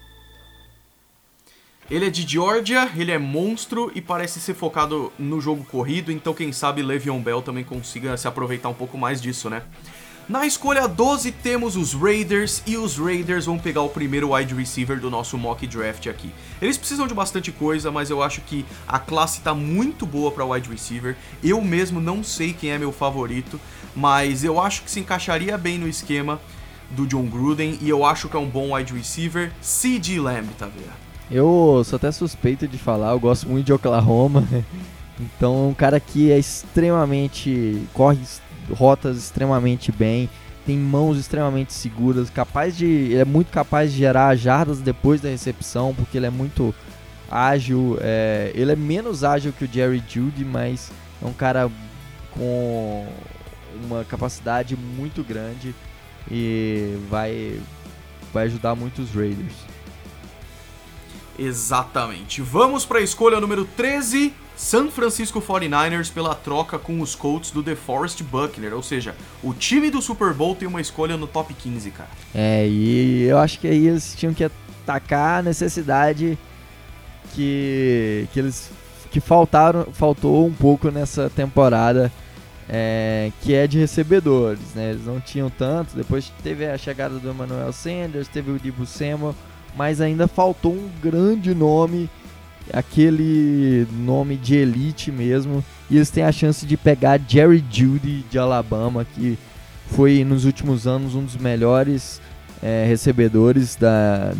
Ele 1.89 2.07
é 2.07 2.11
de 2.11 2.27
Georgia, 2.27 2.91
ele 2.97 3.13
é 3.13 3.19
monstro 3.19 3.93
e 3.95 4.01
parece 4.01 4.41
ser 4.41 4.55
focado 4.55 5.13
no 5.17 5.41
jogo 5.41 5.65
corrido, 5.65 6.11
então 6.11 6.35
quem 6.35 6.51
sabe 6.51 6.83
Le'Veon 6.83 7.21
Bell 7.21 7.41
também 7.41 7.63
consiga 7.63 8.17
se 8.17 8.27
aproveitar 8.27 8.69
um 8.69 8.75
pouco 8.75 8.99
mais 8.99 9.23
disso, 9.23 9.49
né? 9.49 9.63
Na 10.29 10.45
escolha 10.45 10.89
12 10.89 11.31
temos 11.31 11.77
os 11.77 11.95
Raiders 11.95 12.61
e 12.67 12.77
os 12.77 12.99
Raiders 12.99 13.47
vão 13.47 13.61
pegar 13.61 13.83
o 13.83 13.89
primeiro 13.89 14.35
wide 14.35 14.53
receiver 14.57 14.99
do 14.99 15.09
nosso 15.09 15.39
mock 15.39 15.65
draft 15.69 16.09
aqui. 16.09 16.33
Eles 16.61 16.77
precisam 16.77 17.07
de 17.07 17.15
bastante 17.15 17.53
coisa, 17.53 17.93
mas 17.93 18.11
eu 18.11 18.21
acho 18.21 18.41
que 18.41 18.67
a 18.89 18.99
classe 18.99 19.41
tá 19.41 19.55
muito 19.55 20.05
boa 20.05 20.33
para 20.33 20.45
wide 20.45 20.69
receiver. 20.69 21.17
Eu 21.45 21.61
mesmo 21.63 22.01
não 22.01 22.25
sei 22.25 22.53
quem 22.53 22.73
é 22.73 22.79
meu 22.79 22.91
favorito, 22.91 23.61
mas 23.95 24.43
eu 24.43 24.61
acho 24.61 24.83
que 24.83 24.91
se 24.91 24.99
encaixaria 24.99 25.57
bem 25.57 25.79
no 25.79 25.87
esquema 25.87 26.41
do 26.91 27.07
John 27.07 27.27
Gruden 27.27 27.79
e 27.81 27.89
eu 27.89 28.05
acho 28.05 28.29
que 28.29 28.37
é 28.37 28.41
um 28.41 28.49
bom 28.49 28.75
wide 28.75 28.93
receiver, 28.93 29.53
CG 29.63 30.19
Lamb, 30.19 30.49
tá 30.59 30.67
vendo? 30.67 30.91
Eu 31.31 31.83
sou 31.85 31.99
até 31.99 32.11
suspeito 32.11 32.67
de 32.67 32.79
falar, 32.79 33.13
eu 33.13 33.21
gosto 33.21 33.49
muito 33.49 33.67
de 33.67 33.73
Oklahoma. 33.73 34.43
Então, 35.19 35.71
um 35.71 35.73
cara 35.73 35.99
que 35.99 36.31
é 36.31 36.39
extremamente. 36.39 37.83
corre 37.95 38.19
rotas 38.71 39.17
extremamente 39.17 39.93
bem, 39.93 40.29
tem 40.67 40.77
mãos 40.77 41.17
extremamente 41.17 41.73
seguras, 41.73 42.29
capaz 42.29 42.77
de. 42.77 42.87
Ele 42.87 43.19
é 43.21 43.25
muito 43.25 43.53
capaz 43.53 43.93
de 43.93 43.99
gerar 43.99 44.35
jardas 44.35 44.81
depois 44.81 45.21
da 45.21 45.29
recepção, 45.29 45.95
porque 45.95 46.17
ele 46.17 46.27
é 46.27 46.31
muito 46.31 46.75
ágil. 47.31 47.97
É, 48.01 48.51
ele 48.55 48.73
é 48.73 48.77
menos 48.77 49.23
ágil 49.23 49.53
que 49.53 49.65
o 49.65 49.73
Jerry 49.73 50.03
Judy, 50.09 50.45
mas 50.45 50.91
é 51.23 51.27
um 51.27 51.33
cara 51.33 51.71
com 52.33 53.07
uma 53.85 54.05
capacidade 54.05 54.77
muito 54.77 55.23
grande 55.23 55.75
e 56.31 56.99
vai, 57.09 57.61
vai 58.33 58.47
ajudar 58.47 58.75
muito 58.75 59.03
os 59.03 59.11
Raiders. 59.15 59.55
Exatamente. 61.39 62.41
Vamos 62.41 62.85
para 62.85 62.99
a 62.99 63.03
escolha 63.03 63.41
número 63.41 63.65
13, 63.65 64.33
San 64.57 64.89
Francisco 64.89 65.41
49ers 65.41 66.11
pela 66.11 66.35
troca 66.35 66.79
com 66.79 67.01
os 67.01 67.15
Colts 67.15 67.51
do 67.51 67.63
DeForest 67.63 68.23
Buckner, 68.23 68.75
ou 68.75 68.83
seja, 68.83 69.15
o 69.43 69.53
time 69.53 69.91
do 69.91 70.01
Super 70.01 70.33
Bowl 70.33 70.55
tem 70.55 70.67
uma 70.67 70.81
escolha 70.81 71.17
no 71.17 71.27
top 71.27 71.53
15, 71.53 71.91
cara. 71.91 72.09
É, 72.35 72.67
e 72.67 73.25
eu 73.25 73.39
acho 73.39 73.61
que 73.61 73.69
aí 73.69 73.87
eles 73.87 74.15
tinham 74.17 74.33
que 74.33 74.45
atacar 74.45 75.41
a 75.41 75.43
necessidade 75.43 76.39
que, 77.35 78.27
que 78.33 78.39
eles 78.41 78.71
que 79.11 79.21
faltaram, 79.21 79.87
faltou 79.93 80.47
um 80.47 80.53
pouco 80.53 80.91
nessa 80.91 81.31
temporada, 81.31 82.13
é, 82.69 83.31
que 83.43 83.55
é 83.55 83.67
de 83.67 83.79
recebedores, 83.79 84.75
né? 84.75 84.91
Eles 84.91 85.07
não 85.07 85.21
tinham 85.21 85.49
tanto, 85.49 85.97
depois 85.97 86.33
teve 86.43 86.67
a 86.67 86.77
chegada 86.77 87.19
do 87.19 87.31
Emmanuel 87.31 87.73
Sanders, 87.73 88.29
teve 88.29 88.51
o 88.51 88.59
Dibu 88.59 88.85
Samuel, 88.85 89.35
mas 89.77 90.01
ainda 90.01 90.27
faltou 90.27 90.73
um 90.73 90.91
grande 91.01 91.55
nome, 91.55 92.11
aquele 92.73 93.87
nome 93.93 94.37
de 94.37 94.57
elite 94.57 95.11
mesmo. 95.11 95.65
E 95.91 95.97
eles 95.97 96.11
têm 96.11 96.25
a 96.25 96.33
chance 96.33 96.67
de 96.67 96.77
pegar 96.77 97.21
Jerry 97.27 97.65
Judy 97.71 98.25
de 98.31 98.39
Alabama, 98.39 99.05
que 99.05 99.39
foi 99.91 100.25
nos 100.25 100.45
últimos 100.45 100.87
anos 100.87 101.15
um 101.15 101.25
dos 101.25 101.37
melhores 101.37 102.21
é, 102.63 102.85
recebedores 102.87 103.77
da, 103.77 104.33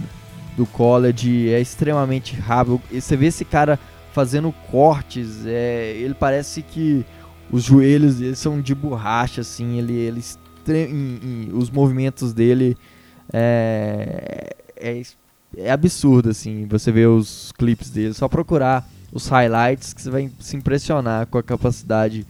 do 0.57 0.67
college, 0.67 1.51
é 1.51 1.61
extremamente 1.61 2.35
rápido. 2.35 2.81
E 2.91 3.01
você 3.01 3.17
vê 3.17 3.27
esse 3.27 3.45
cara 3.45 3.79
fazendo 4.13 4.53
cortes, 4.71 5.45
é, 5.45 5.93
ele 5.97 6.15
parece 6.15 6.63
que 6.63 7.05
os 7.51 7.63
joelhos 7.63 8.17
dele 8.17 8.35
são 8.35 8.61
de 8.61 8.75
borracha, 8.75 9.43
assim, 9.43 9.79
ele, 9.79 9.93
ele 9.93 10.23
em, 10.69 11.21
em, 11.23 11.51
os 11.53 11.71
movimentos 11.71 12.33
dele 12.33 12.77
é, 13.33 14.57
é, 14.77 15.03
é, 15.57 15.71
absurdo, 15.71 16.29
assim, 16.29 16.67
você 16.67 16.93
vê 16.93 17.07
os 17.07 17.53
clipes 17.53 17.91
dele, 17.91 18.13
só 18.13 18.29
procurar 18.29 18.87
os 19.11 19.27
highlights 19.29 19.95
que 19.95 20.03
você 20.03 20.11
vai 20.11 20.31
se 20.39 20.57
impressionar 20.57 21.27
com 21.27 21.39
a 21.39 21.43
capacidade 21.43 22.27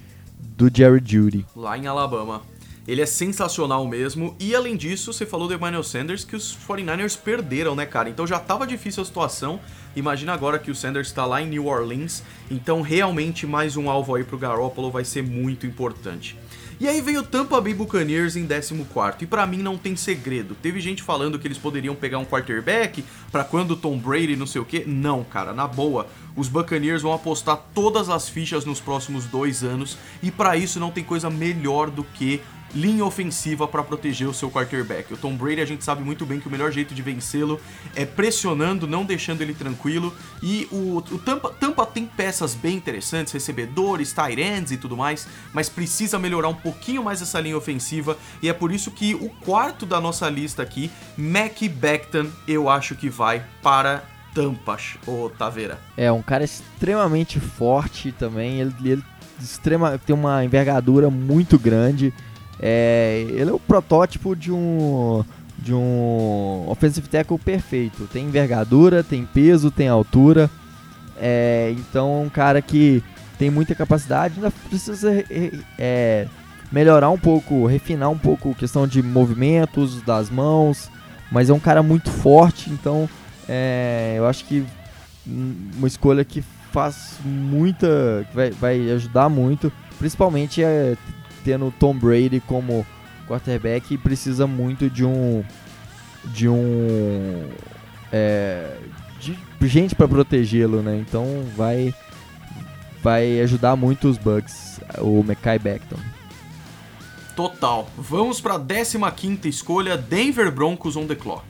do 0.56 0.70
Jerry 0.72 1.02
Judy. 1.04 1.44
Lá 1.54 1.76
em 1.76 1.86
Alabama. 1.86 2.42
Ele 2.86 3.02
é 3.02 3.06
sensacional 3.06 3.84
mesmo. 3.88 4.36
E 4.38 4.54
além 4.54 4.76
disso, 4.76 5.12
você 5.12 5.26
falou 5.26 5.48
do 5.48 5.54
Emmanuel 5.54 5.82
Sanders 5.82 6.24
que 6.24 6.36
os 6.36 6.56
49ers 6.68 7.18
perderam, 7.18 7.74
né, 7.74 7.84
cara? 7.84 8.08
Então 8.08 8.24
já 8.24 8.38
tava 8.38 8.64
difícil 8.64 9.02
a 9.02 9.06
situação. 9.06 9.58
Imagina 9.96 10.32
agora 10.32 10.56
que 10.56 10.70
o 10.70 10.74
Sanders 10.74 11.08
está 11.08 11.26
lá 11.26 11.42
em 11.42 11.48
New 11.48 11.66
Orleans. 11.66 12.22
Então 12.48 12.82
realmente 12.82 13.44
mais 13.44 13.76
um 13.76 13.90
alvo 13.90 14.14
aí 14.14 14.22
pro 14.22 14.38
Garoppolo 14.38 14.88
vai 14.88 15.04
ser 15.04 15.24
muito 15.24 15.66
importante. 15.66 16.38
E 16.78 16.86
aí 16.86 17.00
veio 17.00 17.22
Tampa 17.22 17.58
Bay 17.58 17.72
Buccaneers 17.72 18.36
em 18.36 18.46
14 18.46 18.84
e 19.22 19.26
para 19.26 19.46
mim 19.46 19.58
não 19.58 19.78
tem 19.78 19.96
segredo. 19.96 20.54
Teve 20.54 20.78
gente 20.78 21.02
falando 21.02 21.38
que 21.38 21.46
eles 21.46 21.56
poderiam 21.56 21.94
pegar 21.94 22.18
um 22.18 22.24
quarterback 22.24 23.02
para 23.32 23.44
quando 23.44 23.74
Tom 23.74 23.96
Brady 23.96 24.36
não 24.36 24.46
sei 24.46 24.60
o 24.60 24.64
que. 24.64 24.84
Não, 24.84 25.24
cara, 25.24 25.54
na 25.54 25.66
boa. 25.66 26.06
Os 26.36 26.48
Buccaneers 26.48 27.00
vão 27.00 27.14
apostar 27.14 27.56
todas 27.74 28.10
as 28.10 28.28
fichas 28.28 28.66
nos 28.66 28.78
próximos 28.78 29.24
dois 29.24 29.64
anos 29.64 29.96
e 30.22 30.30
para 30.30 30.54
isso 30.54 30.78
não 30.78 30.90
tem 30.90 31.02
coisa 31.02 31.30
melhor 31.30 31.90
do 31.90 32.04
que 32.04 32.42
linha 32.74 33.04
ofensiva 33.04 33.66
para 33.66 33.82
proteger 33.82 34.28
o 34.28 34.34
seu 34.34 34.50
quarterback. 34.50 35.12
O 35.12 35.16
Tom 35.16 35.34
Brady, 35.34 35.60
a 35.60 35.64
gente 35.64 35.84
sabe 35.84 36.02
muito 36.02 36.26
bem 36.26 36.40
que 36.40 36.48
o 36.48 36.50
melhor 36.50 36.70
jeito 36.70 36.94
de 36.94 37.02
vencê-lo 37.02 37.60
é 37.94 38.04
pressionando, 38.04 38.86
não 38.86 39.04
deixando 39.04 39.42
ele 39.42 39.54
tranquilo. 39.54 40.14
E 40.42 40.68
o, 40.70 40.98
o 40.98 41.18
Tampa, 41.18 41.50
Tampa 41.50 41.86
tem 41.86 42.06
peças 42.06 42.54
bem 42.54 42.76
interessantes, 42.76 43.32
recebedores, 43.32 44.12
tight 44.12 44.40
ends 44.40 44.70
e 44.72 44.76
tudo 44.76 44.96
mais, 44.96 45.26
mas 45.52 45.68
precisa 45.68 46.18
melhorar 46.18 46.48
um 46.48 46.54
pouquinho 46.54 47.02
mais 47.02 47.22
essa 47.22 47.40
linha 47.40 47.56
ofensiva. 47.56 48.16
E 48.42 48.48
é 48.48 48.52
por 48.52 48.72
isso 48.72 48.90
que 48.90 49.14
o 49.14 49.28
quarto 49.28 49.86
da 49.86 50.00
nossa 50.00 50.28
lista 50.28 50.62
aqui, 50.62 50.90
Mac 51.16 51.62
Becton, 51.62 52.30
eu 52.46 52.68
acho 52.68 52.94
que 52.94 53.08
vai 53.08 53.44
para 53.62 54.04
Tampas, 54.34 54.98
ô 55.06 55.30
Taveira. 55.30 55.80
É, 55.96 56.12
um 56.12 56.20
cara 56.20 56.44
extremamente 56.44 57.40
forte 57.40 58.12
também, 58.12 58.60
ele, 58.60 58.74
ele 58.84 59.02
extrema, 59.40 59.98
tem 59.98 60.14
uma 60.14 60.44
envergadura 60.44 61.10
muito 61.10 61.58
grande. 61.58 62.12
É, 62.60 63.26
ele 63.28 63.50
é 63.50 63.52
o 63.52 63.58
protótipo 63.58 64.34
de 64.34 64.50
um 64.52 65.24
de 65.58 65.72
um 65.74 66.64
offensive 66.68 67.08
tackle 67.08 67.38
perfeito. 67.38 68.08
Tem 68.12 68.26
envergadura, 68.26 69.02
tem 69.02 69.24
peso, 69.24 69.70
tem 69.70 69.88
altura. 69.88 70.50
É, 71.18 71.74
então 71.76 72.22
é 72.22 72.26
um 72.26 72.28
cara 72.28 72.60
que 72.60 73.02
tem 73.38 73.50
muita 73.50 73.74
capacidade, 73.74 74.34
ainda 74.36 74.50
precisa 74.68 75.24
é, 75.78 76.26
melhorar 76.70 77.10
um 77.10 77.18
pouco, 77.18 77.66
refinar 77.66 78.10
um 78.10 78.18
pouco 78.18 78.50
a 78.50 78.54
questão 78.54 78.86
de 78.86 79.02
movimentos 79.02 80.00
das 80.02 80.30
mãos, 80.30 80.90
mas 81.30 81.50
é 81.50 81.52
um 81.52 81.60
cara 81.60 81.82
muito 81.82 82.10
forte, 82.10 82.70
então 82.70 83.08
é, 83.48 84.14
eu 84.16 84.26
acho 84.26 84.44
que 84.44 84.64
uma 85.26 85.86
escolha 85.86 86.24
que 86.24 86.42
faz 86.72 87.18
muita, 87.24 88.26
vai, 88.34 88.50
vai 88.50 88.90
ajudar 88.90 89.28
muito, 89.28 89.72
principalmente 89.98 90.62
é, 90.62 90.96
tendo 91.46 91.70
Tom 91.70 91.94
Brady 91.94 92.40
como 92.40 92.84
quarterback 93.28 93.96
precisa 93.98 94.48
muito 94.48 94.90
de 94.90 95.04
um 95.04 95.44
de 96.24 96.48
um 96.48 97.48
é, 98.10 98.76
de 99.20 99.38
gente 99.68 99.94
para 99.94 100.08
protegê-lo, 100.08 100.82
né? 100.82 100.98
Então 100.98 101.44
vai 101.56 101.94
vai 103.00 103.40
ajudar 103.42 103.76
muito 103.76 104.08
os 104.08 104.18
Bucks, 104.18 104.80
o 104.98 105.22
Mekai 105.22 105.60
Beckton. 105.60 105.98
Total. 107.36 107.88
Vamos 107.96 108.40
para 108.40 108.56
a 108.56 109.10
15 109.12 109.48
escolha, 109.48 109.96
Denver 109.96 110.50
Broncos 110.50 110.96
on 110.96 111.06
the 111.06 111.14
clock. 111.14 111.44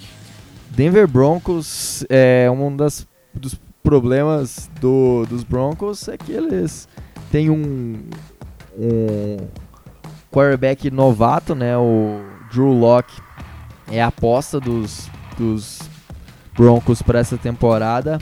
Denver 0.68 1.09
Broncos 1.09 2.05
é 2.11 2.51
um 2.51 2.76
das, 2.76 3.07
dos 3.32 3.59
problemas 3.82 4.68
do, 4.78 5.24
dos 5.26 5.42
Broncos 5.42 6.07
é 6.09 6.18
que 6.18 6.32
eles 6.32 6.86
têm 7.30 7.49
um, 7.49 8.03
um 8.76 9.36
quarterback 10.37 10.91
novato, 10.91 11.55
né? 11.55 11.78
O 11.78 12.20
Drew 12.53 12.70
Locke 12.70 13.22
é 13.91 14.03
a 14.03 14.09
aposta 14.09 14.61
dos, 14.61 15.09
dos 15.39 15.80
Broncos 16.55 17.01
para 17.01 17.18
essa 17.18 17.39
temporada. 17.39 18.18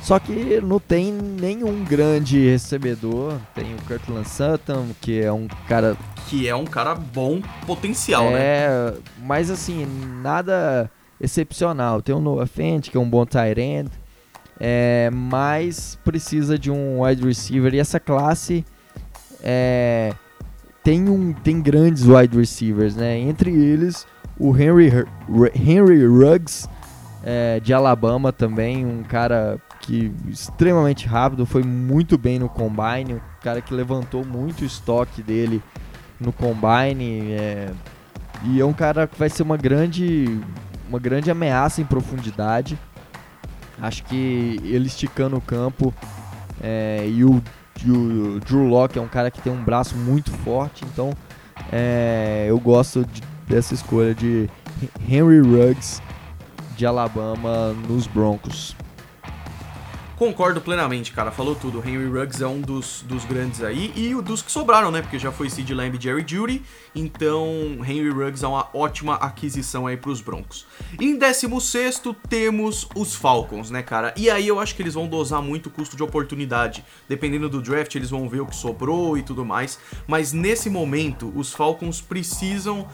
Só 0.00 0.18
que 0.18 0.60
não 0.60 0.80
tem 0.80 1.12
nenhum 1.12 1.84
grande 1.84 2.50
recebedor. 2.50 3.38
Tem 3.54 3.72
o 3.74 3.78
Kirtland 3.86 4.28
Sutton, 4.28 4.88
que 5.00 5.22
é 5.22 5.32
um 5.32 5.46
cara. 5.68 5.96
Que 6.26 6.48
é 6.48 6.56
um 6.56 6.64
cara 6.64 6.96
bom 6.96 7.40
potencial, 7.64 8.24
é, 8.24 8.32
né? 8.32 8.40
É, 8.40 8.94
mas 9.20 9.48
assim, 9.48 9.86
nada 10.20 10.90
excepcional. 11.20 12.02
Tem 12.02 12.12
o 12.12 12.18
Noah 12.18 12.48
Fent, 12.48 12.90
que 12.90 12.96
é 12.96 13.00
um 13.00 13.08
bom 13.08 13.24
tight 13.24 13.60
end. 13.60 13.88
É, 14.58 15.08
mas 15.12 15.96
precisa 16.04 16.58
de 16.58 16.72
um 16.72 17.04
wide 17.04 17.24
receiver. 17.24 17.72
E 17.72 17.78
essa 17.78 18.00
classe 18.00 18.64
é, 19.40 20.12
tem, 20.82 21.08
um, 21.08 21.32
tem 21.32 21.60
grandes 21.60 22.04
wide 22.06 22.36
receivers, 22.36 22.96
né? 22.96 23.18
Entre 23.18 23.50
eles, 23.50 24.06
o 24.38 24.56
Henry, 24.56 24.90
Henry 25.54 26.06
Ruggs, 26.06 26.68
é, 27.22 27.60
de 27.60 27.72
Alabama 27.72 28.32
também, 28.32 28.84
um 28.84 29.02
cara 29.02 29.58
que 29.80 30.12
extremamente 30.28 31.06
rápido, 31.06 31.46
foi 31.46 31.62
muito 31.62 32.18
bem 32.18 32.38
no 32.38 32.48
combine, 32.48 33.14
um 33.14 33.20
cara 33.42 33.60
que 33.60 33.72
levantou 33.74 34.24
muito 34.24 34.62
o 34.62 34.64
estoque 34.64 35.22
dele 35.22 35.62
no 36.20 36.32
combine, 36.32 37.32
é, 37.32 37.70
e 38.44 38.60
é 38.60 38.64
um 38.64 38.72
cara 38.72 39.06
que 39.06 39.18
vai 39.18 39.28
ser 39.28 39.42
uma 39.42 39.56
grande, 39.56 40.40
uma 40.88 40.98
grande 40.98 41.30
ameaça 41.30 41.80
em 41.80 41.84
profundidade. 41.84 42.78
Acho 43.80 44.04
que 44.04 44.60
ele 44.62 44.86
esticando 44.86 45.36
o 45.36 45.40
campo 45.40 45.92
é, 46.60 47.04
e 47.08 47.24
o 47.24 47.42
o 47.86 48.40
Drew 48.40 48.66
Locke 48.66 48.98
é 48.98 49.02
um 49.02 49.08
cara 49.08 49.30
que 49.30 49.40
tem 49.40 49.52
um 49.52 49.62
braço 49.62 49.96
muito 49.96 50.30
forte, 50.30 50.84
então 50.84 51.12
é, 51.70 52.46
eu 52.48 52.58
gosto 52.58 53.04
de, 53.04 53.22
dessa 53.48 53.74
escolha 53.74 54.14
de 54.14 54.48
Henry 55.08 55.40
Ruggs 55.40 56.00
de 56.76 56.86
Alabama 56.86 57.74
nos 57.88 58.06
Broncos. 58.06 58.76
Concordo 60.22 60.60
plenamente, 60.60 61.10
cara. 61.10 61.32
Falou 61.32 61.56
tudo. 61.56 61.80
O 61.80 61.82
Henry 61.84 62.06
Ruggs 62.06 62.40
é 62.40 62.46
um 62.46 62.60
dos, 62.60 63.02
dos 63.08 63.24
grandes 63.24 63.60
aí. 63.60 63.92
E 63.96 64.14
o 64.14 64.22
dos 64.22 64.40
que 64.40 64.52
sobraram, 64.52 64.88
né? 64.88 65.02
Porque 65.02 65.18
já 65.18 65.32
foi 65.32 65.50
Sid 65.50 65.74
Lamb 65.74 65.98
e 65.98 66.00
Jerry 66.00 66.24
Judy. 66.24 66.62
Então, 66.94 67.44
Henry 67.80 68.08
Ruggs 68.08 68.44
é 68.44 68.46
uma 68.46 68.68
ótima 68.72 69.16
aquisição 69.16 69.84
aí 69.84 69.96
pros 69.96 70.20
Broncos. 70.20 70.64
Em 71.00 71.18
16 71.18 72.02
temos 72.28 72.88
os 72.94 73.16
Falcons, 73.16 73.68
né, 73.68 73.82
cara? 73.82 74.14
E 74.16 74.30
aí 74.30 74.46
eu 74.46 74.60
acho 74.60 74.76
que 74.76 74.82
eles 74.82 74.94
vão 74.94 75.08
dosar 75.08 75.42
muito 75.42 75.66
o 75.66 75.70
custo 75.70 75.96
de 75.96 76.04
oportunidade. 76.04 76.84
Dependendo 77.08 77.48
do 77.48 77.60
draft, 77.60 77.92
eles 77.96 78.10
vão 78.10 78.28
ver 78.28 78.42
o 78.42 78.46
que 78.46 78.54
sobrou 78.54 79.18
e 79.18 79.24
tudo 79.24 79.44
mais. 79.44 79.76
Mas 80.06 80.32
nesse 80.32 80.70
momento, 80.70 81.32
os 81.34 81.52
Falcons 81.52 82.00
precisam 82.00 82.86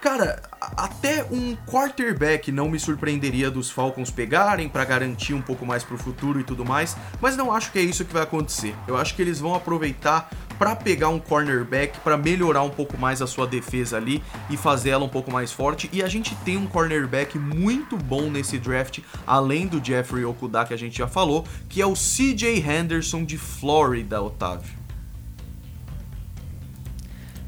Cara, 0.00 0.40
até 0.60 1.24
um 1.30 1.54
quarterback 1.66 2.50
não 2.50 2.70
me 2.70 2.80
surpreenderia 2.80 3.50
dos 3.50 3.70
Falcons 3.70 4.10
pegarem 4.10 4.66
para 4.66 4.82
garantir 4.82 5.34
um 5.34 5.42
pouco 5.42 5.66
mais 5.66 5.84
pro 5.84 5.98
futuro 5.98 6.40
e 6.40 6.44
tudo 6.44 6.64
mais, 6.64 6.96
mas 7.20 7.36
não 7.36 7.52
acho 7.52 7.70
que 7.70 7.78
é 7.78 7.82
isso 7.82 8.06
que 8.06 8.12
vai 8.12 8.22
acontecer. 8.22 8.74
Eu 8.88 8.96
acho 8.96 9.14
que 9.14 9.20
eles 9.20 9.38
vão 9.40 9.54
aproveitar 9.54 10.30
para 10.58 10.74
pegar 10.74 11.10
um 11.10 11.18
cornerback 11.18 12.00
para 12.00 12.16
melhorar 12.16 12.62
um 12.62 12.70
pouco 12.70 12.96
mais 12.96 13.20
a 13.20 13.26
sua 13.26 13.46
defesa 13.46 13.98
ali 13.98 14.22
e 14.48 14.56
fazer 14.56 14.90
ela 14.90 15.04
um 15.04 15.08
pouco 15.08 15.30
mais 15.30 15.52
forte. 15.52 15.90
E 15.92 16.02
a 16.02 16.08
gente 16.08 16.34
tem 16.36 16.56
um 16.56 16.66
cornerback 16.66 17.38
muito 17.38 17.98
bom 17.98 18.30
nesse 18.30 18.58
draft, 18.58 19.00
além 19.26 19.66
do 19.66 19.84
Jeffrey 19.84 20.24
Okuda 20.24 20.64
que 20.64 20.72
a 20.72 20.78
gente 20.78 20.96
já 20.96 21.08
falou, 21.08 21.46
que 21.68 21.80
é 21.80 21.86
o 21.86 21.92
CJ 21.92 22.58
Henderson 22.66 23.22
de 23.22 23.36
Florida, 23.36 24.22
Otávio. 24.22 24.79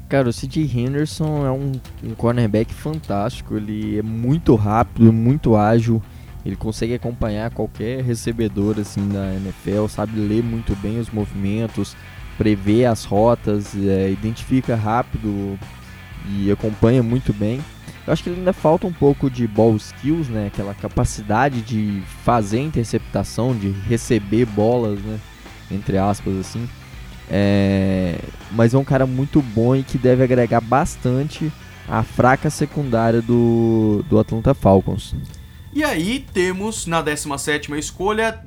Cara, 0.09 0.29
o 0.29 0.33
C.J. 0.33 0.61
Henderson 0.61 1.45
é 1.45 1.51
um, 1.51 1.71
um 2.03 2.15
cornerback 2.15 2.73
fantástico. 2.73 3.55
Ele 3.55 3.97
é 3.97 4.03
muito 4.03 4.55
rápido, 4.55 5.11
muito 5.11 5.55
ágil. 5.55 6.01
Ele 6.45 6.55
consegue 6.55 6.93
acompanhar 6.93 7.51
qualquer 7.51 8.03
recebedor 8.03 8.77
assim 8.79 9.07
da 9.07 9.33
NFL, 9.33 9.87
sabe 9.87 10.19
ler 10.19 10.43
muito 10.43 10.75
bem 10.75 10.99
os 10.99 11.09
movimentos, 11.09 11.95
prever 12.37 12.85
as 12.85 13.05
rotas, 13.05 13.73
é, 13.75 14.11
identifica 14.11 14.75
rápido 14.75 15.57
e 16.29 16.51
acompanha 16.51 17.01
muito 17.01 17.31
bem. 17.33 17.61
Eu 18.05 18.11
acho 18.11 18.21
que 18.21 18.29
ele 18.29 18.39
ainda 18.39 18.51
falta 18.51 18.85
um 18.85 18.91
pouco 18.91 19.29
de 19.29 19.47
ball 19.47 19.75
skills, 19.77 20.27
né? 20.27 20.47
Aquela 20.47 20.73
capacidade 20.73 21.61
de 21.61 22.03
fazer 22.25 22.59
interceptação, 22.59 23.55
de 23.55 23.69
receber 23.69 24.45
bolas, 24.45 24.99
né? 24.99 25.19
Entre 25.71 25.97
aspas, 25.97 26.35
assim. 26.37 26.67
É, 27.29 28.19
mas 28.51 28.73
é 28.73 28.77
um 28.77 28.83
cara 28.83 29.05
muito 29.05 29.41
bom 29.41 29.75
e 29.75 29.83
que 29.83 29.97
deve 29.97 30.23
agregar 30.23 30.61
bastante 30.61 31.51
a 31.87 32.03
fraca 32.03 32.49
secundária 32.49 33.21
do, 33.21 34.03
do 34.09 34.19
Atlanta 34.19 34.53
Falcons. 34.53 35.15
E 35.73 35.83
aí 35.83 36.25
temos 36.33 36.85
na 36.85 37.01
17 37.01 37.71
escolha 37.77 38.39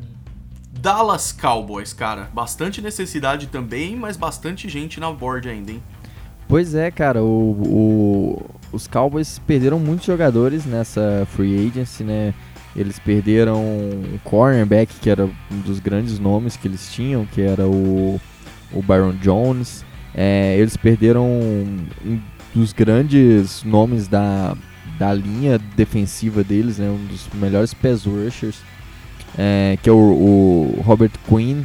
Dallas 0.80 1.32
Cowboys, 1.32 1.92
cara. 1.92 2.30
Bastante 2.32 2.80
necessidade 2.80 3.48
também, 3.48 3.96
mas 3.96 4.16
bastante 4.16 4.68
gente 4.68 5.00
na 5.00 5.10
board 5.10 5.48
ainda, 5.48 5.72
hein? 5.72 5.82
Pois 6.48 6.74
é, 6.74 6.90
cara, 6.90 7.22
o, 7.22 7.50
o, 7.50 8.46
os 8.72 8.86
Cowboys 8.86 9.40
perderam 9.40 9.80
muitos 9.80 10.06
jogadores 10.06 10.64
nessa 10.64 11.26
free 11.32 11.66
agency, 11.66 12.04
né? 12.04 12.32
Eles 12.76 12.98
perderam 12.98 13.60
o 13.60 14.20
cornerback, 14.22 14.94
que 15.00 15.10
era 15.10 15.24
um 15.24 15.60
dos 15.64 15.80
grandes 15.80 16.18
nomes 16.18 16.56
que 16.56 16.68
eles 16.68 16.92
tinham, 16.92 17.24
que 17.26 17.40
era 17.40 17.66
o, 17.66 18.20
o 18.72 18.82
Byron 18.82 19.14
Jones. 19.20 19.84
É, 20.14 20.56
eles 20.58 20.76
perderam 20.76 21.26
um 21.26 22.20
dos 22.54 22.72
grandes 22.72 23.62
nomes 23.64 24.08
da, 24.08 24.56
da 24.98 25.12
linha 25.12 25.58
defensiva 25.76 26.42
deles, 26.42 26.78
né? 26.78 26.88
Um 26.88 27.06
dos 27.06 27.28
melhores 27.34 27.74
pass 27.74 28.04
rushers, 28.04 28.56
é, 29.36 29.78
que 29.82 29.88
é 29.88 29.92
o, 29.92 29.96
o 29.96 30.82
Robert 30.84 31.12
Quinn. 31.28 31.62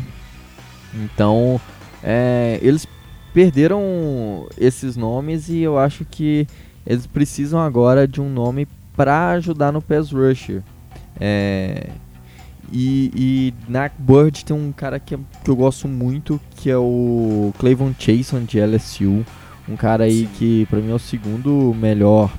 Então, 0.94 1.60
é, 2.04 2.60
eles 2.62 2.86
perderam 3.34 4.48
esses 4.58 4.98
nomes 4.98 5.48
e 5.50 5.60
eu 5.60 5.80
acho 5.80 6.04
que 6.04 6.46
eles 6.86 7.08
precisam 7.08 7.60
agora 7.60 8.08
de 8.08 8.20
um 8.20 8.30
nome 8.30 8.68
para 8.96 9.30
ajudar 9.32 9.72
no 9.72 9.82
pass 9.82 10.12
rusher. 10.12 10.62
É, 11.20 11.90
e, 12.72 13.12
e, 13.16 13.54
na 13.68 13.90
Bird 13.98 14.46
tem 14.46 14.56
um 14.56 14.72
cara 14.72 15.00
que, 15.00 15.18
que, 15.44 15.50
eu 15.50 15.56
gosto 15.56 15.88
muito, 15.88 16.40
que 16.56 16.70
é 16.70 16.78
o 16.78 17.54
Clavon 17.60 17.94
Chason 17.98 18.44
de 18.44 18.60
LSU. 18.60 19.26
Um 19.68 19.76
cara 19.76 20.06
aí 20.06 20.22
Sim. 20.22 20.30
que 20.38 20.66
para 20.68 20.80
mim 20.80 20.92
é 20.92 20.96
o 20.96 21.00
segundo 21.00 21.74
melhor 21.76 22.32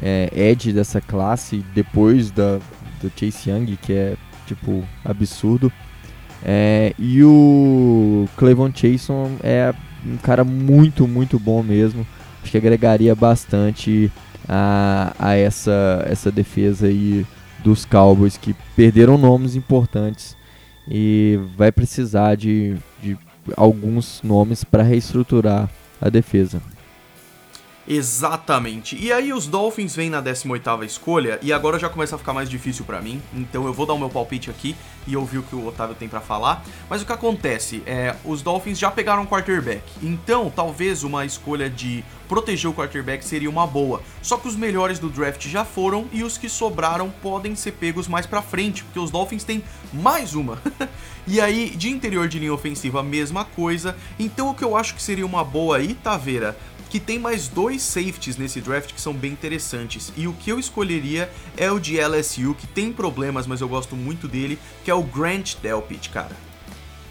é, 0.00 0.30
edge 0.34 0.72
dessa 0.72 1.00
classe, 1.00 1.64
depois 1.74 2.30
da, 2.30 2.58
do 3.00 3.10
Chase 3.16 3.50
Young, 3.50 3.76
que 3.76 3.92
é 3.92 4.16
tipo 4.46 4.84
absurdo. 5.04 5.72
É, 6.42 6.94
e 6.98 7.22
o 7.22 8.26
Clevon 8.36 8.70
Chason 8.74 9.32
é 9.42 9.74
um 10.06 10.16
cara 10.16 10.44
muito, 10.44 11.06
muito 11.06 11.38
bom 11.38 11.62
mesmo. 11.62 12.06
Acho 12.42 12.52
que 12.52 12.56
agregaria 12.56 13.14
bastante 13.14 14.10
a, 14.48 15.12
a 15.18 15.34
essa, 15.34 16.04
essa 16.08 16.30
defesa 16.30 16.86
aí 16.86 17.26
dos 17.62 17.84
Cowboys 17.84 18.36
que 18.36 18.54
perderam 18.74 19.16
nomes 19.16 19.54
importantes 19.54 20.36
e 20.88 21.38
vai 21.56 21.70
precisar 21.70 22.34
de, 22.34 22.76
de 23.02 23.16
alguns 23.56 24.20
nomes 24.22 24.64
para 24.64 24.82
reestruturar 24.82 25.68
a 26.00 26.08
defesa. 26.08 26.60
Exatamente. 27.88 28.96
E 28.96 29.12
aí 29.12 29.32
os 29.32 29.46
Dolphins 29.46 29.96
vêm 29.96 30.10
na 30.10 30.22
18ª 30.22 30.84
escolha 30.84 31.38
e 31.42 31.52
agora 31.52 31.78
já 31.78 31.88
começa 31.88 32.14
a 32.14 32.18
ficar 32.18 32.32
mais 32.32 32.48
difícil 32.48 32.84
para 32.84 33.00
mim. 33.00 33.20
Então 33.34 33.66
eu 33.66 33.72
vou 33.72 33.86
dar 33.86 33.94
o 33.94 33.98
meu 33.98 34.10
palpite 34.10 34.50
aqui 34.50 34.76
e 35.06 35.16
ouvir 35.16 35.38
o 35.38 35.42
que 35.42 35.54
o 35.54 35.66
Otávio 35.66 35.96
tem 35.96 36.08
para 36.08 36.20
falar. 36.20 36.64
Mas 36.88 37.02
o 37.02 37.06
que 37.06 37.12
acontece 37.12 37.82
é, 37.86 38.14
os 38.24 38.42
Dolphins 38.42 38.78
já 38.78 38.90
pegaram 38.90 39.22
um 39.22 39.26
quarterback. 39.26 39.82
Então, 40.02 40.52
talvez 40.54 41.02
uma 41.02 41.24
escolha 41.24 41.68
de 41.68 42.04
proteger 42.28 42.70
o 42.70 42.74
quarterback 42.74 43.24
seria 43.24 43.50
uma 43.50 43.66
boa. 43.66 44.00
Só 44.22 44.36
que 44.36 44.46
os 44.46 44.54
melhores 44.54 45.00
do 45.00 45.08
draft 45.08 45.48
já 45.48 45.64
foram 45.64 46.06
e 46.12 46.22
os 46.22 46.38
que 46.38 46.48
sobraram 46.48 47.12
podem 47.22 47.56
ser 47.56 47.72
pegos 47.72 48.06
mais 48.06 48.24
para 48.24 48.40
frente, 48.40 48.84
porque 48.84 49.00
os 49.00 49.10
Dolphins 49.10 49.42
têm 49.42 49.64
mais 49.92 50.34
uma. 50.34 50.62
e 51.26 51.40
aí, 51.40 51.70
de 51.70 51.90
interior 51.90 52.28
de 52.28 52.38
linha 52.38 52.54
ofensiva, 52.54 53.00
a 53.00 53.02
mesma 53.02 53.44
coisa. 53.44 53.96
Então, 54.16 54.50
o 54.50 54.54
que 54.54 54.62
eu 54.62 54.76
acho 54.76 54.94
que 54.94 55.02
seria 55.02 55.26
uma 55.26 55.42
boa 55.42 55.78
aí, 55.78 55.94
Taveira, 55.94 56.56
que 56.90 56.98
tem 56.98 57.18
mais 57.18 57.46
dois 57.46 57.80
safeties 57.82 58.36
nesse 58.36 58.60
draft 58.60 58.92
que 58.92 59.00
são 59.00 59.14
bem 59.14 59.32
interessantes. 59.32 60.12
E 60.16 60.26
o 60.26 60.32
que 60.32 60.50
eu 60.50 60.58
escolheria 60.58 61.30
é 61.56 61.70
o 61.70 61.78
de 61.78 61.98
LSU, 61.98 62.54
que 62.54 62.66
tem 62.66 62.92
problemas, 62.92 63.46
mas 63.46 63.60
eu 63.60 63.68
gosto 63.68 63.94
muito 63.94 64.26
dele, 64.26 64.58
que 64.84 64.90
é 64.90 64.94
o 64.94 65.02
Grant 65.02 65.54
Delpit, 65.62 66.10
cara. 66.10 66.36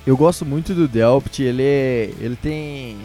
Eu 0.06 0.18
gosto 0.18 0.46
muito 0.46 0.74
do 0.74 0.88
Delpit, 0.88 1.42
ele 1.42 1.64
é, 1.64 2.14
ele 2.20 2.36
tem 2.36 2.98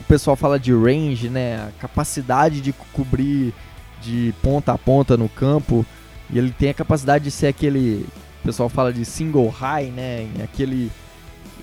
o 0.00 0.04
pessoal 0.04 0.34
fala 0.36 0.58
de 0.58 0.72
range, 0.72 1.28
né, 1.28 1.56
a 1.56 1.70
capacidade 1.80 2.60
de 2.60 2.72
cobrir 2.92 3.52
de 4.00 4.34
ponta 4.42 4.72
a 4.72 4.78
ponta 4.78 5.16
no 5.16 5.28
campo, 5.28 5.84
e 6.30 6.38
ele 6.38 6.50
tem 6.50 6.70
a 6.70 6.74
capacidade 6.74 7.24
de 7.24 7.30
ser 7.30 7.48
aquele, 7.48 8.06
o 8.40 8.44
pessoal 8.44 8.68
fala 8.68 8.92
de 8.92 9.04
single 9.04 9.48
high, 9.48 9.90
né, 9.90 10.28
aquele 10.42 10.90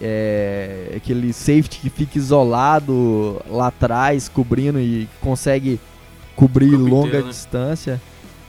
é, 0.02 0.94
aquele 0.96 1.34
safety 1.34 1.80
que 1.80 1.90
fica 1.90 2.18
isolado 2.18 3.42
lá 3.50 3.68
atrás, 3.68 4.30
cobrindo 4.30 4.80
e 4.80 5.08
consegue 5.22 5.80
cobrir 6.36 6.76
longa 6.76 7.08
inteiro, 7.08 7.26
né? 7.26 7.32
distância. 7.32 8.02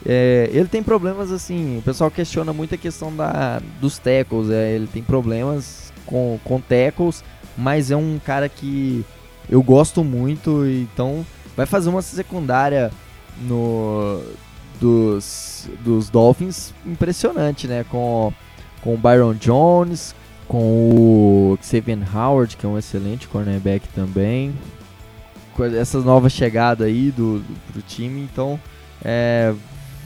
É, 0.07 0.48
ele 0.53 0.68
tem 0.68 0.82
problemas 0.82 1.30
assim, 1.30 1.78
o 1.78 1.82
pessoal 1.82 2.11
questiona 2.11 2.53
muito 2.53 2.74
a 2.74 2.78
questão 2.78 3.14
da, 3.14 3.61
dos 3.80 3.98
tackles, 3.98 4.48
é, 4.48 4.72
ele 4.72 4.86
tem 4.86 5.03
problemas 5.03 5.92
com, 6.07 6.38
com 6.42 6.61
tackles, 6.61 7.22
mas 7.57 7.90
é 7.90 7.96
um 7.96 8.18
cara 8.24 8.48
que 8.48 9.05
eu 9.48 9.62
gosto 9.62 10.03
muito, 10.03 10.64
então 10.66 11.26
vai 11.57 11.66
fazer 11.66 11.90
uma 11.90 12.01
secundária 12.01 12.90
no 13.42 14.22
dos, 14.80 15.68
dos 15.84 16.09
Dolphins 16.09 16.72
impressionante, 16.86 17.68
né? 17.68 17.84
Com, 17.90 18.32
com 18.80 18.94
o 18.94 18.96
Byron 18.96 19.34
Jones, 19.34 20.14
com 20.51 21.53
o 21.53 21.59
Xavier 21.62 21.96
Howard, 22.12 22.57
que 22.57 22.66
é 22.66 22.68
um 22.68 22.76
excelente 22.76 23.28
cornerback 23.28 23.86
também. 23.94 24.53
Essa 25.78 26.01
nova 26.01 26.28
chegada 26.28 26.86
aí 26.86 27.12
do, 27.12 27.38
do 27.38 27.72
pro 27.72 27.82
time, 27.82 28.22
então 28.22 28.59
é, 29.05 29.55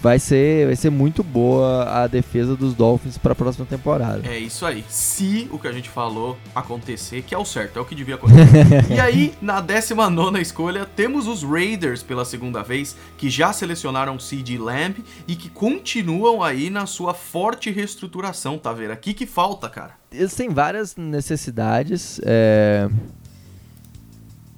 vai 0.05 0.19
ser, 0.19 0.67
vai 0.67 0.77
ser 0.77 0.91
muito 0.91 1.23
boa 1.23 1.85
a 1.85 2.07
defesa 2.07 2.55
dos 2.55 2.75
Dolphins 2.75 3.17
para 3.17 3.33
a 3.33 3.35
próxima 3.35 3.65
temporada. 3.65 4.21
É 4.29 4.39
isso 4.39 4.67
aí. 4.67 4.85
Se 4.87 5.49
o 5.51 5.59
que 5.59 5.67
a 5.67 5.73
gente 5.73 5.89
falou 5.89 6.37
acontecer, 6.55 7.23
que 7.23 7.35
é 7.35 7.39
o 7.39 7.45
certo, 7.47 7.79
é 7.79 7.81
o 7.81 7.87
que 7.87 7.95
devia 7.95 8.17
acontecer. 8.17 8.93
e 8.93 9.01
aí, 9.01 9.33
na 9.41 9.63
19 9.63 10.43
escolha, 10.43 10.85
temos 10.85 11.27
os 11.27 11.43
Raiders 11.43 12.03
pela 12.03 12.27
segunda 12.27 12.63
vez, 12.63 12.95
que 13.17 13.31
já 13.31 13.51
selecionaram 13.51 14.19
C.D. 14.19 14.59
Lamb 14.59 15.03
e 15.27 15.35
que 15.35 15.49
continuam 15.49 16.43
aí 16.43 16.69
na 16.69 16.85
sua 16.85 17.15
forte 17.15 17.71
reestruturação, 17.71 18.59
tá 18.59 18.75
vendo? 18.75 18.91
Aqui 18.91 19.15
que 19.15 19.25
falta, 19.25 19.71
cara. 19.71 19.93
Eles 20.13 20.35
têm 20.35 20.51
várias 20.51 20.97
necessidades. 20.97 22.21
É... 22.27 22.91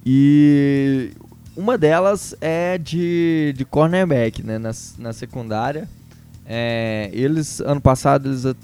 E 0.04 1.12
uma 1.56 1.78
delas 1.78 2.36
é 2.40 2.76
de, 2.78 3.54
de 3.56 3.64
cornerback, 3.64 4.42
né? 4.42 4.58
Na, 4.58 4.70
na 4.98 5.12
secundária. 5.12 5.88
É, 6.44 7.10
eles, 7.12 7.60
ano 7.60 7.80
passado, 7.80 8.28
eles 8.28 8.46
a, 8.46 8.54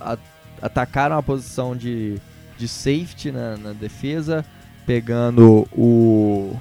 a, 0.00 0.18
atacaram 0.60 1.16
a 1.16 1.22
posição 1.22 1.74
de, 1.76 2.18
de 2.58 2.68
safety 2.68 3.30
na, 3.30 3.56
na 3.56 3.72
defesa, 3.72 4.44
pegando 4.84 5.66
o, 5.72 6.54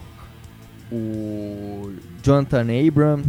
o 0.92 1.92
Jonathan 2.24 2.66
Abram. 2.88 3.24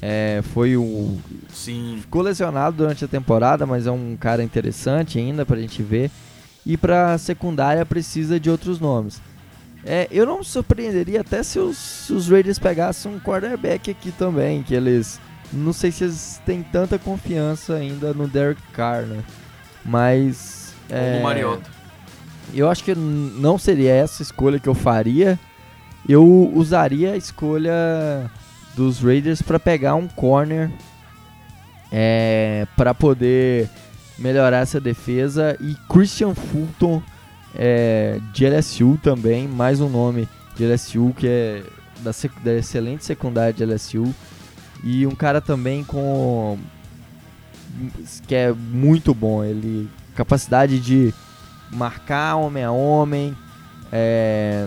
É, 0.00 0.42
foi 0.52 0.76
o. 0.76 1.18
Sim. 1.52 1.98
Ficou 2.02 2.22
lesionado 2.22 2.76
durante 2.76 3.04
a 3.04 3.08
temporada, 3.08 3.66
mas 3.66 3.86
é 3.86 3.90
um 3.90 4.16
cara 4.16 4.42
interessante 4.42 5.18
ainda 5.18 5.44
pra 5.44 5.58
gente 5.58 5.82
ver. 5.82 6.10
E 6.64 6.76
pra 6.76 7.16
secundária 7.16 7.84
precisa 7.86 8.38
de 8.38 8.50
outros 8.50 8.78
nomes. 8.78 9.20
É, 9.88 10.08
eu 10.10 10.26
não 10.26 10.40
me 10.40 10.44
surpreenderia 10.44 11.20
até 11.20 11.44
se 11.44 11.60
os, 11.60 11.78
se 11.78 12.12
os 12.12 12.28
Raiders 12.28 12.58
pegassem 12.58 13.14
um 13.14 13.20
quarterback 13.20 13.88
aqui 13.88 14.10
também, 14.10 14.62
que 14.62 14.74
eles. 14.74 15.20
Não 15.52 15.72
sei 15.72 15.92
se 15.92 16.02
eles 16.02 16.40
têm 16.44 16.60
tanta 16.60 16.98
confiança 16.98 17.74
ainda 17.74 18.12
no 18.12 18.26
Derek 18.26 18.60
Carr, 18.72 19.02
né? 19.02 19.22
Mas. 19.84 20.74
Ou 20.90 20.96
é, 20.96 21.16
no 21.18 21.22
Mariota. 21.22 21.70
Eu 22.52 22.68
acho 22.68 22.82
que 22.82 22.96
não 22.96 23.56
seria 23.56 23.92
essa 23.92 24.22
escolha 24.22 24.58
que 24.58 24.68
eu 24.68 24.74
faria. 24.74 25.38
Eu 26.08 26.52
usaria 26.52 27.12
a 27.12 27.16
escolha 27.16 28.30
dos 28.74 29.00
Raiders 29.00 29.40
para 29.40 29.58
pegar 29.58 29.94
um 29.94 30.08
corner 30.08 30.70
é, 31.92 32.66
para 32.76 32.92
poder 32.92 33.68
melhorar 34.18 34.58
essa 34.58 34.80
defesa 34.80 35.56
e 35.60 35.74
Christian 35.92 36.34
Fulton 36.34 37.02
é, 37.58 38.20
de 38.32 38.46
LSU 38.46 38.98
também, 39.02 39.48
mais 39.48 39.80
um 39.80 39.88
nome 39.88 40.28
de 40.54 40.64
LSU 40.64 41.14
que 41.16 41.26
é 41.26 41.62
da, 42.00 42.10
da 42.42 42.54
excelente 42.54 43.04
secundária 43.04 43.52
de 43.52 43.64
LSU 43.64 44.14
e 44.84 45.06
um 45.06 45.14
cara 45.14 45.40
também 45.40 45.82
com 45.84 46.58
que 48.26 48.34
é 48.34 48.52
muito 48.52 49.12
bom, 49.14 49.44
ele 49.44 49.88
capacidade 50.14 50.80
de 50.80 51.12
marcar 51.70 52.36
homem 52.36 52.64
a 52.64 52.70
homem, 52.70 53.36
é, 53.92 54.66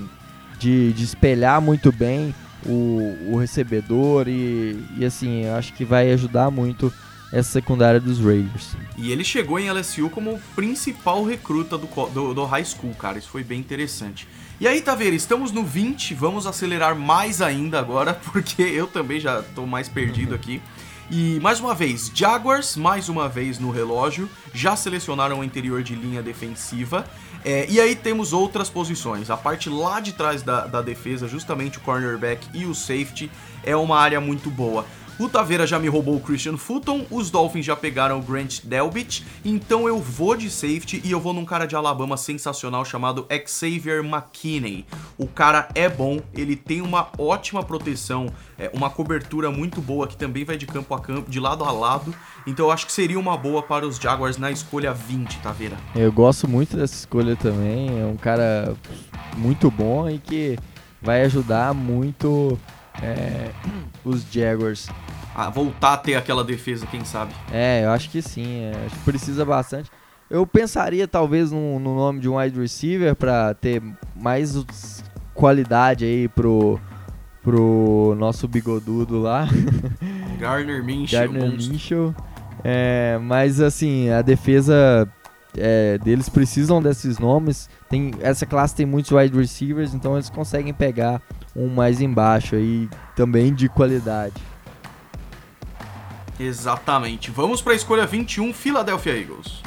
de, 0.59 0.93
de 0.93 1.03
espelhar 1.03 1.61
muito 1.61 1.91
bem 1.91 2.35
o, 2.65 3.31
o 3.31 3.37
recebedor 3.37 4.27
e, 4.27 4.83
e 4.97 5.05
assim, 5.05 5.47
acho 5.47 5.73
que 5.73 5.85
vai 5.85 6.11
ajudar 6.11 6.51
muito 6.51 6.93
essa 7.31 7.51
secundária 7.51 7.99
dos 7.99 8.19
Raiders. 8.19 8.75
E 8.97 9.11
ele 9.11 9.23
chegou 9.23 9.59
em 9.59 9.69
LSU 9.69 10.09
como 10.09 10.39
principal 10.55 11.23
recruta 11.23 11.77
do, 11.77 11.87
do, 12.09 12.33
do 12.33 12.45
high 12.45 12.65
school, 12.65 12.93
cara. 12.95 13.17
Isso 13.17 13.29
foi 13.29 13.43
bem 13.43 13.59
interessante. 13.59 14.27
E 14.59 14.67
aí, 14.67 14.81
Taveira, 14.81 15.15
estamos 15.15 15.51
no 15.51 15.63
20, 15.63 16.13
vamos 16.13 16.45
acelerar 16.45 16.95
mais 16.95 17.41
ainda 17.41 17.79
agora, 17.79 18.13
porque 18.31 18.61
eu 18.61 18.87
também 18.87 19.19
já 19.19 19.41
tô 19.41 19.65
mais 19.65 19.87
perdido 19.87 20.35
aqui. 20.35 20.61
E 21.11 21.39
mais 21.39 21.59
uma 21.59 21.73
vez, 21.73 22.11
Jaguars, 22.13 22.75
mais 22.75 23.09
uma 23.09 23.27
vez 23.27 23.57
no 23.57 23.71
relógio, 23.71 24.29
já 24.53 24.75
selecionaram 24.75 25.39
o 25.39 25.43
interior 25.43 25.81
de 25.81 25.95
linha 25.95 26.21
defensiva. 26.21 27.03
É, 27.43 27.65
e 27.69 27.79
aí 27.79 27.95
temos 27.95 28.31
outras 28.31 28.69
posições. 28.69 29.29
A 29.29 29.37
parte 29.37 29.69
lá 29.69 29.99
de 29.99 30.13
trás 30.13 30.43
da, 30.43 30.67
da 30.67 30.81
defesa, 30.81 31.27
justamente 31.27 31.77
o 31.77 31.81
cornerback 31.81 32.47
e 32.53 32.65
o 32.65 32.75
safety, 32.75 33.31
é 33.63 33.75
uma 33.75 33.97
área 33.97 34.19
muito 34.21 34.51
boa. 34.51 34.85
O 35.19 35.27
Taveira 35.27 35.67
já 35.67 35.77
me 35.77 35.89
roubou 35.89 36.15
o 36.15 36.21
Christian 36.21 36.55
Fulton, 36.55 37.05
os 37.11 37.29
Dolphins 37.29 37.65
já 37.65 37.75
pegaram 37.75 38.19
o 38.19 38.21
Grant 38.21 38.61
Delbit, 38.63 39.25
então 39.43 39.85
eu 39.85 39.99
vou 39.99 40.33
de 40.33 40.49
safety 40.49 41.01
e 41.03 41.11
eu 41.11 41.19
vou 41.19 41.33
num 41.33 41.43
cara 41.43 41.65
de 41.65 41.75
Alabama 41.75 42.15
sensacional 42.15 42.85
chamado 42.85 43.27
Xavier 43.45 44.01
McKinney. 44.01 44.85
O 45.17 45.27
cara 45.27 45.67
é 45.75 45.89
bom, 45.89 46.21
ele 46.33 46.55
tem 46.55 46.81
uma 46.81 47.09
ótima 47.17 47.61
proteção, 47.61 48.27
é, 48.57 48.71
uma 48.73 48.89
cobertura 48.89 49.51
muito 49.51 49.81
boa 49.81 50.07
que 50.07 50.15
também 50.15 50.45
vai 50.45 50.55
de 50.55 50.65
campo 50.65 50.95
a 50.95 51.01
campo, 51.01 51.29
de 51.29 51.37
lado 51.37 51.65
a 51.65 51.71
lado, 51.71 52.15
então 52.47 52.67
eu 52.67 52.71
acho 52.71 52.85
que 52.85 52.93
seria 52.93 53.19
uma 53.19 53.35
boa 53.35 53.61
para 53.61 53.85
os 53.85 53.97
Jaguars 53.97 54.37
na 54.37 54.51
escolha 54.51 54.93
20, 54.93 55.39
Taveira. 55.39 55.75
Eu 55.93 56.13
gosto 56.13 56.47
muito 56.47 56.77
dessa 56.77 56.95
escolha 56.95 57.35
também, 57.35 57.99
é 57.99 58.05
um 58.05 58.15
cara 58.15 58.73
muito 59.35 59.69
bom 59.69 60.09
e 60.09 60.17
que 60.17 60.57
vai 61.01 61.23
ajudar 61.23 61.73
muito 61.73 62.57
é, 63.01 63.51
os 64.03 64.23
Jaguars. 64.31 64.89
A 65.35 65.49
voltar 65.49 65.93
a 65.93 65.97
ter 65.97 66.15
aquela 66.15 66.43
defesa, 66.43 66.85
quem 66.87 67.05
sabe? 67.05 67.33
É, 67.51 67.85
eu 67.85 67.91
acho 67.91 68.09
que 68.09 68.21
sim, 68.21 68.63
é, 68.63 68.85
acho 68.85 68.95
que 68.95 69.03
precisa 69.03 69.45
bastante. 69.45 69.89
Eu 70.29 70.45
pensaria 70.45 71.07
talvez 71.07 71.51
no, 71.51 71.79
no 71.79 71.95
nome 71.95 72.19
de 72.19 72.29
um 72.29 72.37
wide 72.37 72.59
receiver 72.59 73.15
para 73.15 73.53
ter 73.53 73.81
mais 74.15 75.03
qualidade 75.33 76.05
aí 76.05 76.27
pro, 76.27 76.79
pro 77.41 78.15
nosso 78.17 78.47
bigodudo 78.47 79.19
lá. 79.19 79.47
Gardner 80.37 80.83
Minshew. 80.83 81.19
Gardner 81.19 81.51
Minshew. 81.51 82.15
É, 82.63 83.17
mas 83.21 83.59
assim, 83.59 84.09
a 84.09 84.21
defesa 84.21 85.07
é, 85.57 85.97
deles 85.97 86.29
precisam 86.29 86.81
desses 86.81 87.17
nomes. 87.19 87.69
Tem, 87.89 88.11
essa 88.21 88.45
classe 88.45 88.75
tem 88.75 88.85
muitos 88.85 89.11
wide 89.11 89.35
receivers, 89.35 89.93
então 89.93 90.15
eles 90.15 90.29
conseguem 90.29 90.73
pegar 90.73 91.21
um 91.55 91.67
mais 91.67 92.01
embaixo 92.01 92.55
aí 92.55 92.89
também 93.15 93.53
de 93.53 93.67
qualidade. 93.67 94.35
Exatamente. 96.39 97.31
Vamos 97.31 97.61
para 97.61 97.73
a 97.73 97.75
escolha 97.75 98.05
21, 98.05 98.53
Philadelphia 98.53 99.19
Eagles. 99.19 99.61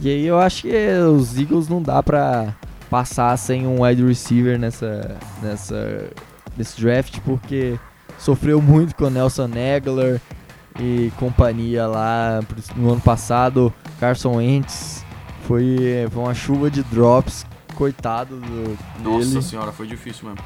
E 0.00 0.08
aí 0.08 0.26
eu 0.26 0.38
acho 0.38 0.62
que 0.62 0.72
os 1.14 1.38
Eagles 1.38 1.68
não 1.68 1.82
dá 1.82 2.02
para 2.02 2.54
passar 2.90 3.36
sem 3.36 3.66
um 3.66 3.82
wide 3.82 4.04
receiver 4.04 4.58
nessa 4.58 5.16
nessa 5.40 6.10
nesse 6.56 6.80
draft 6.80 7.20
porque 7.20 7.78
sofreu 8.18 8.60
muito 8.60 8.96
com 8.96 9.08
Nelson 9.08 9.48
Aguilar 9.76 10.20
e 10.78 11.12
companhia 11.18 11.86
lá 11.86 12.40
no 12.74 12.92
ano 12.92 13.00
passado, 13.00 13.72
Carson 13.98 14.36
Wentz 14.36 14.99
foi, 15.46 16.06
foi 16.10 16.22
uma 16.22 16.34
chuva 16.34 16.70
de 16.70 16.82
drops, 16.84 17.46
coitado 17.74 18.36
do, 18.36 18.78
Nossa 19.02 19.28
dele. 19.28 19.42
senhora, 19.42 19.72
foi 19.72 19.86
difícil 19.86 20.28
mesmo. 20.28 20.44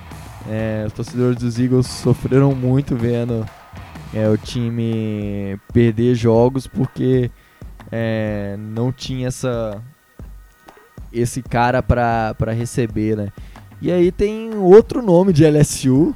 É, 0.49 0.85
os 0.87 0.93
torcedores 0.93 1.37
dos 1.37 1.59
Eagles 1.59 1.87
sofreram 1.87 2.55
muito 2.55 2.95
vendo 2.97 3.47
é, 4.13 4.29
o 4.29 4.37
time 4.37 5.59
perder 5.73 6.15
jogos 6.15 6.67
porque 6.67 7.31
é, 7.91 8.57
não 8.59 8.93
tinha 8.93 9.29
essa 9.29 9.83
esse 11.13 11.43
cara 11.43 11.83
para 11.83 12.53
receber, 12.53 13.17
né? 13.17 13.29
E 13.81 13.91
aí 13.91 14.11
tem 14.11 14.55
outro 14.55 15.01
nome 15.01 15.33
de 15.33 15.45
LSU 15.47 16.15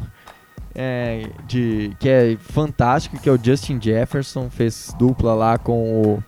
é, 0.75 1.29
de, 1.47 1.93
que 1.99 2.09
é 2.09 2.37
fantástico, 2.39 3.19
que 3.19 3.29
é 3.29 3.33
o 3.33 3.39
Justin 3.43 3.81
Jefferson, 3.81 4.49
fez 4.51 4.95
dupla 4.99 5.35
lá 5.35 5.59
com 5.59 6.03
o, 6.03 6.25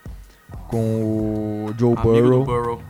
com 0.69 1.67
o 1.67 1.75
Joe 1.79 1.95
Burrow, 1.95 2.45
Burrow. 2.45 2.83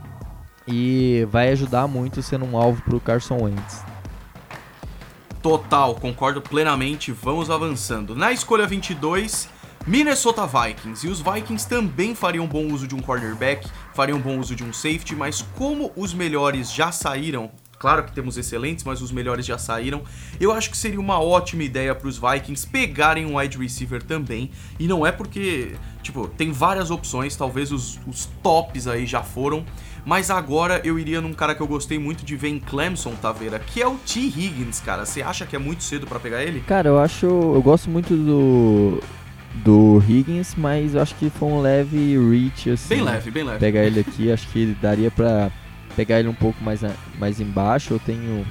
E 0.67 1.27
vai 1.31 1.51
ajudar 1.51 1.87
muito 1.87 2.23
sendo 2.23 2.45
um 2.45 2.57
alvo 2.57 2.83
para 2.83 2.97
o 2.97 3.01
Carson 3.01 3.43
Wentz. 3.43 3.85
Total, 5.43 5.95
concordo 5.95 6.43
plenamente. 6.43 7.13
Vamos 7.13 7.51
avançando. 7.51 8.15
Na 8.15 8.31
escolha 8.31 8.67
22, 8.67 9.49
Minnesota 9.87 10.47
Vikings. 10.47 11.07
E 11.07 11.11
os 11.11 11.21
Vikings 11.21 11.67
também 11.67 12.15
fariam 12.15 12.47
bom 12.47 12.67
uso 12.67 12.87
de 12.87 12.95
um 12.95 13.01
cornerback, 13.01 13.67
fariam 13.95 14.19
bom 14.19 14.39
uso 14.39 14.55
de 14.55 14.63
um 14.63 14.73
safety, 14.73 15.17
mas 15.17 15.43
como 15.57 15.91
os 15.97 16.13
melhores 16.13 16.71
já 16.71 16.93
saíram, 16.93 17.51
claro 17.81 18.05
que 18.05 18.13
temos 18.13 18.37
excelentes, 18.37 18.85
mas 18.85 19.01
os 19.01 19.11
melhores 19.11 19.47
já 19.47 19.57
saíram, 19.57 20.03
eu 20.39 20.53
acho 20.53 20.71
que 20.71 20.77
seria 20.77 21.01
uma 21.01 21.19
ótima 21.19 21.65
ideia 21.65 21.95
para 21.95 22.07
os 22.07 22.19
Vikings 22.19 22.67
pegarem 22.67 23.25
um 23.25 23.39
wide 23.39 23.57
receiver 23.57 24.03
também. 24.03 24.51
E 24.79 24.87
não 24.87 25.05
é 25.05 25.11
porque, 25.11 25.73
tipo, 26.03 26.29
tem 26.29 26.53
várias 26.53 26.91
opções, 26.91 27.35
talvez 27.35 27.73
os, 27.73 27.99
os 28.07 28.27
tops 28.43 28.87
aí 28.87 29.07
já 29.07 29.23
foram. 29.23 29.65
Mas 30.05 30.31
agora 30.31 30.81
eu 30.85 30.99
iria 30.99 31.21
num 31.21 31.33
cara 31.33 31.55
que 31.55 31.63
eu 31.63 31.67
gostei 31.67 31.99
muito 31.99 32.25
de 32.25 32.37
ver 32.37 32.49
em 32.49 32.59
Clemson, 32.59 33.15
Taveira, 33.15 33.59
que 33.59 33.83
é 33.83 33.87
o 33.87 33.97
T. 33.97 34.21
Higgins, 34.21 34.81
cara. 34.81 35.05
Você 35.05 35.23
acha 35.23 35.47
que 35.47 35.57
é 35.57 35.59
muito 35.59 35.83
cedo 35.83 36.07
para 36.07 36.19
pegar 36.21 36.43
ele? 36.43 36.61
Cara, 36.61 36.89
eu 36.89 36.99
acho. 36.99 37.27
Eu 37.27 37.63
gosto 37.63 37.91
muito 37.91 38.15
do. 38.15 39.03
Do 39.65 40.03
Higgins, 40.09 40.55
mas 40.57 40.95
eu 40.95 41.03
acho 41.03 41.15
que 41.17 41.29
foi 41.29 41.49
um 41.49 41.61
leve 41.61 42.17
reach, 42.17 42.71
assim. 42.71 42.95
Bem 42.95 43.03
leve, 43.03 43.31
bem 43.31 43.43
leve. 43.43 43.59
Pegar 43.59 43.85
ele 43.85 44.01
aqui, 44.01 44.33
acho 44.33 44.49
que 44.49 44.75
daria 44.81 45.11
pra 45.11 45.51
pegar 45.97 46.21
ele 46.21 46.29
um 46.29 46.35
pouco 46.35 46.63
mais, 46.63 46.81
mais 47.19 47.41
embaixo. 47.41 47.95
Eu 47.95 47.99
tenho 47.99 48.47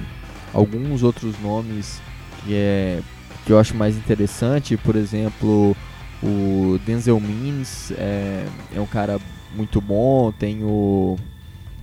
alguns 0.52 1.02
outros 1.02 1.38
nomes 1.40 2.00
que, 2.44 2.54
é, 2.54 3.00
que 3.44 3.52
eu 3.52 3.58
acho 3.58 3.76
mais 3.76 3.96
interessante, 3.96 4.76
por 4.76 4.96
exemplo, 4.96 5.76
o 6.22 6.78
Denzel 6.84 7.20
Mims 7.20 7.92
é, 7.92 8.44
é 8.74 8.80
um 8.80 8.86
cara 8.86 9.18
muito 9.54 9.80
bom, 9.80 10.32
tem 10.32 10.62
o 10.62 11.16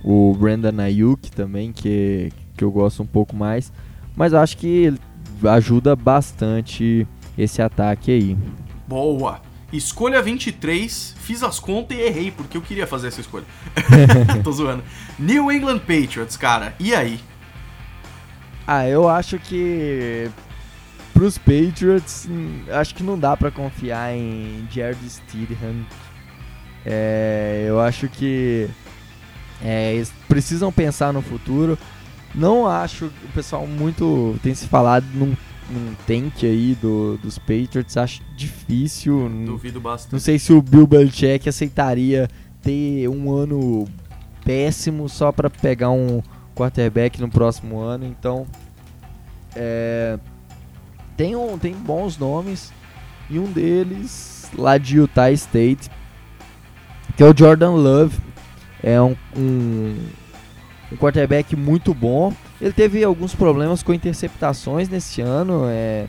o 0.02 0.34
Brandon 0.38 0.80
Ayuk 0.80 1.30
também, 1.30 1.72
que, 1.72 2.32
que 2.56 2.64
eu 2.64 2.70
gosto 2.70 3.02
um 3.02 3.06
pouco 3.06 3.36
mais. 3.36 3.72
Mas 4.16 4.34
acho 4.34 4.56
que 4.56 4.94
ajuda 5.44 5.94
bastante 5.94 7.06
esse 7.36 7.62
ataque 7.62 8.10
aí. 8.10 8.36
Boa! 8.86 9.40
Escolha 9.72 10.22
23, 10.22 11.14
fiz 11.20 11.42
as 11.42 11.60
contas 11.60 11.96
e 11.96 12.00
errei, 12.00 12.30
porque 12.30 12.56
eu 12.56 12.62
queria 12.62 12.86
fazer 12.86 13.08
essa 13.08 13.20
escolha. 13.20 13.44
Tô 14.42 14.50
zoando. 14.50 14.82
New 15.18 15.52
England 15.52 15.80
Patriots, 15.80 16.36
cara, 16.36 16.74
e 16.78 16.94
aí? 16.94 17.20
Ah, 18.66 18.86
eu 18.86 19.08
acho 19.08 19.38
que 19.38 20.30
pros 21.12 21.36
Patriots, 21.36 22.26
hum, 22.30 22.62
acho 22.70 22.94
que 22.94 23.02
não 23.02 23.18
dá 23.18 23.36
para 23.36 23.50
confiar 23.50 24.14
em 24.14 24.66
Jared 24.70 24.98
Stidham. 25.08 25.84
É, 26.86 27.66
eu 27.68 27.80
acho 27.80 28.08
que 28.08 28.70
é, 29.62 29.94
eles 29.94 30.12
precisam 30.28 30.72
pensar 30.72 31.12
no 31.12 31.20
futuro. 31.20 31.78
Não 32.34 32.66
acho 32.66 33.06
o 33.06 33.32
pessoal 33.34 33.66
muito 33.66 34.38
tem 34.42 34.54
se 34.54 34.66
falado 34.68 35.06
num, 35.14 35.34
num 35.70 35.94
tank 36.06 36.44
aí 36.44 36.76
do, 36.80 37.18
dos 37.18 37.38
Patriots. 37.38 37.96
Acho 37.96 38.22
difícil. 38.36 39.28
Duvido 39.46 39.80
bastante. 39.80 40.12
Não 40.12 40.20
sei 40.20 40.38
se 40.38 40.52
o 40.52 40.62
Bill 40.62 40.86
Belichick 40.86 41.48
aceitaria 41.48 42.28
ter 42.62 43.08
um 43.08 43.32
ano 43.32 43.86
péssimo 44.44 45.08
só 45.08 45.30
para 45.30 45.50
pegar 45.50 45.90
um 45.90 46.22
quarterback 46.54 47.20
no 47.20 47.28
próximo 47.28 47.80
ano. 47.80 48.04
Então, 48.06 48.46
é, 49.54 50.18
tem, 51.16 51.36
um, 51.36 51.58
tem 51.58 51.74
bons 51.74 52.18
nomes 52.18 52.72
e 53.30 53.38
um 53.38 53.50
deles 53.50 54.50
lá 54.56 54.78
de 54.78 54.96
Utah 54.96 55.30
State, 55.32 55.90
que 57.16 57.22
é 57.22 57.26
o 57.26 57.36
Jordan 57.36 57.72
Love 57.72 58.28
é 58.82 59.00
um, 59.00 59.16
um, 59.36 59.96
um 60.90 60.96
quarterback 60.96 61.54
muito 61.54 61.92
bom. 61.92 62.32
Ele 62.60 62.72
teve 62.72 63.02
alguns 63.04 63.34
problemas 63.34 63.82
com 63.82 63.92
interceptações 63.92 64.88
nesse 64.88 65.20
ano, 65.20 65.64
é, 65.66 66.06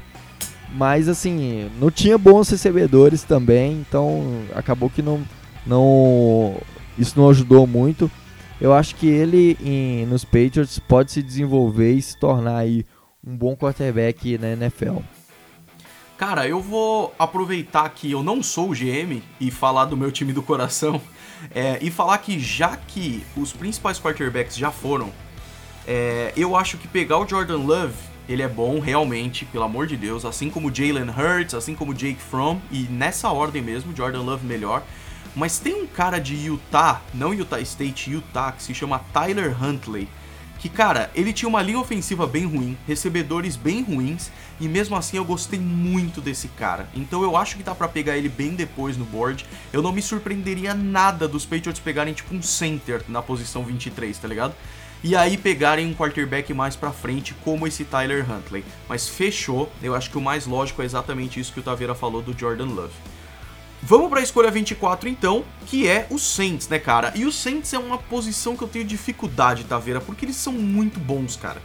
mas 0.74 1.08
assim, 1.08 1.70
não 1.80 1.92
tinha 1.92 2.18
bons 2.18 2.50
recebedores 2.50 3.24
também, 3.24 3.74
então 3.74 4.44
acabou 4.56 4.90
que 4.90 5.02
não, 5.02 5.22
não 5.66 6.56
isso 6.98 7.20
não 7.20 7.30
ajudou 7.30 7.66
muito. 7.66 8.10
Eu 8.60 8.74
acho 8.74 8.96
que 8.96 9.08
ele 9.08 9.58
em, 9.62 10.06
nos 10.06 10.26
Patriots 10.26 10.80
pode 10.80 11.12
se 11.12 11.24
desenvolver 11.24 11.94
e 11.94 12.02
se 12.02 12.20
tornar 12.20 12.58
aí 12.58 12.86
um 13.26 13.36
bom 13.36 13.56
quarterback 13.56 14.38
na 14.38 14.50
NFL. 14.50 14.98
Cara, 16.18 16.46
eu 16.46 16.60
vou 16.60 17.14
aproveitar 17.18 17.88
que 17.90 18.12
eu 18.12 18.22
não 18.22 18.44
sou 18.44 18.72
o 18.72 18.74
GM 18.74 19.22
e 19.40 19.50
falar 19.50 19.86
do 19.86 19.96
meu 19.96 20.12
time 20.12 20.34
do 20.34 20.44
coração 20.44 21.02
é, 21.54 21.80
e 21.82 21.90
falar 21.90 22.18
que 22.20 22.40
já 22.40 22.76
que 22.76 23.26
os 23.36 23.52
principais 23.52 24.00
quarterbacks 24.00 24.56
já 24.56 24.72
foram, 24.72 25.12
é, 25.88 26.34
eu 26.36 26.56
acho 26.56 26.78
que 26.78 26.88
pegar 26.88 27.18
o 27.18 27.28
Jordan 27.28 27.58
Love 27.58 28.10
ele 28.30 28.44
é 28.44 28.48
bom 28.48 28.80
realmente, 28.80 29.44
pelo 29.46 29.64
amor 29.64 29.88
de 29.88 29.98
Deus, 29.98 30.24
assim 30.24 30.52
como 30.52 30.74
Jalen 30.74 31.10
Hurts, 31.10 31.56
assim 31.56 31.74
como 31.74 31.96
Jake 31.96 32.22
Fromm, 32.22 32.60
e 32.72 32.84
nessa 32.84 33.32
ordem 33.32 33.60
mesmo, 33.60 33.96
Jordan 33.96 34.22
Love 34.22 34.46
melhor. 34.46 34.84
Mas 35.36 35.58
tem 35.58 35.82
um 35.82 35.88
cara 35.88 36.20
de 36.20 36.36
Utah, 36.36 37.02
não 37.12 37.34
Utah 37.34 37.60
State, 37.62 38.12
Utah, 38.12 38.52
que 38.52 38.62
se 38.62 38.74
chama 38.76 39.00
Tyler 39.12 39.56
Huntley. 39.62 40.08
Que, 40.60 40.68
cara, 40.68 41.10
ele 41.16 41.32
tinha 41.32 41.48
uma 41.48 41.62
linha 41.62 41.80
ofensiva 41.80 42.28
bem 42.28 42.46
ruim, 42.46 42.78
recebedores 42.86 43.56
bem 43.56 43.82
ruins, 43.82 44.30
e 44.60 44.68
mesmo 44.68 44.96
assim 44.96 45.16
eu 45.16 45.24
gostei 45.24 45.60
muito 45.60 46.20
desse 46.20 46.50
cara. 46.50 46.90
Então 46.94 47.24
eu 47.24 47.38
acho 47.38 47.56
que 47.56 47.64
dá 47.64 47.74
para 47.74 47.88
pegar 47.88 48.18
ele 48.18 48.28
bem 48.28 48.56
depois 48.56 48.98
no 48.98 49.06
board. 49.06 49.46
Eu 49.72 49.82
não 49.82 49.94
me 49.94 50.02
surpreenderia 50.02 50.74
nada 50.74 51.28
dos 51.28 51.46
Patriots 51.46 51.80
pegarem 51.80 52.14
tipo 52.14 52.36
um 52.36 52.42
center 52.42 53.04
na 53.08 53.22
posição 53.22 53.64
23, 53.64 54.18
tá 54.18 54.28
ligado? 54.28 54.54
E 55.02 55.16
aí 55.16 55.38
pegarem 55.38 55.88
um 55.88 55.94
quarterback 55.94 56.54
mais 56.54 56.76
pra 56.76 56.92
frente, 56.92 57.34
como 57.46 57.66
esse 57.66 57.86
Tyler 57.86 58.30
Huntley. 58.30 58.66
Mas 58.90 59.08
fechou, 59.08 59.72
eu 59.82 59.96
acho 59.96 60.12
que 60.12 60.18
o 60.18 60.22
mais 60.22 60.46
lógico 60.46 60.82
é 60.82 60.86
exatamente 60.86 61.40
isso 61.40 61.54
que 61.54 61.62
o 61.62 61.64
Taveira 61.64 61.96
falou 61.96 62.22
do 62.22 62.38
Jordan 62.38 62.66
Love. 62.66 62.94
Vamos 63.82 64.10
para 64.10 64.20
a 64.20 64.24
escolha 64.24 64.52
24 64.52 65.08
então, 65.08 65.44
que 65.66 65.88
é 65.88 66.06
o 66.10 66.20
Saints, 66.20 66.68
né, 66.68 66.78
cara? 66.78 67.14
E 67.16 67.26
o 67.26 67.32
Saints 67.32 67.74
é 67.74 67.80
uma 67.80 67.98
posição 67.98 68.56
que 68.56 68.64
eu 68.64 68.68
tenho 68.68 68.86
dificuldade, 68.86 69.64
Taveira, 69.64 70.02
porque 70.02 70.26
eles 70.26 70.36
são 70.36 70.54
muito 70.54 71.00
bons, 71.00 71.38
cara. 71.38 71.62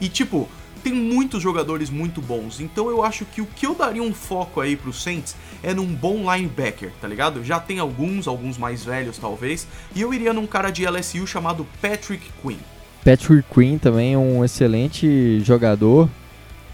E 0.00 0.08
tipo, 0.08 0.48
tem 0.82 0.92
muitos 0.92 1.40
jogadores 1.40 1.88
muito 1.88 2.20
bons, 2.20 2.60
então 2.60 2.90
eu 2.90 3.04
acho 3.04 3.24
que 3.24 3.40
o 3.40 3.46
que 3.46 3.66
eu 3.66 3.74
daria 3.74 4.02
um 4.02 4.12
foco 4.12 4.60
aí 4.60 4.74
pro 4.76 4.92
Saints 4.92 5.36
é 5.62 5.72
num 5.72 5.86
bom 5.86 6.32
linebacker, 6.32 6.90
tá 7.00 7.06
ligado? 7.06 7.44
Já 7.44 7.60
tem 7.60 7.78
alguns, 7.78 8.26
alguns 8.26 8.58
mais 8.58 8.84
velhos 8.84 9.16
talvez, 9.16 9.66
e 9.94 10.00
eu 10.00 10.12
iria 10.12 10.32
num 10.32 10.46
cara 10.46 10.70
de 10.70 10.84
LSU 10.84 11.26
chamado 11.26 11.66
Patrick 11.80 12.28
Quinn. 12.42 12.58
Patrick 13.04 13.44
Quinn 13.52 13.78
também 13.78 14.14
é 14.14 14.18
um 14.18 14.44
excelente 14.44 15.40
jogador 15.40 16.08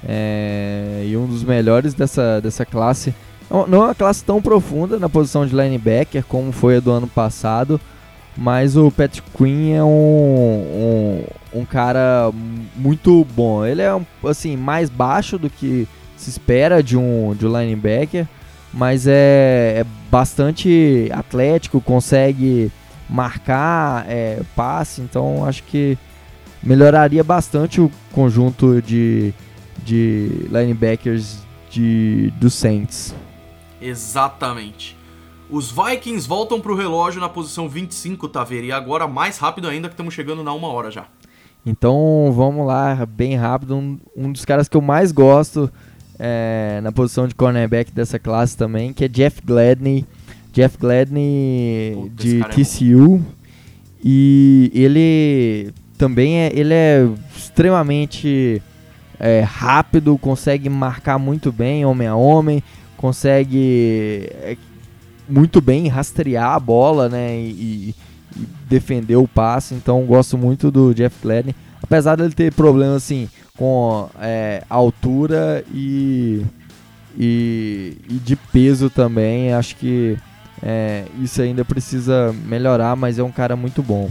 é, 0.03 1.05
e 1.07 1.17
um 1.17 1.27
dos 1.27 1.43
melhores 1.45 1.93
dessa, 1.93 2.41
dessa 2.41 2.65
classe. 2.65 3.15
Não 3.51 3.83
é 3.83 3.87
uma 3.87 3.95
classe 3.95 4.23
tão 4.23 4.43
profunda 4.43 4.99
na 4.99 5.09
posição 5.09 5.47
de 5.47 5.57
linebacker 5.57 6.23
como 6.25 6.53
foi 6.53 6.77
a 6.77 6.81
do 6.81 6.91
ano 6.91 7.07
passado, 7.07 7.81
mas 8.37 8.77
o 8.77 8.91
Patrick 8.91 9.29
Quinn 9.37 9.75
é 9.75 9.83
um, 9.83 9.89
um, 11.55 11.61
um 11.61 11.65
cara 11.65 12.31
muito 12.77 13.27
bom. 13.35 13.65
Ele 13.65 13.81
é 13.81 13.99
assim 14.25 14.57
mais 14.57 14.91
baixo 14.91 15.39
do 15.39 15.49
que 15.49 15.89
se 16.17 16.29
espera 16.29 16.83
de 16.83 16.97
um, 16.97 17.35
de 17.35 17.47
um 17.47 17.59
linebacker, 17.59 18.27
mas 18.73 19.07
é, 19.07 19.79
é 19.79 19.87
bastante 20.11 21.09
atlético, 21.13 21.81
consegue 21.81 22.71
marcar 23.09 24.05
é, 24.07 24.43
passe, 24.55 25.01
então 25.01 25.47
acho 25.47 25.63
que 25.63 25.97
melhoraria 26.63 27.25
bastante 27.25 27.81
o 27.81 27.91
conjunto 28.13 28.83
de, 28.83 29.33
de 29.83 30.47
linebackers 30.51 31.39
de, 31.71 32.31
do 32.39 32.51
Saints. 32.51 33.15
Exatamente. 33.81 34.97
Os 35.51 35.71
Vikings 35.71 36.29
voltam 36.29 36.61
para 36.61 36.73
o 36.73 36.77
relógio 36.77 37.21
na 37.21 37.29
posição 37.29 37.69
25, 37.69 38.29
Taveira, 38.29 38.67
e 38.67 38.73
agora 38.73 39.09
mais 39.09 39.39
rápido 39.39 39.69
ainda 39.69 39.89
que 39.89 39.95
estamos 39.95 40.13
chegando 40.13 40.43
na 40.43 40.53
uma 40.53 40.69
hora 40.69 40.91
já. 40.91 41.07
Então 41.65 42.31
vamos 42.35 42.67
lá, 42.67 43.07
bem 43.07 43.35
rápido. 43.35 43.77
Um, 43.77 43.99
um 44.17 44.33
dos 44.33 44.45
caras 44.45 44.69
que 44.69 44.77
eu 44.77 44.83
mais 44.83 45.11
gosto 45.11 45.71
é, 46.19 46.81
na 46.83 46.93
posição 46.93 47.27
de 47.27 47.35
cornerback 47.35 47.93
dessa 47.93 48.19
classe 48.19 48.57
também, 48.57 48.93
que 48.93 49.05
é 49.05 49.09
Jeff 49.09 49.41
Gladney. 49.43 50.05
Jeff 50.53 50.77
Gladney 50.77 51.93
Puta, 51.95 52.25
de 52.25 52.45
TCU. 52.45 53.25
É 53.35 53.39
e 54.05 54.71
ele 54.75 55.73
também 55.97 56.39
é, 56.39 56.53
ele 56.55 56.73
é 56.73 57.09
extremamente 57.37 58.63
é, 59.19 59.41
rápido, 59.41 60.17
consegue 60.19 60.69
marcar 60.69 61.19
muito 61.19 61.51
bem 61.51 61.85
homem 61.85 62.07
a 62.07 62.15
homem, 62.15 62.63
consegue 62.99 64.29
é, 64.43 64.57
muito 65.27 65.61
bem 65.61 65.89
rastrear 65.89 66.55
a 66.55 66.61
bola, 66.61 67.09
né, 67.09 67.39
e, 67.39 67.95
e, 68.37 68.47
defender 68.69 69.17
o 69.17 69.27
passe. 69.27 69.75
Então 69.75 70.05
gosto 70.05 70.37
muito 70.37 70.71
do 70.71 70.93
Jeff 70.93 71.17
Gladney, 71.23 71.55
apesar 71.83 72.17
dele 72.17 72.35
ter 72.35 72.53
problemas 72.53 72.97
assim 72.97 73.29
com 73.57 74.09
é, 74.21 74.63
altura 74.69 75.65
e, 75.73 76.45
e, 77.19 77.97
e 78.11 78.15
de 78.15 78.37
peso 78.37 78.91
também. 78.91 79.55
Acho 79.55 79.77
que 79.77 80.19
é, 80.63 81.05
isso 81.23 81.41
ainda 81.41 81.65
precisa 81.65 82.35
melhorar, 82.45 82.97
mas 82.97 83.19
é 83.19 83.23
um 83.23 83.33
cara 83.33 83.57
muito 83.57 83.83
bom. 83.83 84.11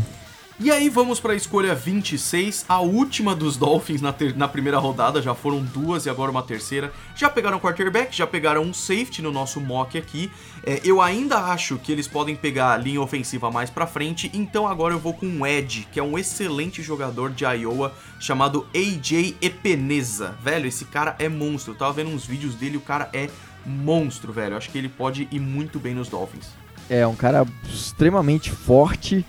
E 0.60 0.72
aí 0.72 0.89
vamos 0.89 1.20
para 1.20 1.34
a 1.34 1.36
escolha 1.36 1.76
26, 1.76 2.66
a 2.68 2.80
última 2.80 3.36
dos 3.36 3.58
Dolphins 3.58 4.01
na, 4.01 4.12
na 4.36 4.47
primeira 4.47 4.80
rodada, 4.80 5.22
já 5.22 5.36
foram 5.36 5.62
duas 5.62 6.08
e 6.08 6.10
agora 6.10 6.32
uma 6.32 6.41
terceira. 6.41 6.91
Já 7.16 7.30
pegaram 7.30 7.60
quarterback, 7.60 8.18
já 8.18 8.26
pegaram 8.26 8.64
um 8.64 8.74
safety 8.74 9.22
no 9.22 9.32
nosso 9.32 9.62
mock 9.62 9.99
aqui. 9.99 10.32
É, 10.66 10.82
eu 10.84 10.99
ainda 10.99 11.38
acho 11.38 11.78
que 11.78 11.91
eles 11.91 12.08
podem 12.08 12.36
pegar 12.36 12.72
a 12.72 12.78
linha 12.78 12.99
ofensiva 12.99 13.51
mais 13.51 13.70
para 13.70 13.86
frente, 13.86 14.32
então 14.34 14.68
agora 14.68 14.95
eu 14.95 14.99
vou 14.99 15.14
com 15.14 15.28
o 15.28 15.45
Ed, 15.45 15.88
que 15.91 15.99
é 15.99 16.03
um 16.03 16.18
excelente 16.18 16.82
jogador 16.82 17.30
de 17.30 17.45
Iowa 17.45 17.93
chamado 18.20 18.66
AJ 18.74 19.36
Epeneza. 19.39 20.36
Velho, 20.41 20.66
esse 20.66 20.86
cara 20.86 21.16
é 21.20 21.30
monstro. 21.30 21.74
Eu 21.74 21.78
tava 21.78 21.93
vendo 21.93 22.10
uns 22.10 22.26
vídeos 22.26 22.55
dele, 22.55 22.78
o 22.78 22.82
cara 22.82 23.12
é 23.14 23.30
monstro, 23.64 24.34
velho. 24.34 24.53
Eu 24.53 24.58
acho 24.58 24.72
que 24.72 24.78
ele 24.80 24.89
pode 24.89 25.28
ir 25.32 25.39
muito 25.39 25.78
bem 25.78 25.93
nos 25.93 26.10
Dolphins. 26.10 26.47
É 26.89 27.05
um 27.05 27.16
cara 27.16 27.45
extremamente 27.70 28.49
forte 28.49 29.24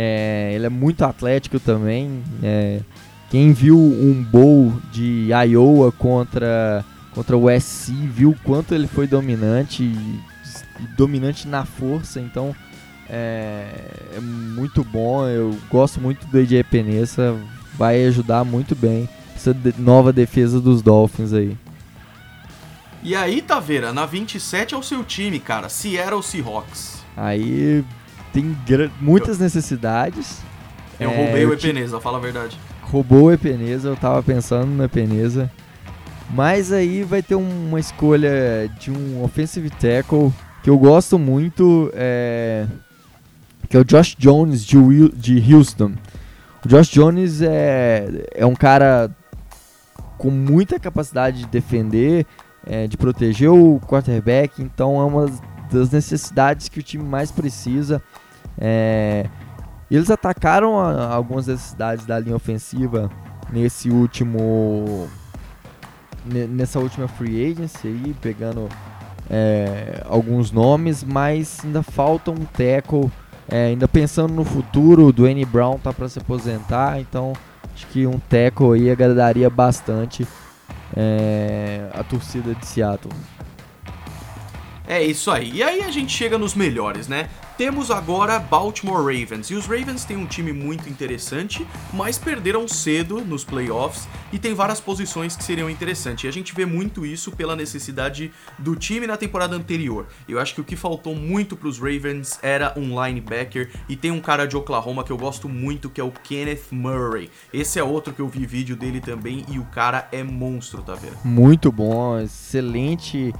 é, 0.00 0.52
ele 0.54 0.64
é 0.64 0.68
muito 0.68 1.04
atlético 1.04 1.58
também. 1.58 2.22
É, 2.40 2.78
quem 3.28 3.52
viu 3.52 3.76
um 3.76 4.22
bowl 4.22 4.72
de 4.92 5.30
Iowa 5.32 5.90
contra, 5.90 6.84
contra 7.12 7.36
o 7.36 7.50
SC 7.60 7.90
viu 7.90 8.36
quanto 8.44 8.76
ele 8.76 8.86
foi 8.86 9.08
dominante, 9.08 9.82
e, 9.82 10.20
dominante 10.96 11.48
na 11.48 11.64
força, 11.64 12.20
então 12.20 12.54
é, 13.10 13.66
é, 14.14 14.20
muito 14.20 14.84
bom. 14.84 15.26
Eu 15.26 15.58
gosto 15.68 16.00
muito 16.00 16.24
do 16.28 16.38
AJ 16.38 16.62
Penessa, 16.70 17.36
vai 17.76 18.04
ajudar 18.04 18.44
muito 18.44 18.76
bem 18.76 19.08
essa 19.34 19.52
nova 19.76 20.12
defesa 20.12 20.60
dos 20.60 20.80
Dolphins 20.80 21.32
aí. 21.32 21.56
E 23.02 23.16
aí, 23.16 23.42
Taveira, 23.42 23.92
na 23.92 24.06
27 24.06 24.74
é 24.74 24.78
o 24.78 24.82
seu 24.82 25.02
time, 25.02 25.40
cara, 25.40 25.68
Seattle 25.68 26.22
Seahawks. 26.22 27.04
Aí 27.16 27.84
tem 28.32 28.56
muitas 29.00 29.38
necessidades. 29.38 30.40
Eu 30.98 31.10
é, 31.10 31.16
roubei 31.16 31.46
o 31.46 31.52
Epeneza, 31.52 32.00
fala 32.00 32.18
a 32.18 32.20
verdade. 32.20 32.58
Roubou 32.82 33.24
o 33.24 33.32
Epeneza, 33.32 33.88
eu 33.88 33.96
tava 33.96 34.22
pensando 34.22 34.66
no 34.66 34.84
Epeneza. 34.84 35.50
Mas 36.30 36.72
aí 36.72 37.02
vai 37.02 37.22
ter 37.22 37.34
uma 37.34 37.80
escolha 37.80 38.70
de 38.78 38.90
um 38.90 39.22
offensive 39.22 39.70
tackle 39.70 40.32
que 40.62 40.68
eu 40.68 40.78
gosto 40.78 41.18
muito, 41.18 41.90
é, 41.94 42.66
que 43.68 43.76
é 43.76 43.80
o 43.80 43.84
Josh 43.84 44.14
Jones 44.16 44.64
de, 44.64 44.76
Will, 44.76 45.08
de 45.08 45.54
Houston. 45.54 45.92
O 46.64 46.68
Josh 46.68 46.88
Jones 46.88 47.40
é, 47.40 48.26
é 48.34 48.44
um 48.44 48.54
cara 48.54 49.10
com 50.18 50.30
muita 50.30 50.78
capacidade 50.78 51.38
de 51.38 51.46
defender, 51.46 52.26
é, 52.66 52.86
de 52.86 52.96
proteger 52.96 53.50
o 53.50 53.80
quarterback, 53.80 54.60
então 54.60 55.00
é 55.00 55.04
uma 55.04 55.30
das 55.70 55.90
necessidades 55.90 56.68
que 56.68 56.80
o 56.80 56.82
time 56.82 57.04
mais 57.04 57.30
precisa. 57.30 58.02
É, 58.58 59.26
eles 59.90 60.10
atacaram 60.10 60.78
a, 60.78 61.14
algumas 61.14 61.46
necessidades 61.46 62.04
da 62.04 62.18
linha 62.18 62.36
ofensiva 62.36 63.10
nesse 63.50 63.90
último 63.90 65.08
nessa 66.24 66.78
última 66.78 67.08
free 67.08 67.52
agency 67.52 67.88
aí, 67.88 68.14
pegando 68.20 68.68
é, 69.30 70.02
alguns 70.06 70.50
nomes, 70.50 71.02
mas 71.02 71.60
ainda 71.64 71.82
falta 71.82 72.30
um 72.30 72.44
tackle. 72.44 73.10
É, 73.50 73.68
ainda 73.68 73.88
pensando 73.88 74.34
no 74.34 74.44
futuro, 74.44 75.06
o 75.06 75.12
Dwayne 75.12 75.44
Brown 75.46 75.78
tá 75.78 75.90
para 75.90 76.06
se 76.06 76.18
aposentar, 76.18 77.00
então 77.00 77.32
acho 77.74 77.86
que 77.86 78.06
um 78.06 78.18
tackle 78.18 78.74
aí 78.74 78.90
agradaria 78.90 79.48
bastante 79.48 80.28
é, 80.94 81.88
a 81.94 82.02
torcida 82.02 82.54
de 82.54 82.66
Seattle. 82.66 83.14
É 84.88 85.02
isso 85.02 85.30
aí. 85.30 85.52
E 85.52 85.62
aí 85.62 85.82
a 85.82 85.90
gente 85.90 86.10
chega 86.10 86.38
nos 86.38 86.54
melhores, 86.54 87.08
né? 87.08 87.28
Temos 87.58 87.90
agora 87.90 88.38
Baltimore 88.38 89.04
Ravens. 89.04 89.50
E 89.50 89.54
os 89.54 89.66
Ravens 89.66 90.02
têm 90.02 90.16
um 90.16 90.24
time 90.24 90.50
muito 90.50 90.88
interessante, 90.88 91.66
mas 91.92 92.16
perderam 92.16 92.66
cedo 92.66 93.20
nos 93.20 93.44
playoffs 93.44 94.08
e 94.32 94.38
tem 94.38 94.54
várias 94.54 94.80
posições 94.80 95.36
que 95.36 95.44
seriam 95.44 95.68
interessantes. 95.68 96.24
E 96.24 96.28
a 96.28 96.30
gente 96.30 96.54
vê 96.54 96.64
muito 96.64 97.04
isso 97.04 97.30
pela 97.32 97.54
necessidade 97.54 98.32
do 98.58 98.74
time 98.74 99.06
na 99.06 99.18
temporada 99.18 99.54
anterior. 99.54 100.06
Eu 100.26 100.40
acho 100.40 100.54
que 100.54 100.60
o 100.62 100.64
que 100.64 100.76
faltou 100.76 101.14
muito 101.14 101.54
para 101.54 101.68
os 101.68 101.78
Ravens 101.78 102.38
era 102.42 102.72
um 102.74 103.04
linebacker 103.04 103.70
e 103.90 103.96
tem 103.96 104.10
um 104.10 104.20
cara 104.20 104.46
de 104.46 104.56
Oklahoma 104.56 105.04
que 105.04 105.10
eu 105.10 105.18
gosto 105.18 105.50
muito 105.50 105.90
que 105.90 106.00
é 106.00 106.04
o 106.04 106.12
Kenneth 106.12 106.68
Murray. 106.70 107.28
Esse 107.52 107.78
é 107.78 107.84
outro 107.84 108.14
que 108.14 108.20
eu 108.20 108.28
vi 108.28 108.46
vídeo 108.46 108.74
dele 108.74 109.02
também 109.02 109.44
e 109.50 109.58
o 109.58 109.64
cara 109.64 110.08
é 110.12 110.22
monstro, 110.22 110.80
tá 110.80 110.94
vendo? 110.94 111.18
Muito 111.24 111.70
bom, 111.70 112.18
excelente 112.18 113.34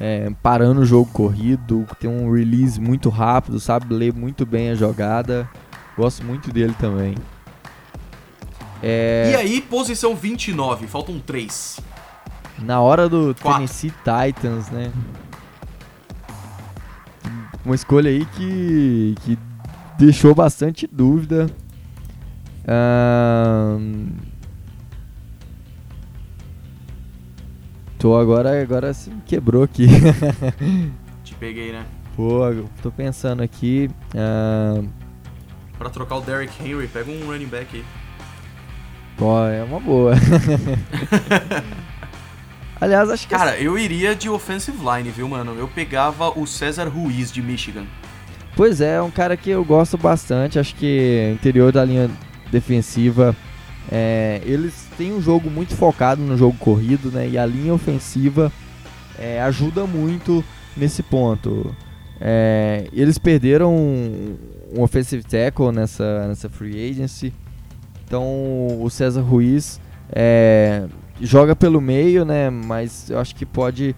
é, 0.00 0.30
parando 0.42 0.80
o 0.80 0.84
jogo 0.86 1.10
corrido, 1.12 1.86
tem 2.00 2.08
um 2.10 2.32
release 2.32 2.80
muito 2.80 3.08
rápido, 3.08 3.60
sabe 3.60 3.92
ler 3.94 4.12
muito 4.12 4.44
bem 4.46 4.70
a 4.70 4.74
jogada. 4.74 5.48
Gosto 5.96 6.24
muito 6.24 6.50
dele 6.50 6.74
também. 6.78 7.14
É, 8.82 9.30
E 9.32 9.36
aí, 9.36 9.60
posição 9.60 10.14
29, 10.16 10.86
faltam 10.86 11.18
3. 11.20 11.78
na 12.58 12.80
hora 12.80 13.08
do 13.08 13.34
Quatro. 13.40 13.58
Tennessee 13.60 13.92
Titans, 14.02 14.70
né? 14.70 14.90
Uma 17.64 17.74
escolha 17.76 18.10
aí 18.10 18.24
que, 18.24 19.14
que 19.20 19.38
deixou 19.98 20.34
bastante 20.34 20.86
dúvida. 20.90 21.46
Ahn, 22.66 24.06
Tô 28.02 28.18
agora, 28.18 28.60
agora 28.60 28.92
se 28.92 29.12
quebrou 29.24 29.62
aqui. 29.62 29.86
Te 31.22 31.36
peguei, 31.36 31.70
né? 31.70 31.84
Pô, 32.16 32.40
tô 32.82 32.90
pensando 32.90 33.44
aqui. 33.44 33.88
ahn, 34.12 34.88
Pra 35.78 35.88
trocar 35.88 36.16
o 36.16 36.20
Derrick 36.20 36.52
Henry, 36.60 36.88
pega 36.88 37.12
um 37.12 37.26
running 37.26 37.46
back 37.46 37.76
aí. 37.76 37.84
Pô, 39.16 39.46
é 39.46 39.62
uma 39.62 39.78
boa. 39.78 40.14
Aliás, 42.80 43.08
acho 43.08 43.28
que 43.28 43.36
Cara, 43.36 43.56
eu 43.56 43.78
iria 43.78 44.16
de 44.16 44.28
offensive 44.28 44.78
line, 44.78 45.10
viu, 45.10 45.28
mano? 45.28 45.54
Eu 45.56 45.68
pegava 45.68 46.36
o 46.36 46.44
César 46.44 46.88
Ruiz 46.88 47.30
de 47.30 47.40
Michigan. 47.40 47.84
Pois 48.56 48.80
é, 48.80 48.96
é 48.96 49.02
um 49.02 49.12
cara 49.12 49.36
que 49.36 49.50
eu 49.50 49.64
gosto 49.64 49.96
bastante. 49.96 50.58
Acho 50.58 50.74
que 50.74 51.30
interior 51.34 51.70
da 51.70 51.84
linha 51.84 52.10
defensiva, 52.50 53.36
é, 53.92 54.40
eles 54.44 54.88
têm 54.96 55.12
um 55.12 55.20
jogo 55.20 55.50
muito 55.50 55.74
focado 55.74 56.22
no 56.22 56.36
jogo 56.36 56.56
corrido, 56.58 57.10
né? 57.10 57.28
E 57.28 57.38
a 57.38 57.46
linha 57.46 57.74
ofensiva 57.74 58.52
é, 59.18 59.40
ajuda 59.42 59.86
muito 59.86 60.44
nesse 60.76 61.02
ponto. 61.02 61.74
É, 62.20 62.88
eles 62.92 63.18
perderam 63.18 63.74
um, 63.74 64.36
um 64.76 64.82
offensive 64.82 65.24
tackle 65.24 65.72
nessa, 65.72 66.28
nessa 66.28 66.48
free 66.48 66.90
agency. 66.90 67.32
Então 68.04 68.78
o 68.80 68.88
César 68.90 69.22
Ruiz 69.22 69.80
é, 70.10 70.86
joga 71.20 71.56
pelo 71.56 71.80
meio, 71.80 72.24
né? 72.24 72.50
Mas 72.50 73.10
eu 73.10 73.18
acho 73.18 73.34
que 73.34 73.46
pode 73.46 73.96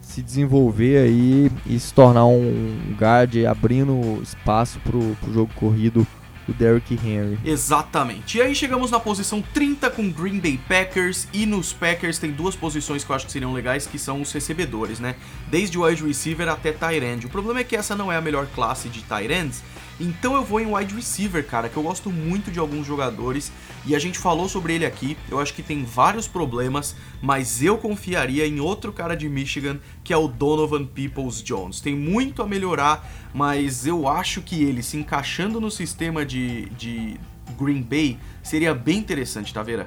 se 0.00 0.20
desenvolver 0.20 0.98
aí 0.98 1.50
e 1.64 1.78
se 1.78 1.94
tornar 1.94 2.26
um 2.26 2.94
guard 2.98 3.34
abrindo 3.48 4.20
espaço 4.22 4.78
pro, 4.80 5.16
pro 5.20 5.32
jogo 5.32 5.50
corrido 5.54 6.06
do 6.46 6.52
Derrick 6.52 6.94
Henry. 6.94 7.38
Exatamente. 7.44 8.38
E 8.38 8.42
aí 8.42 8.54
chegamos 8.54 8.90
na 8.90 8.98
posição 8.98 9.42
30 9.54 9.90
com 9.90 10.10
Green 10.10 10.38
Bay 10.38 10.58
Packers 10.68 11.28
e 11.32 11.46
nos 11.46 11.72
Packers 11.72 12.18
tem 12.18 12.30
duas 12.30 12.56
posições 12.56 13.04
que 13.04 13.10
eu 13.10 13.16
acho 13.16 13.26
que 13.26 13.32
seriam 13.32 13.52
legais, 13.52 13.86
que 13.86 13.98
são 13.98 14.20
os 14.20 14.32
recebedores, 14.32 14.98
né? 14.98 15.14
Desde 15.50 15.78
o 15.78 15.84
wide 15.84 16.04
receiver 16.04 16.48
até 16.48 16.72
tight 16.72 17.04
end. 17.04 17.26
O 17.26 17.28
problema 17.28 17.60
é 17.60 17.64
que 17.64 17.76
essa 17.76 17.94
não 17.94 18.10
é 18.10 18.16
a 18.16 18.20
melhor 18.20 18.46
classe 18.54 18.88
de 18.88 19.02
tight 19.02 19.32
ends, 19.32 19.62
então 20.00 20.34
eu 20.34 20.44
vou 20.44 20.60
em 20.60 20.72
wide 20.74 20.94
receiver, 20.94 21.46
cara, 21.46 21.68
que 21.68 21.76
eu 21.76 21.82
gosto 21.82 22.10
muito 22.10 22.50
de 22.50 22.58
alguns 22.58 22.86
jogadores 22.86 23.52
e 23.86 23.94
a 23.94 23.98
gente 23.98 24.18
falou 24.18 24.48
sobre 24.48 24.74
ele 24.74 24.86
aqui. 24.86 25.16
Eu 25.30 25.38
acho 25.40 25.54
que 25.54 25.62
tem 25.62 25.84
vários 25.84 26.26
problemas, 26.26 26.96
mas 27.20 27.62
eu 27.62 27.76
confiaria 27.78 28.46
em 28.46 28.60
outro 28.60 28.92
cara 28.92 29.14
de 29.16 29.28
Michigan, 29.28 29.78
que 30.02 30.12
é 30.12 30.16
o 30.16 30.26
Donovan 30.28 30.84
Peoples 30.84 31.42
Jones. 31.42 31.80
Tem 31.80 31.94
muito 31.94 32.42
a 32.42 32.46
melhorar, 32.46 33.08
mas 33.34 33.86
eu 33.86 34.08
acho 34.08 34.42
que 34.42 34.62
ele 34.62 34.82
se 34.82 34.96
encaixando 34.96 35.60
no 35.60 35.70
sistema 35.70 36.24
de, 36.24 36.66
de 36.70 37.16
Green 37.58 37.82
Bay 37.82 38.18
seria 38.42 38.74
bem 38.74 38.98
interessante, 38.98 39.52
tá 39.52 39.62
vendo? 39.62 39.86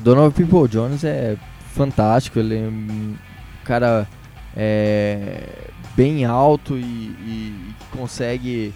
Donovan 0.00 0.30
People 0.30 0.68
Jones 0.68 1.04
é 1.04 1.36
fantástico, 1.74 2.38
ele 2.38 2.56
é 2.56 2.68
um 2.68 3.14
cara 3.64 4.08
é, 4.56 5.70
bem 5.96 6.24
alto 6.24 6.76
e, 6.76 6.82
e- 6.82 7.74
consegue 7.90 8.72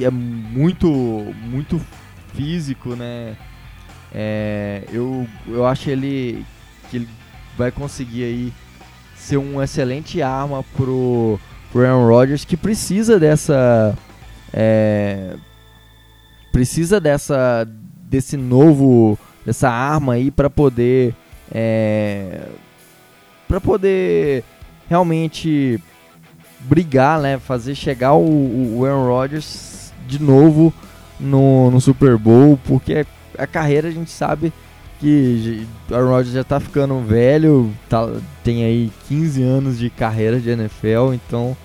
é 0.00 0.10
muito 0.10 0.88
muito 1.42 1.80
físico, 2.34 2.96
né? 2.96 3.36
É, 4.14 4.82
eu, 4.92 5.26
eu 5.46 5.66
acho 5.66 5.88
ele 5.88 6.44
que 6.90 6.98
ele 6.98 7.08
vai 7.56 7.70
conseguir 7.70 8.24
aí 8.24 8.52
ser 9.16 9.36
uma 9.36 9.64
excelente 9.64 10.20
arma 10.20 10.64
pro, 10.76 11.38
pro 11.70 11.86
Aaron 11.86 12.06
Rodgers 12.08 12.44
que 12.44 12.56
precisa 12.56 13.18
dessa 13.18 13.96
é, 14.52 15.34
precisa 16.50 17.00
dessa 17.00 17.66
desse 18.08 18.36
novo 18.36 19.18
dessa 19.46 19.70
arma 19.70 20.14
aí 20.14 20.30
para 20.30 20.50
poder 20.50 21.14
é, 21.50 22.48
para 23.48 23.60
poder 23.60 24.44
realmente 24.88 25.80
brigar, 26.64 27.20
né, 27.20 27.38
fazer 27.38 27.74
chegar 27.74 28.14
o, 28.14 28.78
o 28.78 28.84
Aaron 28.84 29.06
Rodgers 29.06 29.92
de 30.06 30.22
novo 30.22 30.72
no, 31.18 31.70
no 31.70 31.80
Super 31.80 32.16
Bowl, 32.16 32.58
porque 32.64 33.06
a 33.38 33.46
carreira 33.46 33.88
a 33.88 33.90
gente 33.90 34.10
sabe 34.10 34.52
que 35.00 35.66
o 35.90 35.94
Aaron 35.94 36.10
Rodgers 36.10 36.34
já 36.34 36.44
tá 36.44 36.60
ficando 36.60 37.00
velho, 37.00 37.72
tá, 37.88 38.08
tem 38.44 38.64
aí 38.64 38.92
15 39.08 39.42
anos 39.42 39.78
de 39.78 39.90
carreira 39.90 40.38
de 40.38 40.50
NFL, 40.50 41.12
então 41.12 41.56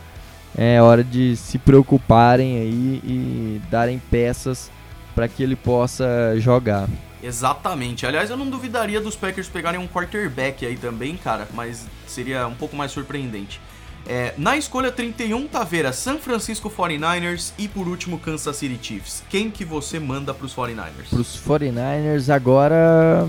é 0.57 0.81
hora 0.81 1.03
de 1.03 1.35
se 1.35 1.59
preocuparem 1.59 2.57
aí 2.57 3.01
e 3.03 3.61
darem 3.69 4.01
peças 4.09 4.71
para 5.13 5.27
que 5.27 5.43
ele 5.43 5.55
possa 5.55 6.35
jogar. 6.39 6.87
Exatamente. 7.21 8.05
Aliás, 8.05 8.29
eu 8.29 8.37
não 8.37 8.49
duvidaria 8.49 9.01
dos 9.01 9.15
Packers 9.15 9.47
pegarem 9.47 9.79
um 9.79 9.87
quarterback 9.87 10.65
aí 10.65 10.77
também, 10.77 11.17
cara, 11.17 11.47
mas 11.53 11.85
seria 12.07 12.47
um 12.47 12.55
pouco 12.55 12.75
mais 12.75 12.91
surpreendente. 12.91 13.59
É, 14.10 14.34
na 14.38 14.55
escolha 14.55 14.89
31, 14.89 15.47
Taveira, 15.47 15.91
San 15.91 16.18
Francisco 16.18 16.70
49ers 16.70 17.51
e 17.58 17.68
por 17.68 17.89
último 17.89 18.18
Kansas 18.18 18.55
City 18.55 18.80
Chiefs. 18.82 19.22
Quem 19.30 19.51
que 19.51 19.66
você 19.66 19.99
manda 19.99 20.34
pros 20.34 20.55
49ers? 20.55 21.10
Para 21.10 21.20
os 21.20 21.38
49ers 21.45 22.34
agora 22.34 23.28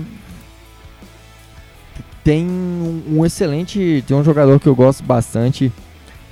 tem 2.23 2.45
um, 2.45 3.03
um 3.07 3.25
excelente, 3.25 4.03
tem 4.07 4.15
um 4.15 4.23
jogador 4.23 4.57
que 4.59 4.67
eu 4.67 4.75
gosto 4.75 5.03
bastante 5.03 5.69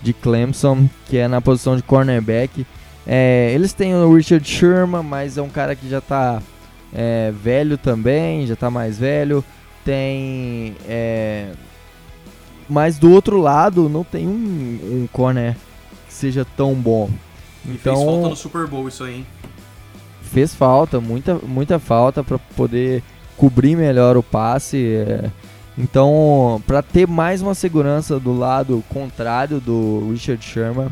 de 0.01 0.13
Clemson, 0.13 0.87
que 1.07 1.17
é 1.17 1.27
na 1.27 1.41
posição 1.41 1.75
de 1.75 1.83
cornerback. 1.83 2.65
É, 3.05 3.51
eles 3.53 3.73
têm 3.73 3.95
o 3.95 4.13
Richard 4.13 4.47
Sherman, 4.47 5.03
mas 5.03 5.37
é 5.37 5.41
um 5.41 5.49
cara 5.49 5.75
que 5.75 5.89
já 5.89 5.99
tá 5.99 6.41
é, 6.93 7.31
velho 7.31 7.77
também, 7.77 8.47
já 8.47 8.55
tá 8.55 8.69
mais 8.69 8.97
velho. 8.97 9.43
Tem. 9.83 10.75
É, 10.87 11.51
mas 12.69 12.97
do 12.97 13.11
outro 13.11 13.39
lado 13.39 13.87
não 13.89 14.03
tem 14.03 14.27
um, 14.27 14.79
um 15.03 15.07
corner 15.11 15.55
que 16.07 16.13
seja 16.13 16.45
tão 16.55 16.73
bom. 16.73 17.09
Então 17.65 17.95
fez 17.95 18.05
falta 18.05 18.29
no 18.29 18.35
Super 18.35 18.67
Bowl 18.67 18.87
isso 18.87 19.03
aí, 19.03 19.15
hein? 19.15 19.25
fez 20.27 20.53
falta, 20.53 20.99
muita, 20.99 21.35
muita 21.35 21.79
falta 21.79 22.23
para 22.23 22.37
poder 22.37 23.01
cobrir 23.35 23.75
melhor 23.75 24.17
o 24.17 24.23
passe. 24.23 24.95
é. 24.95 25.31
Então, 25.77 26.61
para 26.65 26.81
ter 26.81 27.07
mais 27.07 27.41
uma 27.41 27.53
segurança 27.53 28.19
do 28.19 28.35
lado 28.35 28.83
contrário 28.89 29.59
do 29.59 30.09
Richard 30.11 30.43
Sherman, 30.43 30.89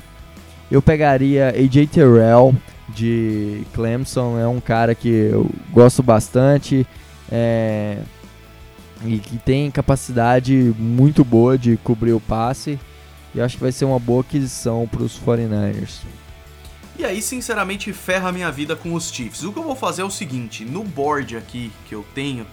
eu 0.70 0.80
pegaria 0.80 1.50
AJ 1.50 1.88
Terrell 1.88 2.54
de 2.90 3.64
Clemson. 3.74 4.38
É 4.40 4.48
um 4.48 4.60
cara 4.60 4.94
que 4.94 5.10
eu 5.10 5.50
gosto 5.72 6.04
bastante 6.04 6.86
é, 7.32 7.98
e 9.04 9.20
que 9.20 9.38
tem 9.38 9.70
capacidade 9.72 10.54
muito 10.78 11.24
boa 11.24 11.58
de 11.58 11.78
cobrir 11.78 12.14
o 12.14 12.20
passe. 12.20 12.80
E 13.34 13.42
acho 13.42 13.58
que 13.58 13.64
vai 13.64 13.72
ser 13.72 13.86
uma 13.86 14.00
boa 14.00 14.22
aquisição 14.22 14.88
para 14.88 15.04
os 15.04 15.20
49ers. 15.20 16.00
E 16.98 17.04
aí, 17.04 17.22
sinceramente, 17.22 17.92
ferra 17.92 18.32
minha 18.32 18.50
vida 18.50 18.76
com 18.76 18.94
os 18.94 19.12
Chiefs. 19.12 19.44
O 19.44 19.52
que 19.52 19.60
eu 19.60 19.64
vou 19.64 19.76
fazer 19.76 20.02
é 20.02 20.06
o 20.06 20.10
seguinte: 20.10 20.64
no 20.64 20.84
board 20.84 21.36
aqui 21.36 21.70
que 21.88 21.94
eu 21.94 22.06
tenho, 22.16 22.48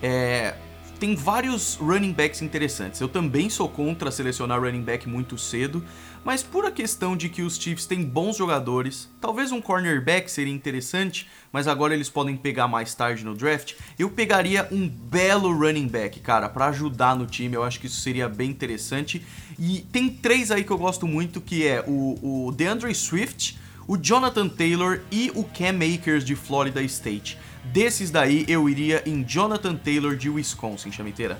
é, 0.00 0.54
tem 1.00 1.16
vários 1.16 1.74
running 1.74 2.12
backs 2.12 2.40
interessantes. 2.40 3.00
Eu 3.00 3.08
também 3.08 3.50
sou 3.50 3.68
contra 3.68 4.10
selecionar 4.10 4.60
running 4.60 4.82
back 4.82 5.08
muito 5.08 5.36
cedo, 5.36 5.84
mas 6.24 6.42
por 6.42 6.64
a 6.66 6.70
questão 6.70 7.16
de 7.16 7.28
que 7.28 7.42
os 7.42 7.56
Chiefs 7.56 7.86
têm 7.86 8.02
bons 8.04 8.36
jogadores, 8.36 9.08
talvez 9.20 9.50
um 9.52 9.60
cornerback 9.60 10.30
seria 10.30 10.52
interessante, 10.52 11.28
mas 11.52 11.66
agora 11.66 11.94
eles 11.94 12.08
podem 12.10 12.36
pegar 12.36 12.68
mais 12.68 12.94
tarde 12.94 13.24
no 13.24 13.34
draft. 13.34 13.74
Eu 13.98 14.10
pegaria 14.10 14.68
um 14.70 14.88
belo 14.88 15.50
running 15.56 15.88
back, 15.88 16.20
cara, 16.20 16.48
pra 16.48 16.66
ajudar 16.66 17.16
no 17.16 17.26
time. 17.26 17.54
Eu 17.54 17.62
acho 17.62 17.80
que 17.80 17.86
isso 17.86 18.00
seria 18.00 18.28
bem 18.28 18.50
interessante. 18.50 19.24
E 19.58 19.80
tem 19.92 20.08
três 20.08 20.50
aí 20.50 20.62
que 20.64 20.70
eu 20.70 20.78
gosto 20.78 21.06
muito, 21.06 21.40
que 21.40 21.66
é 21.66 21.82
o, 21.86 22.46
o 22.48 22.52
DeAndre 22.52 22.94
Swift, 22.94 23.58
o 23.86 23.96
Jonathan 23.96 24.48
Taylor 24.48 25.00
e 25.10 25.32
o 25.34 25.42
Cam 25.44 25.78
Akers 25.94 26.24
de 26.24 26.36
Florida 26.36 26.82
State. 26.82 27.38
Desses 27.64 28.10
daí, 28.10 28.44
eu 28.48 28.68
iria 28.68 29.02
em 29.06 29.24
Jonathan 29.26 29.74
Taylor 29.74 30.14
de 30.16 30.28
Wisconsin, 30.28 30.92
chameteira. 30.92 31.38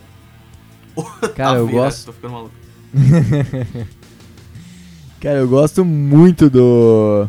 Cara, 1.36 1.58
eu 1.58 1.68
gosto- 1.68 2.06
Tô 2.06 2.12
ficando 2.12 2.32
maluco. 2.32 2.54
Cara, 5.20 5.38
eu 5.38 5.48
gosto 5.48 5.84
muito 5.84 6.48
do. 6.48 7.28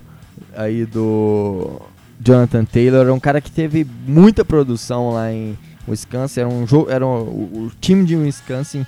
Aí 0.56 0.86
do. 0.86 1.82
Jonathan 2.24 2.66
Taylor. 2.66 3.08
É 3.08 3.12
um 3.12 3.20
cara 3.20 3.42
que 3.42 3.52
teve 3.52 3.88
muita 4.06 4.44
produção 4.46 5.12
lá 5.12 5.32
em 5.32 5.58
Wisconsin. 5.88 6.42
Era 6.42 6.50
um 6.50 6.68
jogo. 6.68 6.90
Era 6.92 7.06
um- 7.06 7.22
o, 7.22 7.68
o 7.68 7.72
time 7.80 8.06
de 8.06 8.16
Wisconsin 8.16 8.86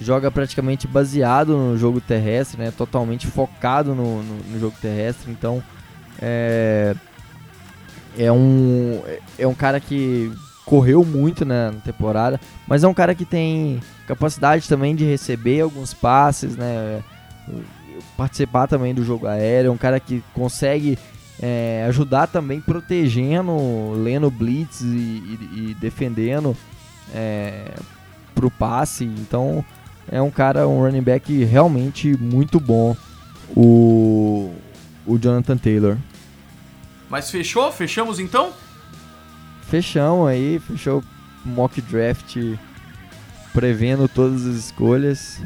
joga 0.00 0.30
praticamente 0.30 0.86
baseado 0.86 1.56
no 1.56 1.76
jogo 1.78 2.00
terrestre, 2.00 2.58
né? 2.60 2.70
Totalmente 2.70 3.26
focado 3.26 3.94
no, 3.94 4.22
no, 4.22 4.36
no 4.52 4.60
jogo 4.60 4.76
terrestre. 4.80 5.30
Então. 5.30 5.62
É. 6.20 6.94
É 8.18 8.30
um. 8.32 9.02
É 9.38 9.46
um 9.46 9.54
cara 9.54 9.80
que 9.80 10.32
correu 10.64 11.04
muito 11.04 11.44
né, 11.44 11.70
na 11.70 11.78
temporada, 11.80 12.40
mas 12.66 12.82
é 12.82 12.88
um 12.88 12.94
cara 12.94 13.14
que 13.14 13.24
tem 13.24 13.78
capacidade 14.06 14.68
também 14.68 14.96
de 14.96 15.04
receber 15.04 15.60
alguns 15.60 15.94
passes, 15.94 16.56
né? 16.56 17.02
Participar 18.16 18.66
também 18.66 18.94
do 18.94 19.04
jogo 19.04 19.26
aéreo, 19.26 19.68
é 19.68 19.72
um 19.72 19.76
cara 19.76 20.00
que 20.00 20.22
consegue 20.34 20.98
é, 21.40 21.84
ajudar 21.88 22.26
também 22.26 22.60
protegendo, 22.60 23.92
lendo 23.92 24.30
blitz 24.30 24.80
e, 24.80 24.84
e, 24.86 25.70
e 25.70 25.76
defendendo 25.80 26.56
é, 27.14 27.72
pro 28.34 28.50
passe. 28.50 29.04
Então 29.04 29.64
é 30.10 30.20
um 30.20 30.30
cara, 30.30 30.66
um 30.68 30.80
running 30.80 31.02
back 31.02 31.44
realmente 31.44 32.16
muito 32.16 32.60
bom, 32.60 32.96
o, 33.56 34.54
o 35.06 35.18
Jonathan 35.18 35.56
Taylor. 35.56 35.96
Mas 37.08 37.30
fechou? 37.30 37.70
Fechamos 37.70 38.18
então? 38.18 38.52
Fechamos 39.62 40.28
aí, 40.28 40.60
fechou 40.60 41.02
o 41.44 41.48
mock 41.48 41.80
draft 41.80 42.36
prevendo 43.52 44.08
todas 44.08 44.46
as 44.46 44.56
escolhas. 44.56 45.40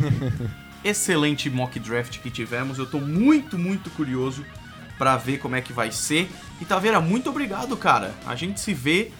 Excelente 0.84 1.48
mock 1.48 1.78
draft 1.78 2.18
que 2.18 2.30
tivemos. 2.30 2.78
Eu 2.78 2.86
tô 2.86 2.98
muito, 2.98 3.58
muito 3.58 3.90
curioso 3.90 4.44
para 4.98 5.16
ver 5.16 5.38
como 5.38 5.56
é 5.56 5.60
que 5.60 5.72
vai 5.72 5.90
ser. 5.90 6.28
E 6.60 6.64
Taveira, 6.64 7.00
muito 7.00 7.30
obrigado, 7.30 7.76
cara. 7.76 8.12
A 8.26 8.34
gente 8.34 8.60
se 8.60 8.74
vê 8.74 9.10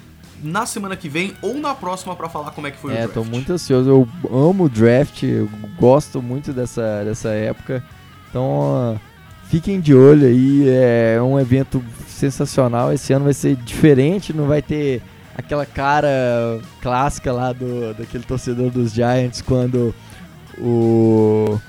na 0.42 0.66
semana 0.66 0.96
que 0.96 1.08
vem 1.08 1.34
ou 1.40 1.54
na 1.54 1.74
próxima 1.74 2.16
para 2.16 2.28
falar 2.28 2.50
como 2.50 2.66
é 2.66 2.70
que 2.70 2.78
foi 2.78 2.92
é, 2.92 2.94
o 2.94 2.98
draft. 2.98 3.10
É, 3.10 3.14
tô 3.14 3.24
muito 3.24 3.52
ansioso. 3.52 3.88
Eu 3.88 4.08
amo 4.30 4.64
o 4.64 4.68
draft, 4.68 5.22
eu 5.22 5.48
gosto 5.78 6.20
muito 6.20 6.52
dessa, 6.52 7.04
dessa 7.04 7.30
época. 7.30 7.82
Então, 8.28 9.00
fiquem 9.48 9.80
de 9.80 9.94
olho 9.94 10.26
aí. 10.26 10.68
É 10.68 11.22
um 11.22 11.38
evento 11.38 11.82
sensacional. 12.08 12.92
Esse 12.92 13.12
ano 13.12 13.24
vai 13.24 13.34
ser 13.34 13.56
diferente, 13.56 14.32
não 14.32 14.46
vai 14.46 14.62
ter 14.62 15.02
aquela 15.34 15.66
cara 15.66 16.60
clássica 16.80 17.32
lá 17.32 17.52
do 17.52 17.94
daquele 17.94 18.24
torcedor 18.24 18.70
dos 18.70 18.92
Giants 18.92 19.40
quando 19.40 19.94
o 20.62 21.60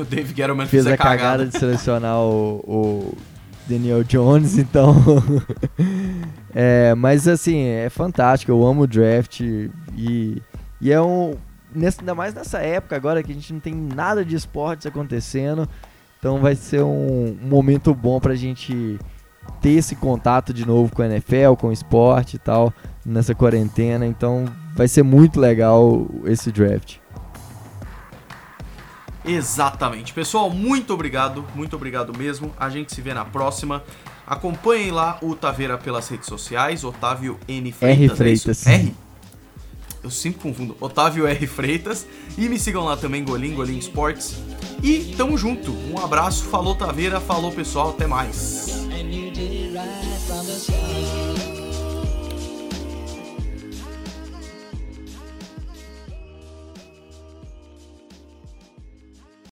o 0.00 0.04
Dave 0.04 0.34
Gettleman 0.34 0.66
fez 0.66 0.86
a 0.86 0.96
cagada. 0.96 1.16
cagada 1.18 1.46
de 1.46 1.58
selecionar 1.58 2.18
o, 2.18 2.62
o 2.66 3.18
Daniel 3.66 4.02
Jones, 4.04 4.58
então. 4.58 4.94
é, 6.54 6.94
mas 6.94 7.28
assim, 7.28 7.62
é 7.64 7.88
fantástico, 7.88 8.50
eu 8.50 8.66
amo 8.66 8.82
o 8.82 8.86
draft 8.86 9.40
e, 9.40 10.42
e 10.80 10.92
é 10.92 11.00
um. 11.00 11.34
Nesse, 11.72 12.00
ainda 12.00 12.14
mais 12.16 12.34
nessa 12.34 12.58
época 12.58 12.96
agora 12.96 13.22
que 13.22 13.30
a 13.30 13.34
gente 13.34 13.52
não 13.52 13.60
tem 13.60 13.74
nada 13.74 14.24
de 14.24 14.34
esportes 14.34 14.86
acontecendo. 14.86 15.68
Então 16.18 16.38
vai 16.38 16.54
ser 16.54 16.82
um, 16.82 17.36
um 17.42 17.48
momento 17.48 17.94
bom 17.94 18.20
pra 18.20 18.34
gente 18.34 18.98
ter 19.60 19.70
esse 19.70 19.96
contato 19.96 20.52
de 20.52 20.66
novo 20.66 20.94
com 20.94 21.02
a 21.02 21.06
NFL, 21.06 21.54
com 21.58 21.68
o 21.68 21.72
esporte 21.72 22.36
e 22.36 22.38
tal, 22.38 22.72
nessa 23.06 23.34
quarentena. 23.34 24.04
Então 24.04 24.44
vai 24.74 24.88
ser 24.88 25.02
muito 25.02 25.40
legal 25.40 26.06
esse 26.24 26.50
draft. 26.50 26.99
Exatamente. 29.30 30.12
Pessoal, 30.12 30.50
muito 30.50 30.92
obrigado, 30.92 31.44
muito 31.54 31.76
obrigado 31.76 32.16
mesmo. 32.16 32.52
A 32.58 32.68
gente 32.68 32.94
se 32.94 33.00
vê 33.00 33.14
na 33.14 33.24
próxima. 33.24 33.82
Acompanhem 34.26 34.90
lá 34.90 35.18
o 35.22 35.34
Taveira 35.34 35.78
pelas 35.78 36.08
redes 36.08 36.26
sociais, 36.26 36.84
Otávio 36.84 37.38
N 37.48 37.72
Freitas. 37.72 38.10
R 38.10 38.16
Freitas. 38.16 38.66
É 38.66 38.74
R? 38.74 38.94
Eu 40.02 40.10
sempre 40.10 40.40
confundo. 40.40 40.76
Otávio 40.80 41.26
R 41.26 41.46
Freitas. 41.46 42.06
E 42.36 42.48
me 42.48 42.58
sigam 42.58 42.84
lá 42.84 42.96
também, 42.96 43.24
Golim, 43.24 43.54
Golim 43.54 43.78
Sports. 43.78 44.36
E 44.82 45.14
tamo 45.16 45.36
junto. 45.36 45.72
Um 45.72 45.98
abraço, 46.02 46.44
falou 46.44 46.74
Taveira, 46.74 47.20
falou 47.20 47.52
pessoal, 47.52 47.90
até 47.90 48.06
mais. 48.06 48.66